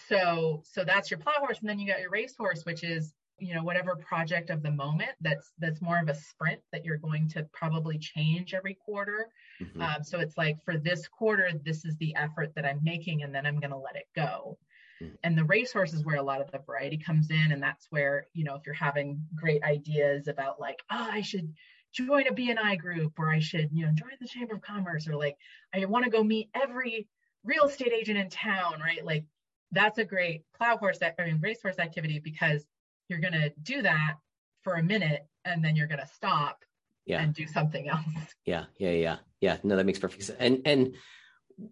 So 0.09 0.63
so 0.65 0.85
that's 0.85 1.11
your 1.11 1.19
plow 1.19 1.35
horse, 1.39 1.61
and 1.61 1.69
then 1.69 1.79
you 1.79 1.87
got 1.87 2.01
your 2.01 2.11
racehorse, 2.11 2.65
which 2.65 2.83
is 2.83 3.15
you 3.39 3.55
know 3.55 3.63
whatever 3.63 3.97
project 3.97 4.51
of 4.51 4.63
the 4.63 4.71
moment 4.71 5.11
that's 5.21 5.53
that's 5.59 5.83
more 5.83 5.99
of 5.99 6.09
a 6.09 6.15
sprint 6.15 6.61
that 6.73 6.85
you're 6.85 6.97
going 6.97 7.29
to 7.29 7.43
probably 7.53 7.99
change 7.99 8.55
every 8.55 8.75
quarter 8.75 9.29
mm-hmm. 9.61 9.83
um, 9.83 10.03
so 10.03 10.21
it's 10.21 10.39
like 10.39 10.57
for 10.65 10.77
this 10.77 11.09
quarter 11.09 11.51
this 11.65 11.85
is 11.85 11.97
the 11.97 12.15
effort 12.15 12.53
that 12.55 12.65
i'm 12.65 12.81
making 12.83 13.23
and 13.23 13.35
then 13.35 13.45
i'm 13.45 13.59
going 13.59 13.71
to 13.71 13.77
let 13.77 13.97
it 13.97 14.07
go 14.15 14.57
mm-hmm. 15.03 15.15
and 15.25 15.37
the 15.37 15.45
racehorse 15.45 15.93
is 15.93 16.05
where 16.05 16.17
a 16.17 16.23
lot 16.23 16.41
of 16.41 16.51
the 16.53 16.59
variety 16.59 16.97
comes 16.97 17.31
in 17.31 17.53
and 17.53 17.63
that's 17.63 17.87
where 17.91 18.27
you 18.35 18.45
know 18.45 18.55
if 18.55 18.63
you're 18.65 18.75
having 18.75 19.21
great 19.35 19.63
ideas 19.65 20.29
about 20.29 20.61
like 20.61 20.83
oh 20.91 21.09
i 21.11 21.21
should 21.21 21.53
join 21.93 22.27
a 22.27 22.33
bni 22.33 22.79
group 22.79 23.13
or 23.19 23.31
i 23.31 23.41
should 23.41 23.69
you 23.73 23.85
know 23.85 23.93
join 23.93 24.11
the 24.21 24.29
chamber 24.29 24.55
of 24.55 24.63
commerce 24.63 25.09
or 25.09 25.17
like 25.17 25.37
i 25.75 25.85
want 25.87 26.05
to 26.05 26.11
go 26.11 26.23
meet 26.23 26.49
every 26.55 27.09
real 27.45 27.65
estate 27.65 27.93
agent 27.93 28.19
in 28.19 28.29
town 28.31 28.81
right 28.81 29.05
like 29.05 29.25
that's 29.73 29.99
a 29.99 30.05
great 30.05 30.43
plow 30.57 30.77
horse 30.77 30.99
i 31.03 31.13
mean 31.25 31.41
racehorse 31.43 31.79
activity 31.81 32.21
because 32.21 32.65
you're 33.09 33.21
going 33.21 33.35
to 33.35 33.53
do 33.63 33.83
that 33.83 34.17
for 34.63 34.75
a 34.75 34.83
minute 34.83 35.27
and 35.45 35.65
then 35.65 35.77
you're 35.77 35.87
going 35.87 36.01
to 36.01 36.09
stop 36.15 36.65
yeah. 37.07 37.21
and 37.21 37.35
do 37.35 37.47
something 37.47 37.89
else. 37.89 38.01
Yeah, 38.45 38.65
yeah, 38.79 38.91
yeah, 38.91 39.17
yeah. 39.41 39.57
No, 39.63 39.77
that 39.77 39.87
makes 39.87 39.99
perfect 39.99 40.25
sense. 40.25 40.39
And 40.39 40.63
and 40.65 40.95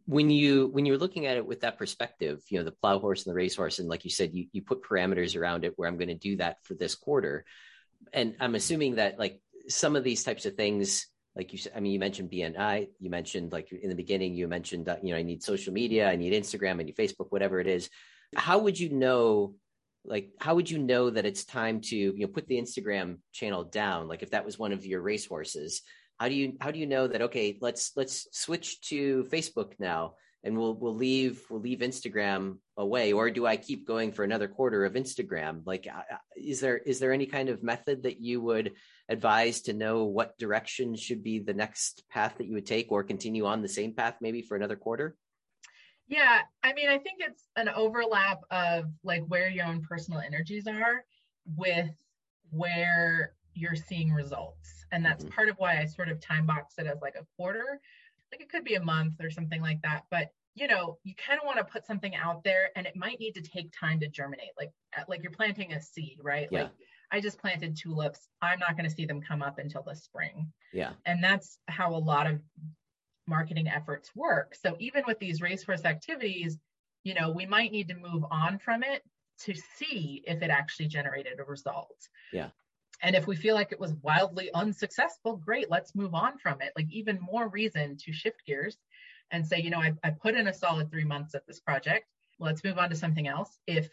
when 0.06 0.30
you 0.30 0.68
when 0.68 0.86
you're 0.86 0.98
looking 0.98 1.26
at 1.26 1.36
it 1.36 1.46
with 1.46 1.62
that 1.62 1.78
perspective, 1.78 2.42
you 2.48 2.58
know, 2.58 2.64
the 2.64 2.72
plow 2.72 2.98
horse 2.98 3.24
and 3.24 3.30
the 3.30 3.36
racehorse, 3.36 3.78
and 3.78 3.88
like 3.88 4.04
you 4.04 4.10
said, 4.10 4.34
you 4.34 4.46
you 4.52 4.62
put 4.62 4.82
parameters 4.82 5.38
around 5.38 5.64
it 5.64 5.74
where 5.76 5.88
I'm 5.88 5.96
going 5.96 6.08
to 6.08 6.14
do 6.14 6.36
that 6.36 6.58
for 6.64 6.74
this 6.74 6.94
quarter, 6.94 7.44
and 8.12 8.36
I'm 8.40 8.54
assuming 8.54 8.96
that 8.96 9.18
like 9.18 9.40
some 9.68 9.96
of 9.96 10.04
these 10.04 10.24
types 10.24 10.46
of 10.46 10.54
things. 10.54 11.06
Like 11.34 11.50
you 11.52 11.58
said, 11.58 11.72
I 11.74 11.80
mean, 11.80 11.92
you 11.92 11.98
mentioned 11.98 12.30
BNI. 12.30 12.88
You 13.00 13.08
mentioned 13.08 13.52
like 13.52 13.72
in 13.72 13.88
the 13.88 13.94
beginning, 13.94 14.34
you 14.34 14.46
mentioned 14.48 14.84
that 14.86 15.02
you 15.02 15.12
know 15.12 15.18
I 15.18 15.22
need 15.22 15.42
social 15.42 15.72
media, 15.72 16.10
I 16.10 16.16
need 16.16 16.34
Instagram, 16.34 16.78
I 16.78 16.82
need 16.82 16.96
Facebook, 16.96 17.28
whatever 17.30 17.58
it 17.58 17.66
is. 17.66 17.88
How 18.36 18.58
would 18.58 18.78
you 18.78 18.90
know 18.90 19.54
like 20.04 20.30
how 20.40 20.54
would 20.54 20.70
you 20.70 20.78
know 20.78 21.10
that 21.10 21.26
it's 21.26 21.44
time 21.44 21.80
to 21.80 21.96
you 21.96 22.14
know 22.18 22.26
put 22.26 22.46
the 22.46 22.60
instagram 22.60 23.18
channel 23.32 23.64
down? 23.64 24.08
Like 24.08 24.22
if 24.22 24.30
that 24.30 24.44
was 24.44 24.58
one 24.58 24.72
of 24.72 24.84
your 24.84 25.00
racehorses 25.00 25.82
how 26.22 26.28
do 26.28 26.36
you 26.36 26.52
how 26.60 26.70
do 26.70 26.78
you 26.78 26.86
know 26.86 27.08
that 27.08 27.22
okay 27.22 27.58
let's 27.60 27.90
let's 27.96 28.28
switch 28.30 28.80
to 28.80 29.24
facebook 29.24 29.72
now 29.80 30.14
and 30.44 30.56
we'll 30.56 30.74
we'll 30.74 30.94
leave 30.94 31.42
we'll 31.50 31.60
leave 31.60 31.80
instagram 31.80 32.58
away? 32.76 33.12
Or 33.12 33.28
do 33.28 33.44
i 33.44 33.56
keep 33.56 33.86
going 33.86 34.12
for 34.12 34.22
another 34.22 34.46
quarter 34.46 34.84
of 34.84 34.94
instagram? 34.94 35.62
Like 35.64 35.88
uh, 35.92 35.98
uh, 35.98 36.16
is 36.36 36.60
there 36.60 36.78
is 36.78 37.00
there 37.00 37.12
any 37.12 37.26
kind 37.26 37.48
of 37.48 37.64
method 37.64 38.04
that 38.04 38.20
you 38.20 38.40
would 38.40 38.74
advise 39.08 39.62
to 39.62 39.72
know 39.72 40.04
what 40.04 40.38
direction 40.38 40.94
should 40.94 41.24
be 41.24 41.40
the 41.40 41.54
next 41.54 42.04
path 42.08 42.34
that 42.38 42.46
you 42.46 42.54
would 42.54 42.66
take 42.66 42.92
or 42.92 43.02
continue 43.02 43.44
on 43.46 43.60
the 43.60 43.68
same 43.68 43.92
path 43.92 44.14
maybe 44.20 44.42
for 44.42 44.56
another 44.56 44.76
quarter 44.76 45.16
yeah, 46.12 46.40
I 46.62 46.74
mean, 46.74 46.90
I 46.90 46.98
think 46.98 47.20
it's 47.20 47.48
an 47.56 47.70
overlap 47.70 48.42
of 48.50 48.84
like 49.02 49.24
where 49.28 49.48
your 49.48 49.64
own 49.64 49.80
personal 49.80 50.20
energies 50.20 50.66
are 50.66 51.06
with 51.56 51.90
where 52.50 53.32
you're 53.54 53.74
seeing 53.74 54.12
results. 54.12 54.84
And 54.92 55.02
that's 55.02 55.24
mm-hmm. 55.24 55.32
part 55.32 55.48
of 55.48 55.56
why 55.56 55.80
I 55.80 55.86
sort 55.86 56.10
of 56.10 56.20
time 56.20 56.44
box 56.44 56.74
it 56.76 56.86
as 56.86 57.00
like 57.00 57.14
a 57.14 57.24
quarter. 57.38 57.80
Like 58.30 58.42
it 58.42 58.50
could 58.50 58.62
be 58.62 58.74
a 58.74 58.82
month 58.82 59.14
or 59.22 59.30
something 59.30 59.62
like 59.62 59.80
that. 59.84 60.02
But 60.10 60.32
you 60.54 60.66
know, 60.66 60.98
you 61.02 61.14
kind 61.14 61.40
of 61.40 61.46
want 61.46 61.56
to 61.56 61.64
put 61.64 61.86
something 61.86 62.14
out 62.14 62.44
there 62.44 62.68
and 62.76 62.86
it 62.86 62.94
might 62.94 63.18
need 63.18 63.32
to 63.36 63.40
take 63.40 63.72
time 63.72 63.98
to 64.00 64.08
germinate. 64.08 64.50
Like 64.58 64.72
like 65.08 65.22
you're 65.22 65.32
planting 65.32 65.72
a 65.72 65.80
seed, 65.80 66.18
right? 66.22 66.48
Yeah. 66.50 66.64
Like 66.64 66.72
I 67.10 67.22
just 67.22 67.38
planted 67.38 67.74
tulips. 67.74 68.28
I'm 68.42 68.58
not 68.58 68.76
going 68.76 68.88
to 68.88 68.94
see 68.94 69.06
them 69.06 69.22
come 69.22 69.40
up 69.40 69.58
until 69.58 69.82
the 69.82 69.94
spring. 69.94 70.52
Yeah. 70.74 70.90
And 71.06 71.24
that's 71.24 71.58
how 71.68 71.94
a 71.94 71.96
lot 71.96 72.26
of 72.26 72.38
marketing 73.26 73.68
efforts 73.68 74.10
work. 74.14 74.54
So 74.60 74.76
even 74.78 75.04
with 75.06 75.18
these 75.18 75.40
racehorse 75.40 75.84
activities, 75.84 76.58
you 77.04 77.14
know, 77.14 77.30
we 77.30 77.46
might 77.46 77.72
need 77.72 77.88
to 77.88 77.94
move 77.94 78.24
on 78.30 78.58
from 78.58 78.82
it 78.82 79.02
to 79.40 79.54
see 79.76 80.22
if 80.26 80.42
it 80.42 80.50
actually 80.50 80.86
generated 80.86 81.40
a 81.40 81.44
result. 81.44 82.08
Yeah. 82.32 82.48
And 83.02 83.16
if 83.16 83.26
we 83.26 83.34
feel 83.34 83.54
like 83.54 83.72
it 83.72 83.80
was 83.80 83.94
wildly 84.02 84.50
unsuccessful, 84.54 85.36
great, 85.36 85.70
let's 85.70 85.94
move 85.94 86.14
on 86.14 86.38
from 86.38 86.60
it. 86.60 86.72
Like 86.76 86.86
even 86.90 87.18
more 87.20 87.48
reason 87.48 87.96
to 87.98 88.12
shift 88.12 88.44
gears 88.46 88.76
and 89.32 89.44
say, 89.46 89.60
you 89.60 89.70
know, 89.70 89.80
I, 89.80 89.94
I 90.04 90.10
put 90.10 90.36
in 90.36 90.46
a 90.46 90.54
solid 90.54 90.90
three 90.90 91.04
months 91.04 91.34
at 91.34 91.46
this 91.46 91.58
project. 91.58 92.06
Let's 92.38 92.62
move 92.62 92.78
on 92.78 92.90
to 92.90 92.96
something 92.96 93.26
else. 93.26 93.58
If 93.66 93.88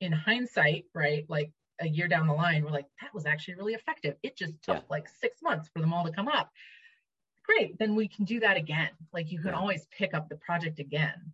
in 0.00 0.12
hindsight, 0.12 0.84
right, 0.94 1.24
like 1.28 1.50
a 1.80 1.88
year 1.88 2.06
down 2.06 2.28
the 2.28 2.32
line, 2.32 2.64
we're 2.64 2.70
like, 2.70 2.86
that 3.00 3.12
was 3.12 3.26
actually 3.26 3.56
really 3.56 3.74
effective. 3.74 4.14
It 4.22 4.36
just 4.36 4.54
took 4.62 4.76
yeah. 4.76 4.82
like 4.88 5.08
six 5.08 5.38
months 5.42 5.68
for 5.72 5.80
them 5.80 5.92
all 5.92 6.04
to 6.04 6.12
come 6.12 6.28
up 6.28 6.50
great 7.44 7.78
then 7.78 7.94
we 7.94 8.08
can 8.08 8.24
do 8.24 8.40
that 8.40 8.56
again. 8.56 8.90
Like 9.12 9.30
you 9.30 9.38
can 9.38 9.48
yeah. 9.48 9.58
always 9.58 9.86
pick 9.96 10.14
up 10.14 10.28
the 10.28 10.36
project 10.36 10.78
again. 10.78 11.32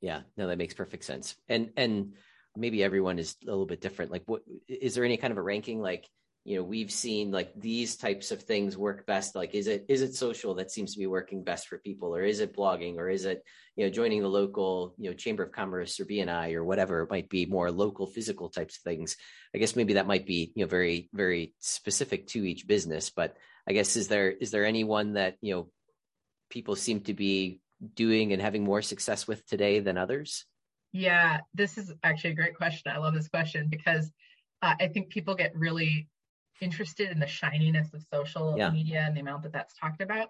Yeah 0.00 0.20
no 0.36 0.48
that 0.48 0.58
makes 0.58 0.74
perfect 0.74 1.04
sense. 1.04 1.36
And 1.48 1.70
and 1.76 2.14
maybe 2.56 2.82
everyone 2.82 3.18
is 3.18 3.36
a 3.42 3.50
little 3.50 3.66
bit 3.66 3.80
different. 3.80 4.10
Like 4.10 4.24
what 4.26 4.42
is 4.68 4.94
there 4.94 5.04
any 5.04 5.16
kind 5.16 5.30
of 5.30 5.38
a 5.38 5.42
ranking? 5.42 5.80
Like 5.80 6.08
you 6.44 6.56
know 6.56 6.62
we've 6.62 6.90
seen 6.90 7.30
like 7.30 7.52
these 7.54 7.96
types 7.96 8.30
of 8.30 8.42
things 8.42 8.76
work 8.76 9.06
best. 9.06 9.34
Like 9.34 9.54
is 9.54 9.66
it 9.66 9.86
is 9.88 10.02
it 10.02 10.14
social 10.14 10.54
that 10.54 10.70
seems 10.70 10.92
to 10.92 10.98
be 10.98 11.06
working 11.06 11.44
best 11.44 11.68
for 11.68 11.78
people? 11.78 12.14
Or 12.14 12.22
is 12.22 12.40
it 12.40 12.56
blogging? 12.56 12.96
Or 12.96 13.08
is 13.08 13.24
it 13.24 13.42
you 13.76 13.84
know 13.84 13.90
joining 13.90 14.22
the 14.22 14.28
local 14.28 14.94
you 14.98 15.10
know 15.10 15.16
chamber 15.16 15.42
of 15.42 15.52
commerce 15.52 16.00
or 16.00 16.04
bni 16.04 16.54
or 16.54 16.64
whatever 16.64 17.02
it 17.02 17.10
might 17.10 17.28
be 17.28 17.46
more 17.46 17.70
local 17.70 18.06
physical 18.06 18.48
types 18.48 18.76
of 18.78 18.82
things? 18.82 19.16
I 19.54 19.58
guess 19.58 19.76
maybe 19.76 19.94
that 19.94 20.06
might 20.06 20.26
be 20.26 20.52
you 20.54 20.64
know 20.64 20.68
very 20.68 21.08
very 21.12 21.54
specific 21.58 22.28
to 22.28 22.46
each 22.46 22.66
business 22.66 23.10
but 23.10 23.36
I 23.68 23.72
guess 23.72 23.96
is 23.96 24.08
there 24.08 24.30
is 24.30 24.50
there 24.50 24.64
anyone 24.64 25.14
that 25.14 25.36
you 25.40 25.54
know 25.54 25.70
people 26.48 26.74
seem 26.74 27.00
to 27.00 27.14
be 27.14 27.60
doing 27.94 28.32
and 28.32 28.40
having 28.40 28.64
more 28.64 28.82
success 28.82 29.28
with 29.28 29.46
today 29.46 29.80
than 29.80 29.98
others? 29.98 30.46
Yeah, 30.92 31.40
this 31.54 31.76
is 31.76 31.92
actually 32.02 32.30
a 32.30 32.36
great 32.36 32.56
question. 32.56 32.90
I 32.90 32.98
love 32.98 33.14
this 33.14 33.28
question 33.28 33.68
because 33.68 34.10
uh, 34.62 34.74
I 34.80 34.88
think 34.88 35.10
people 35.10 35.34
get 35.34 35.54
really 35.54 36.08
interested 36.60 37.10
in 37.10 37.20
the 37.20 37.26
shininess 37.26 37.92
of 37.92 38.02
social 38.12 38.56
yeah. 38.56 38.70
media 38.70 39.04
and 39.06 39.14
the 39.14 39.20
amount 39.20 39.42
that 39.42 39.52
that's 39.52 39.74
talked 39.78 40.00
about. 40.00 40.28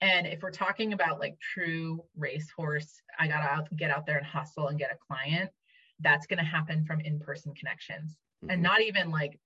And 0.00 0.26
if 0.26 0.42
we're 0.42 0.50
talking 0.50 0.94
about 0.94 1.20
like 1.20 1.38
true 1.38 2.02
racehorse, 2.16 3.02
I 3.18 3.28
gotta 3.28 3.48
out, 3.48 3.68
get 3.76 3.90
out 3.90 4.06
there 4.06 4.16
and 4.16 4.26
hustle 4.26 4.68
and 4.68 4.78
get 4.78 4.90
a 4.90 4.96
client. 5.06 5.50
That's 6.00 6.26
going 6.26 6.38
to 6.38 6.44
happen 6.44 6.86
from 6.86 7.00
in-person 7.00 7.52
connections, 7.54 8.16
mm-hmm. 8.42 8.50
and 8.50 8.62
not 8.62 8.80
even 8.80 9.10
like 9.10 9.38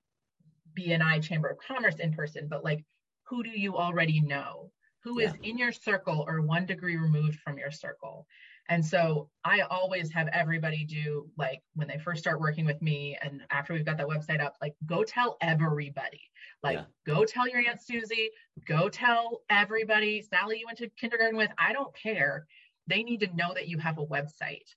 BNI 0.78 1.20
Chamber 1.20 1.48
of 1.48 1.58
Commerce 1.58 1.96
in 1.96 2.12
person, 2.12 2.46
but 2.48 2.62
like 2.62 2.84
who 3.24 3.42
do 3.42 3.50
you 3.50 3.76
already 3.76 4.20
know? 4.20 4.70
Who 5.02 5.18
is 5.18 5.32
yeah. 5.40 5.50
in 5.50 5.58
your 5.58 5.72
circle 5.72 6.24
or 6.26 6.40
one 6.40 6.66
degree 6.66 6.96
removed 6.96 7.38
from 7.40 7.58
your 7.58 7.70
circle? 7.70 8.26
And 8.68 8.84
so 8.84 9.28
I 9.44 9.60
always 9.60 10.10
have 10.12 10.28
everybody 10.28 10.84
do 10.84 11.28
like 11.36 11.62
when 11.74 11.86
they 11.86 11.98
first 11.98 12.22
start 12.22 12.40
working 12.40 12.64
with 12.64 12.80
me 12.80 13.16
and 13.20 13.42
after 13.50 13.74
we've 13.74 13.84
got 13.84 13.98
that 13.98 14.06
website 14.06 14.40
up, 14.40 14.56
like 14.62 14.74
go 14.86 15.04
tell 15.04 15.36
everybody. 15.42 16.22
Like 16.62 16.78
yeah. 16.78 16.84
go 17.06 17.24
tell 17.24 17.46
your 17.46 17.60
Aunt 17.60 17.82
Susie, 17.82 18.30
go 18.66 18.88
tell 18.88 19.42
everybody, 19.50 20.22
Sally 20.22 20.60
you 20.60 20.66
went 20.66 20.78
to 20.78 20.88
kindergarten 20.98 21.36
with, 21.36 21.50
I 21.58 21.74
don't 21.74 21.94
care. 21.94 22.46
They 22.86 23.02
need 23.02 23.20
to 23.20 23.36
know 23.36 23.52
that 23.54 23.68
you 23.68 23.76
have 23.78 23.98
a 23.98 24.06
website. 24.06 24.68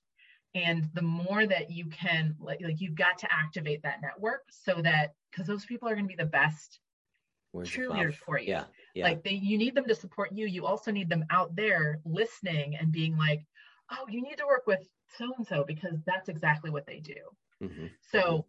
And 0.54 0.88
the 0.92 1.02
more 1.02 1.46
that 1.46 1.70
you 1.70 1.86
can 1.86 2.34
like, 2.38 2.60
like 2.60 2.80
you've 2.80 2.94
got 2.94 3.16
to 3.18 3.28
activate 3.32 3.82
that 3.84 4.02
network 4.02 4.42
so 4.50 4.82
that 4.82 5.14
because 5.30 5.46
those 5.46 5.64
people 5.64 5.88
are 5.88 5.94
going 5.94 6.06
to 6.06 6.14
be 6.14 6.22
the 6.22 6.28
best 6.28 6.80
Where's 7.52 7.70
cheerleaders 7.70 8.14
for 8.14 8.38
you. 8.38 8.48
Yeah, 8.48 8.64
yeah. 8.94 9.04
Like 9.04 9.24
they 9.24 9.32
you 9.32 9.58
need 9.58 9.74
them 9.74 9.86
to 9.86 9.94
support 9.94 10.32
you. 10.32 10.46
You 10.46 10.66
also 10.66 10.90
need 10.90 11.08
them 11.08 11.24
out 11.30 11.56
there 11.56 12.00
listening 12.04 12.76
and 12.76 12.92
being 12.92 13.16
like, 13.16 13.44
oh, 13.90 14.06
you 14.08 14.22
need 14.22 14.36
to 14.36 14.46
work 14.46 14.66
with 14.66 14.86
so 15.16 15.32
and 15.36 15.46
so 15.46 15.64
because 15.66 15.98
that's 16.04 16.28
exactly 16.28 16.70
what 16.70 16.86
they 16.86 17.00
do. 17.00 17.14
Mm-hmm. 17.62 17.86
So, 18.10 18.20
mm-hmm. 18.20 18.40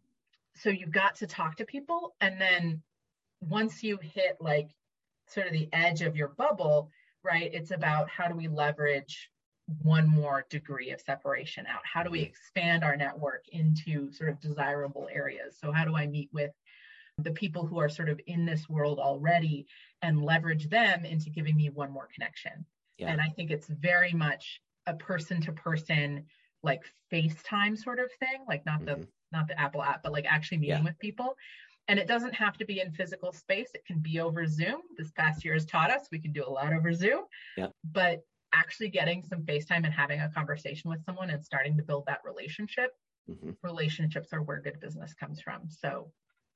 so 0.55 0.69
you've 0.69 0.91
got 0.91 1.15
to 1.17 1.27
talk 1.27 1.57
to 1.57 1.65
people, 1.65 2.15
and 2.21 2.39
then 2.39 2.81
once 3.41 3.83
you 3.83 3.97
hit 4.01 4.37
like 4.39 4.69
sort 5.27 5.47
of 5.47 5.53
the 5.53 5.69
edge 5.71 6.01
of 6.01 6.15
your 6.15 6.29
bubble, 6.29 6.91
right? 7.23 7.49
It's 7.53 7.71
about 7.71 8.09
how 8.09 8.27
do 8.27 8.35
we 8.35 8.47
leverage 8.47 9.29
one 9.83 10.07
more 10.07 10.45
degree 10.49 10.89
of 10.91 10.99
separation 10.99 11.65
out? 11.67 11.81
How 11.83 12.03
do 12.03 12.09
we 12.09 12.19
mm-hmm. 12.19 12.29
expand 12.29 12.83
our 12.83 12.95
network 12.95 13.45
into 13.51 14.11
sort 14.11 14.29
of 14.29 14.41
desirable 14.41 15.07
areas? 15.11 15.57
So, 15.59 15.71
how 15.71 15.85
do 15.85 15.95
I 15.95 16.07
meet 16.07 16.29
with 16.33 16.51
the 17.23 17.31
people 17.31 17.65
who 17.65 17.79
are 17.79 17.89
sort 17.89 18.09
of 18.09 18.19
in 18.27 18.45
this 18.45 18.67
world 18.69 18.99
already 18.99 19.67
and 20.01 20.23
leverage 20.23 20.69
them 20.69 21.05
into 21.05 21.29
giving 21.29 21.55
me 21.55 21.69
one 21.69 21.91
more 21.91 22.07
connection? 22.13 22.65
Yeah. 22.97 23.11
And 23.11 23.21
I 23.21 23.29
think 23.29 23.51
it's 23.51 23.67
very 23.67 24.13
much 24.13 24.61
a 24.85 24.93
person 24.93 25.41
to 25.41 25.51
person 25.51 26.25
like 26.63 26.83
FaceTime 27.11 27.77
sort 27.77 27.99
of 27.99 28.11
thing, 28.19 28.43
like 28.47 28.65
not 28.65 28.85
the 28.85 28.93
mm-hmm. 28.93 29.03
not 29.31 29.47
the 29.47 29.59
Apple 29.59 29.81
app, 29.81 30.03
but 30.03 30.11
like 30.11 30.25
actually 30.27 30.57
meeting 30.57 30.77
yeah. 30.77 30.83
with 30.83 30.99
people. 30.99 31.35
And 31.87 31.97
it 31.97 32.07
doesn't 32.07 32.35
have 32.35 32.57
to 32.57 32.65
be 32.65 32.81
in 32.81 32.91
physical 32.91 33.31
space. 33.31 33.69
It 33.73 33.85
can 33.85 33.99
be 33.99 34.19
over 34.19 34.45
Zoom. 34.45 34.81
This 34.97 35.11
past 35.11 35.43
year 35.43 35.55
has 35.55 35.65
taught 35.65 35.89
us 35.89 36.07
we 36.11 36.19
can 36.19 36.31
do 36.31 36.45
a 36.45 36.49
lot 36.49 36.71
over 36.73 36.93
Zoom. 36.93 37.21
Yeah. 37.57 37.67
But 37.83 38.21
actually 38.53 38.89
getting 38.89 39.23
some 39.23 39.43
FaceTime 39.43 39.85
and 39.85 39.93
having 39.93 40.19
a 40.19 40.29
conversation 40.29 40.89
with 40.89 41.03
someone 41.03 41.29
and 41.29 41.43
starting 41.43 41.77
to 41.77 41.83
build 41.83 42.05
that 42.07 42.21
relationship. 42.23 42.91
Mm-hmm. 43.29 43.51
Relationships 43.63 44.29
are 44.33 44.41
where 44.41 44.61
good 44.61 44.79
business 44.79 45.13
comes 45.13 45.39
from. 45.41 45.69
So 45.69 46.11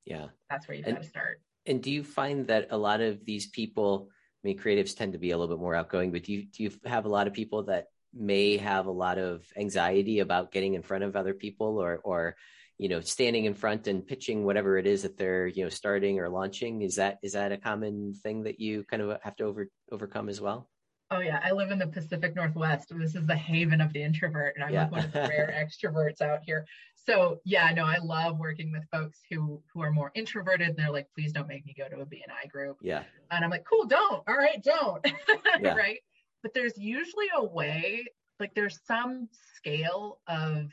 yeah, 0.05 0.27
that's 0.49 0.67
where 0.67 0.77
you 0.77 0.83
got 0.83 1.01
to 1.01 1.07
start. 1.07 1.41
And 1.65 1.81
do 1.81 1.91
you 1.91 2.03
find 2.03 2.47
that 2.47 2.67
a 2.71 2.77
lot 2.77 3.01
of 3.01 3.23
these 3.25 3.47
people, 3.47 4.09
I 4.43 4.47
mean, 4.47 4.59
creatives 4.59 4.95
tend 4.95 5.13
to 5.13 5.19
be 5.19 5.31
a 5.31 5.37
little 5.37 5.55
bit 5.55 5.61
more 5.61 5.75
outgoing, 5.75 6.11
but 6.11 6.23
do 6.23 6.33
you 6.33 6.45
do 6.45 6.63
you 6.63 6.71
have 6.85 7.05
a 7.05 7.09
lot 7.09 7.27
of 7.27 7.33
people 7.33 7.63
that 7.63 7.87
may 8.13 8.57
have 8.57 8.85
a 8.85 8.91
lot 8.91 9.17
of 9.17 9.43
anxiety 9.57 10.19
about 10.19 10.51
getting 10.51 10.73
in 10.73 10.83
front 10.83 11.03
of 11.03 11.15
other 11.15 11.33
people 11.33 11.79
or 11.79 11.99
or 12.03 12.35
you 12.77 12.89
know 12.89 12.99
standing 13.01 13.45
in 13.45 13.53
front 13.53 13.87
and 13.87 14.05
pitching 14.05 14.43
whatever 14.43 14.77
it 14.77 14.85
is 14.85 15.03
that 15.03 15.17
they're 15.17 15.47
you 15.47 15.63
know 15.63 15.69
starting 15.69 16.19
or 16.19 16.29
launching? 16.29 16.81
Is 16.81 16.95
that 16.95 17.19
is 17.23 17.33
that 17.33 17.51
a 17.51 17.57
common 17.57 18.13
thing 18.13 18.43
that 18.43 18.59
you 18.59 18.83
kind 18.83 19.01
of 19.01 19.21
have 19.21 19.35
to 19.37 19.45
over 19.45 19.69
overcome 19.91 20.27
as 20.27 20.41
well? 20.41 20.69
Oh 21.11 21.19
yeah. 21.19 21.39
I 21.43 21.51
live 21.51 21.69
in 21.69 21.77
the 21.77 21.87
pacific 21.87 22.35
northwest. 22.35 22.91
This 22.97 23.13
is 23.13 23.27
the 23.27 23.35
haven 23.35 23.81
of 23.81 23.93
the 23.93 24.01
introvert 24.01 24.55
and 24.55 24.63
i'm 24.63 24.73
yeah. 24.73 24.83
like 24.83 24.91
one 24.91 25.05
of 25.05 25.11
the 25.11 25.19
rare 25.19 25.67
extroverts 25.85 26.21
out 26.21 26.39
here 26.43 26.65
so 27.05 27.39
yeah 27.45 27.71
no 27.71 27.85
i 27.85 27.97
love 27.97 28.39
working 28.39 28.71
with 28.71 28.83
folks 28.91 29.19
who 29.29 29.61
who 29.73 29.81
are 29.81 29.91
more 29.91 30.11
introverted. 30.15 30.69
And 30.69 30.77
they're 30.77 30.91
like 30.91 31.07
please 31.13 31.31
don't 31.31 31.47
make 31.47 31.65
me 31.65 31.75
go 31.77 31.87
to 31.87 32.01
a 32.01 32.05
bni 32.05 32.49
group. 32.51 32.77
Yeah. 32.81 33.03
And 33.31 33.43
i'm 33.43 33.51
like 33.51 33.65
cool 33.65 33.85
don't. 33.85 34.23
All 34.27 34.37
right 34.37 34.61
don't. 34.63 35.05
Yeah. 35.61 35.75
right? 35.75 35.99
But 36.41 36.53
there's 36.53 36.77
usually 36.77 37.27
a 37.35 37.43
way 37.43 38.05
like 38.39 38.53
there's 38.55 38.79
some 38.85 39.29
scale 39.55 40.19
of 40.27 40.71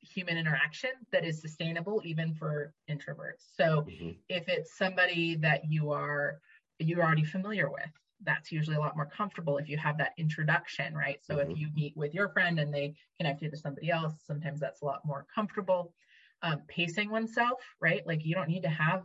human 0.00 0.36
interaction 0.36 0.90
that 1.12 1.24
is 1.24 1.40
sustainable 1.40 2.02
even 2.04 2.34
for 2.34 2.74
introverts. 2.90 3.44
So 3.56 3.86
mm-hmm. 3.88 4.10
if 4.28 4.48
it's 4.48 4.76
somebody 4.76 5.36
that 5.36 5.62
you 5.68 5.92
are 5.92 6.40
you're 6.78 7.02
already 7.02 7.24
familiar 7.24 7.70
with 7.70 7.90
that's 8.24 8.52
usually 8.52 8.76
a 8.76 8.80
lot 8.80 8.96
more 8.96 9.06
comfortable 9.06 9.58
if 9.58 9.68
you 9.68 9.76
have 9.76 9.98
that 9.98 10.12
introduction 10.18 10.94
right? 10.94 11.18
So 11.22 11.36
mm-hmm. 11.36 11.50
if 11.50 11.58
you 11.58 11.68
meet 11.74 11.96
with 11.96 12.14
your 12.14 12.28
friend 12.28 12.58
and 12.58 12.72
they 12.72 12.94
connect 13.18 13.42
you 13.42 13.50
to 13.50 13.56
somebody 13.56 13.90
else 13.90 14.14
sometimes 14.26 14.60
that's 14.60 14.82
a 14.82 14.84
lot 14.84 15.00
more 15.04 15.26
comfortable. 15.34 15.94
Um, 16.42 16.62
pacing 16.66 17.10
oneself 17.10 17.60
right? 17.80 18.06
Like 18.06 18.24
you 18.24 18.34
don't 18.34 18.48
need 18.48 18.62
to 18.62 18.68
have 18.68 19.04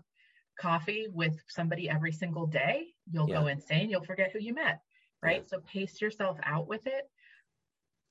coffee 0.60 1.08
with 1.12 1.36
somebody 1.48 1.90
every 1.90 2.12
single 2.12 2.48
day. 2.48 2.88
You'll 3.12 3.30
yeah. 3.30 3.42
go 3.42 3.48
insane. 3.48 3.90
You'll 3.90 4.04
forget 4.04 4.32
who 4.32 4.40
you 4.40 4.54
met 4.54 4.82
right? 5.22 5.44
Yeah. 5.44 5.58
so 5.58 5.64
pace 5.66 6.02
yourself 6.02 6.38
out 6.44 6.68
with 6.68 6.86
it. 6.88 7.10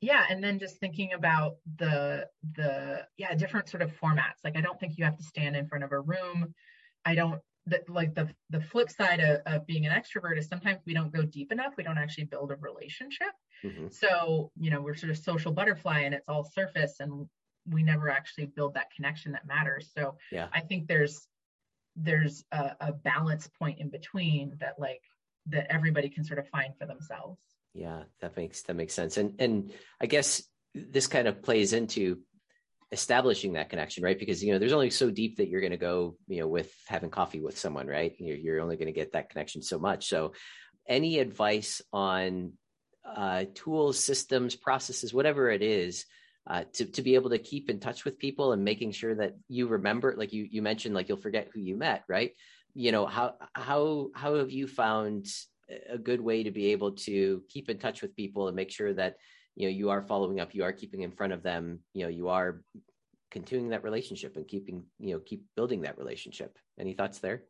Yeah 0.00 0.24
and 0.28 0.42
then 0.42 0.58
just 0.58 0.78
thinking 0.78 1.12
about 1.14 1.56
the 1.78 2.26
the 2.54 3.06
yeah 3.16 3.34
different 3.34 3.68
sort 3.68 3.82
of 3.82 3.90
formats. 4.00 4.44
Like 4.44 4.56
i 4.56 4.60
don't 4.60 4.78
think 4.78 4.98
you 4.98 5.04
have 5.04 5.16
to 5.16 5.24
stand 5.24 5.56
in 5.56 5.66
front 5.66 5.84
of 5.84 5.92
a 5.92 6.00
room. 6.00 6.54
I 7.04 7.14
don't 7.14 7.40
that 7.66 7.88
like 7.88 8.14
the 8.14 8.28
the 8.50 8.60
flip 8.60 8.90
side 8.90 9.20
of, 9.20 9.40
of 9.46 9.66
being 9.66 9.86
an 9.86 9.92
extrovert 9.92 10.38
is 10.38 10.48
sometimes 10.48 10.78
we 10.86 10.94
don't 10.94 11.12
go 11.12 11.22
deep 11.22 11.52
enough 11.52 11.74
we 11.76 11.84
don't 11.84 11.98
actually 11.98 12.24
build 12.24 12.50
a 12.50 12.56
relationship 12.56 13.32
mm-hmm. 13.64 13.88
so 13.90 14.50
you 14.58 14.70
know 14.70 14.80
we're 14.80 14.94
sort 14.94 15.10
of 15.10 15.18
social 15.18 15.52
butterfly 15.52 16.00
and 16.00 16.14
it's 16.14 16.28
all 16.28 16.44
surface 16.44 16.96
and 17.00 17.26
we 17.68 17.82
never 17.82 18.08
actually 18.08 18.46
build 18.46 18.74
that 18.74 18.86
connection 18.94 19.32
that 19.32 19.46
matters 19.46 19.90
so 19.96 20.16
yeah 20.30 20.46
i 20.52 20.60
think 20.60 20.86
there's 20.86 21.26
there's 21.96 22.44
a, 22.52 22.72
a 22.80 22.92
balance 22.92 23.48
point 23.58 23.80
in 23.80 23.88
between 23.88 24.56
that 24.60 24.74
like 24.78 25.02
that 25.46 25.66
everybody 25.72 26.08
can 26.08 26.24
sort 26.24 26.38
of 26.38 26.48
find 26.48 26.74
for 26.78 26.86
themselves. 26.86 27.40
Yeah, 27.72 28.02
that 28.20 28.36
makes 28.36 28.62
that 28.62 28.76
makes 28.76 28.94
sense. 28.94 29.16
And 29.16 29.34
and 29.38 29.72
I 30.00 30.06
guess 30.06 30.42
this 30.74 31.06
kind 31.06 31.26
of 31.26 31.42
plays 31.42 31.72
into 31.72 32.20
establishing 32.92 33.54
that 33.54 33.70
connection, 33.70 34.04
right? 34.04 34.18
Because 34.18 34.42
you 34.42 34.52
know, 34.52 34.58
there's 34.58 34.72
only 34.72 34.90
so 34.90 35.10
deep 35.10 35.36
that 35.36 35.48
you're 35.48 35.60
going 35.60 35.72
to 35.72 35.76
go, 35.76 36.16
you 36.28 36.40
know, 36.40 36.48
with 36.48 36.72
having 36.86 37.10
coffee 37.10 37.40
with 37.40 37.58
someone, 37.58 37.86
right? 37.86 38.14
You're, 38.18 38.36
you're 38.36 38.60
only 38.60 38.76
going 38.76 38.86
to 38.86 38.92
get 38.92 39.12
that 39.12 39.30
connection 39.30 39.62
so 39.62 39.78
much. 39.78 40.08
So, 40.08 40.32
any 40.88 41.18
advice 41.18 41.82
on 41.92 42.52
uh, 43.04 43.44
tools, 43.54 43.98
systems, 43.98 44.54
processes, 44.54 45.12
whatever 45.12 45.50
it 45.50 45.62
is, 45.62 46.04
uh, 46.48 46.64
to 46.74 46.84
to 46.84 47.02
be 47.02 47.16
able 47.16 47.30
to 47.30 47.38
keep 47.38 47.70
in 47.70 47.80
touch 47.80 48.04
with 48.04 48.18
people 48.18 48.52
and 48.52 48.64
making 48.64 48.92
sure 48.92 49.14
that 49.16 49.34
you 49.48 49.66
remember, 49.66 50.14
like 50.16 50.32
you 50.32 50.46
you 50.50 50.62
mentioned, 50.62 50.94
like 50.94 51.08
you'll 51.08 51.16
forget 51.18 51.48
who 51.52 51.60
you 51.60 51.76
met, 51.76 52.04
right? 52.08 52.32
you 52.76 52.92
know 52.92 53.06
how 53.06 53.34
how 53.54 54.08
how 54.14 54.34
have 54.34 54.50
you 54.50 54.68
found 54.68 55.26
a 55.88 55.96
good 55.96 56.20
way 56.20 56.42
to 56.42 56.50
be 56.50 56.72
able 56.72 56.92
to 56.92 57.42
keep 57.48 57.70
in 57.70 57.78
touch 57.78 58.02
with 58.02 58.14
people 58.14 58.46
and 58.46 58.54
make 58.54 58.70
sure 58.70 58.92
that 58.92 59.16
you 59.56 59.66
know 59.66 59.72
you 59.72 59.90
are 59.90 60.02
following 60.02 60.38
up 60.38 60.54
you 60.54 60.62
are 60.62 60.72
keeping 60.72 61.02
in 61.02 61.10
front 61.10 61.32
of 61.32 61.42
them 61.42 61.80
you 61.92 62.02
know 62.02 62.08
you 62.08 62.28
are 62.28 62.62
continuing 63.30 63.70
that 63.70 63.84
relationship 63.84 64.36
and 64.36 64.46
keeping 64.46 64.84
you 64.98 65.14
know 65.14 65.20
keep 65.20 65.44
building 65.56 65.82
that 65.82 65.98
relationship. 65.98 66.58
Any 66.78 66.94
thoughts 66.94 67.18
there? 67.18 67.42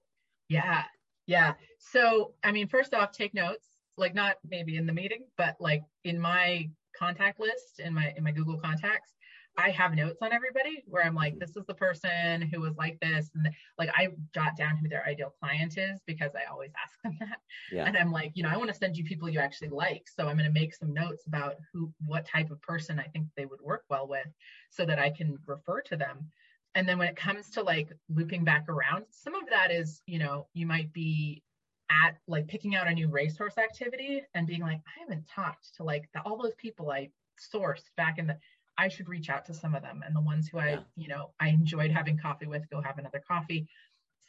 Yeah. 0.49 0.83
Yeah. 1.27 1.55
So 1.79 2.35
i 2.43 2.53
mean 2.53 2.69
first 2.69 2.95
off 2.95 3.13
take 3.13 3.35
notes 3.35 3.67
like 3.97 4.15
not 4.15 4.37
maybe 4.49 4.77
in 4.77 4.87
the 4.87 4.93
meeting 4.93 5.27
but 5.37 5.57
like 5.61 5.83
in 6.05 6.19
my 6.21 6.69
contact 6.97 7.41
list 7.41 7.79
in 7.79 7.93
my 7.93 8.13
in 8.17 8.25
my 8.25 8.33
google 8.33 8.59
contacts 8.59 9.13
I 9.59 9.71
have 9.71 9.95
notes 9.95 10.19
on 10.23 10.33
everybody 10.33 10.83
where 10.87 11.05
I'm 11.05 11.15
like, 11.15 11.35
mm-hmm. 11.35 11.41
this 11.41 11.57
is 11.57 11.65
the 11.67 11.75
person 11.75 12.43
who 12.43 12.61
was 12.61 12.77
like 12.77 12.99
this. 13.01 13.31
And 13.35 13.49
like, 13.79 13.91
I 13.95 14.09
jot 14.35 14.57
down 14.57 14.77
who 14.77 14.89
their 14.89 15.05
ideal 15.07 15.35
client 15.41 15.79
is 15.79 16.01
because 16.07 16.33
I 16.35 16.51
always 16.51 16.73
ask 16.85 16.95
them 17.03 17.17
that. 17.21 17.39
Yeah. 17.73 17.85
And 17.85 17.97
I'm 17.97 18.13
like, 18.13 18.33
you 18.35 18.43
know, 18.43 18.51
I 18.51 18.57
want 18.57 18.69
to 18.69 18.77
send 18.77 18.97
you 18.97 19.05
people 19.05 19.29
you 19.29 19.41
actually 19.41 19.71
like. 19.71 20.07
So 20.15 20.27
I'm 20.27 20.37
going 20.37 20.53
to 20.53 20.61
make 20.61 20.75
some 20.75 20.93
notes 20.93 21.27
about 21.27 21.57
who, 21.73 21.93
what 22.07 22.27
type 22.27 22.51
of 22.51 22.61
person 22.61 22.99
I 22.99 23.05
think 23.05 23.27
they 23.37 23.47
would 23.47 23.61
work 23.63 23.85
well 23.89 24.07
with 24.07 24.29
so 24.71 24.85
that 24.85 24.99
I 24.99 25.11
can 25.11 25.39
refer 25.47 25.81
to 25.83 25.97
them. 25.97 26.29
And 26.75 26.87
then 26.87 26.99
when 26.99 27.09
it 27.09 27.17
comes 27.17 27.51
to 27.53 27.63
like 27.63 27.89
looping 28.15 28.45
back 28.45 28.69
around, 28.69 29.07
some 29.11 29.35
of 29.35 29.49
that 29.49 29.71
is, 29.71 30.03
you 30.07 30.19
know, 30.19 30.47
you 30.53 30.67
might 30.67 30.93
be 30.93 31.43
at 31.91 32.17
like 32.29 32.49
picking 32.49 32.75
out 32.75 32.89
a 32.89 32.93
new 32.93 33.09
racehorse 33.09 33.57
activity 33.59 34.23
and 34.35 34.47
being 34.47 34.61
like, 34.61 34.81
I 34.87 35.01
haven't 35.01 35.27
talked 35.27 35.75
to 35.77 35.85
like 35.85 36.09
the, 36.13 36.21
all 36.23 36.37
those 36.37 36.55
people 36.57 36.91
I 36.91 37.11
sourced 37.55 37.85
back 37.97 38.19
in 38.19 38.27
the 38.27 38.37
I 38.79 38.89
should 38.89 39.09
reach 39.09 39.31
out 39.31 39.47
to 39.47 39.55
some 39.55 39.75
of 39.75 39.83
them. 39.83 40.03
And 40.05 40.15
the 40.15 40.21
ones 40.21 40.49
who 40.49 40.59
I, 40.59 40.71
yeah. 40.71 40.79
you 40.97 41.09
know, 41.09 41.31
I 41.41 41.49
enjoyed 41.49 41.91
having 41.91 42.19
coffee 42.19 42.47
with, 42.47 42.69
go 42.71 42.81
have 42.81 42.99
another 42.99 43.23
coffee. 43.27 43.69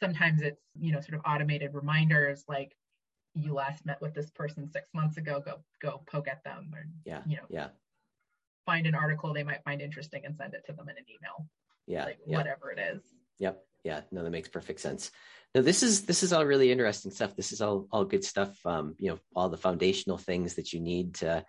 Sometimes 0.00 0.40
it's, 0.42 0.62
you 0.78 0.92
know, 0.92 1.00
sort 1.00 1.14
of 1.14 1.22
automated 1.26 1.74
reminders 1.74 2.44
like 2.48 2.76
you 3.34 3.54
last 3.54 3.84
met 3.84 4.00
with 4.00 4.14
this 4.14 4.30
person 4.30 4.70
six 4.70 4.88
months 4.94 5.16
ago, 5.16 5.42
go 5.44 5.58
go 5.80 6.02
poke 6.10 6.28
at 6.28 6.42
them 6.44 6.70
or 6.74 6.86
yeah, 7.04 7.20
you 7.26 7.36
know, 7.36 7.44
yeah. 7.48 7.68
Find 8.66 8.86
an 8.86 8.94
article 8.94 9.32
they 9.32 9.42
might 9.42 9.64
find 9.64 9.80
interesting 9.80 10.24
and 10.24 10.36
send 10.36 10.54
it 10.54 10.64
to 10.66 10.72
them 10.72 10.88
in 10.88 10.96
an 10.96 11.04
email. 11.08 11.46
Yeah. 11.86 12.04
Like 12.04 12.18
yeah. 12.26 12.36
whatever 12.36 12.70
it 12.70 12.78
is. 12.78 13.02
Yep. 13.38 13.62
Yeah. 13.84 14.00
No, 14.10 14.22
that 14.22 14.30
makes 14.30 14.48
perfect 14.48 14.80
sense. 14.80 15.10
No, 15.54 15.62
this 15.62 15.82
is 15.82 16.04
this 16.04 16.22
is 16.22 16.32
all 16.32 16.44
really 16.44 16.70
interesting 16.70 17.10
stuff. 17.10 17.34
This 17.34 17.52
is 17.52 17.60
all 17.60 17.88
all 17.90 18.04
good 18.04 18.24
stuff. 18.24 18.54
Um, 18.66 18.94
you 18.98 19.10
know, 19.10 19.18
all 19.34 19.48
the 19.48 19.56
foundational 19.56 20.18
things 20.18 20.54
that 20.54 20.72
you 20.72 20.80
need 20.80 21.14
to 21.16 21.44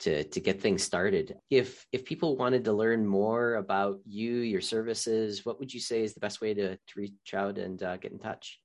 to 0.00 0.24
to 0.24 0.40
get 0.40 0.60
things 0.60 0.82
started. 0.82 1.36
If 1.50 1.86
if 1.92 2.04
people 2.04 2.36
wanted 2.36 2.64
to 2.64 2.72
learn 2.72 3.06
more 3.06 3.54
about 3.54 4.00
you, 4.06 4.36
your 4.36 4.60
services, 4.60 5.44
what 5.44 5.58
would 5.58 5.72
you 5.72 5.80
say 5.80 6.02
is 6.02 6.14
the 6.14 6.20
best 6.20 6.40
way 6.40 6.54
to, 6.54 6.76
to 6.76 6.92
reach 6.96 7.34
out 7.34 7.58
and 7.58 7.82
uh, 7.82 7.96
get 7.96 8.12
in 8.12 8.18
touch? 8.18 8.60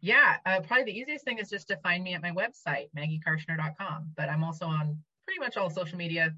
Yeah, 0.00 0.36
uh, 0.46 0.60
probably 0.60 0.84
the 0.84 0.98
easiest 0.98 1.24
thing 1.24 1.38
is 1.38 1.50
just 1.50 1.68
to 1.68 1.76
find 1.78 2.04
me 2.04 2.14
at 2.14 2.22
my 2.22 2.30
website, 2.30 2.88
maggiekarshner.com. 2.96 4.12
But 4.16 4.28
I'm 4.28 4.44
also 4.44 4.66
on 4.66 4.96
pretty 5.26 5.40
much 5.40 5.56
all 5.56 5.70
social 5.70 5.98
media, 5.98 6.34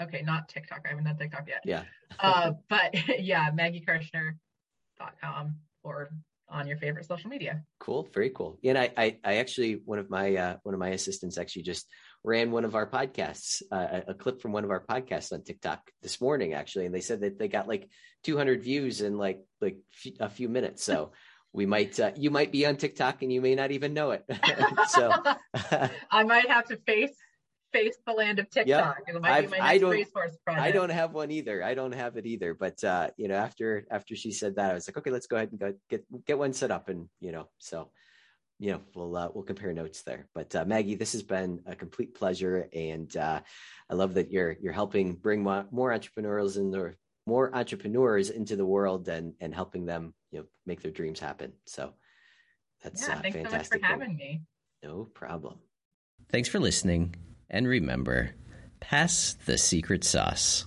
Okay, 0.00 0.22
not 0.22 0.48
TikTok. 0.48 0.80
I 0.84 0.88
haven't 0.88 1.04
done 1.04 1.16
TikTok 1.16 1.48
yet. 1.48 1.60
Yeah. 1.64 1.84
uh, 2.20 2.52
but 2.68 2.94
yeah, 3.20 3.50
MaggieKarshner.com 3.50 5.56
or 5.82 6.10
on 6.48 6.66
your 6.66 6.76
favorite 6.76 7.06
social 7.06 7.30
media. 7.30 7.62
Cool, 7.78 8.08
very 8.12 8.30
cool. 8.30 8.58
Yeah, 8.62 8.70
and 8.70 8.78
I, 8.78 8.90
I, 8.96 9.18
I 9.24 9.36
actually 9.36 9.80
one 9.84 9.98
of 9.98 10.10
my 10.10 10.36
uh, 10.36 10.56
one 10.62 10.74
of 10.74 10.80
my 10.80 10.90
assistants 10.90 11.38
actually 11.38 11.62
just 11.62 11.86
ran 12.24 12.50
one 12.50 12.64
of 12.64 12.74
our 12.74 12.88
podcasts, 12.88 13.62
uh, 13.70 14.00
a 14.08 14.14
clip 14.14 14.40
from 14.40 14.52
one 14.52 14.64
of 14.64 14.70
our 14.70 14.82
podcasts 14.84 15.32
on 15.32 15.42
TikTok 15.42 15.90
this 16.02 16.20
morning, 16.20 16.54
actually, 16.54 16.86
and 16.86 16.94
they 16.94 17.02
said 17.02 17.20
that 17.20 17.38
they 17.38 17.48
got 17.48 17.68
like 17.68 17.88
200 18.24 18.62
views 18.62 19.02
in 19.02 19.18
like 19.18 19.40
like 19.60 19.76
f- 20.04 20.12
a 20.20 20.28
few 20.30 20.48
minutes. 20.48 20.82
So 20.82 21.12
we 21.52 21.66
might 21.66 22.00
uh, 22.00 22.12
you 22.16 22.30
might 22.30 22.50
be 22.50 22.66
on 22.66 22.76
TikTok 22.76 23.22
and 23.22 23.32
you 23.32 23.40
may 23.40 23.54
not 23.54 23.70
even 23.70 23.94
know 23.94 24.10
it. 24.10 24.24
so 24.88 25.12
I 26.10 26.24
might 26.24 26.48
have 26.48 26.66
to 26.66 26.76
face 26.78 27.14
face 27.72 27.96
the 28.06 28.12
land 28.12 28.38
of 28.38 28.48
TikTok. 28.48 29.00
Yep. 29.06 29.16
It 29.16 29.20
might 29.20 29.40
be 29.42 29.58
my 29.58 29.60
I 29.60 29.78
don't. 29.78 30.06
I 30.48 30.70
don't 30.70 30.90
have 30.90 31.12
one 31.12 31.30
either. 31.30 31.62
I 31.62 31.74
don't 31.74 31.92
have 31.92 32.16
it 32.16 32.24
either. 32.24 32.54
But 32.54 32.82
uh, 32.82 33.10
you 33.18 33.28
know, 33.28 33.34
after 33.34 33.86
after 33.90 34.16
she 34.16 34.32
said 34.32 34.56
that, 34.56 34.70
I 34.70 34.74
was 34.74 34.88
like, 34.88 34.96
okay, 34.96 35.10
let's 35.10 35.26
go 35.26 35.36
ahead 35.36 35.50
and 35.50 35.60
go 35.60 35.74
get 35.90 36.04
get 36.24 36.38
one 36.38 36.54
set 36.54 36.70
up, 36.70 36.88
and 36.88 37.08
you 37.20 37.32
know, 37.32 37.50
so 37.58 37.90
you 38.58 38.72
know, 38.72 38.80
we'll 38.94 39.16
uh, 39.16 39.28
we'll 39.34 39.44
compare 39.44 39.72
notes 39.72 40.02
there. 40.02 40.26
But 40.34 40.54
uh, 40.54 40.64
Maggie, 40.64 40.94
this 40.94 41.12
has 41.12 41.22
been 41.22 41.60
a 41.66 41.74
complete 41.74 42.14
pleasure, 42.14 42.68
and 42.72 43.14
uh, 43.16 43.40
I 43.90 43.94
love 43.94 44.14
that 44.14 44.30
you're 44.30 44.56
you're 44.60 44.72
helping 44.72 45.14
bring 45.14 45.42
more, 45.42 45.66
more 45.70 45.92
entrepreneurs 45.92 46.56
in 46.56 46.70
the 46.70 46.94
more 47.26 47.54
entrepreneurs 47.54 48.30
into 48.30 48.56
the 48.56 48.66
world 48.66 49.08
and 49.08 49.34
and 49.40 49.54
helping 49.54 49.86
them 49.86 50.14
you 50.30 50.40
know 50.40 50.44
make 50.66 50.82
their 50.82 50.92
dreams 50.92 51.20
happen. 51.20 51.52
So 51.66 51.94
that's 52.82 53.06
yeah, 53.08 53.14
uh, 53.14 53.22
thanks 53.22 53.36
fantastic. 53.36 53.80
so 53.82 53.88
much 53.88 53.98
for 53.98 54.04
having 54.04 54.16
me. 54.16 54.42
No 54.82 55.04
problem. 55.04 55.58
Thanks 56.30 56.48
for 56.48 56.60
listening 56.60 57.14
and 57.50 57.68
remember, 57.68 58.34
pass 58.80 59.34
the 59.46 59.58
secret 59.58 60.04
sauce. 60.04 60.64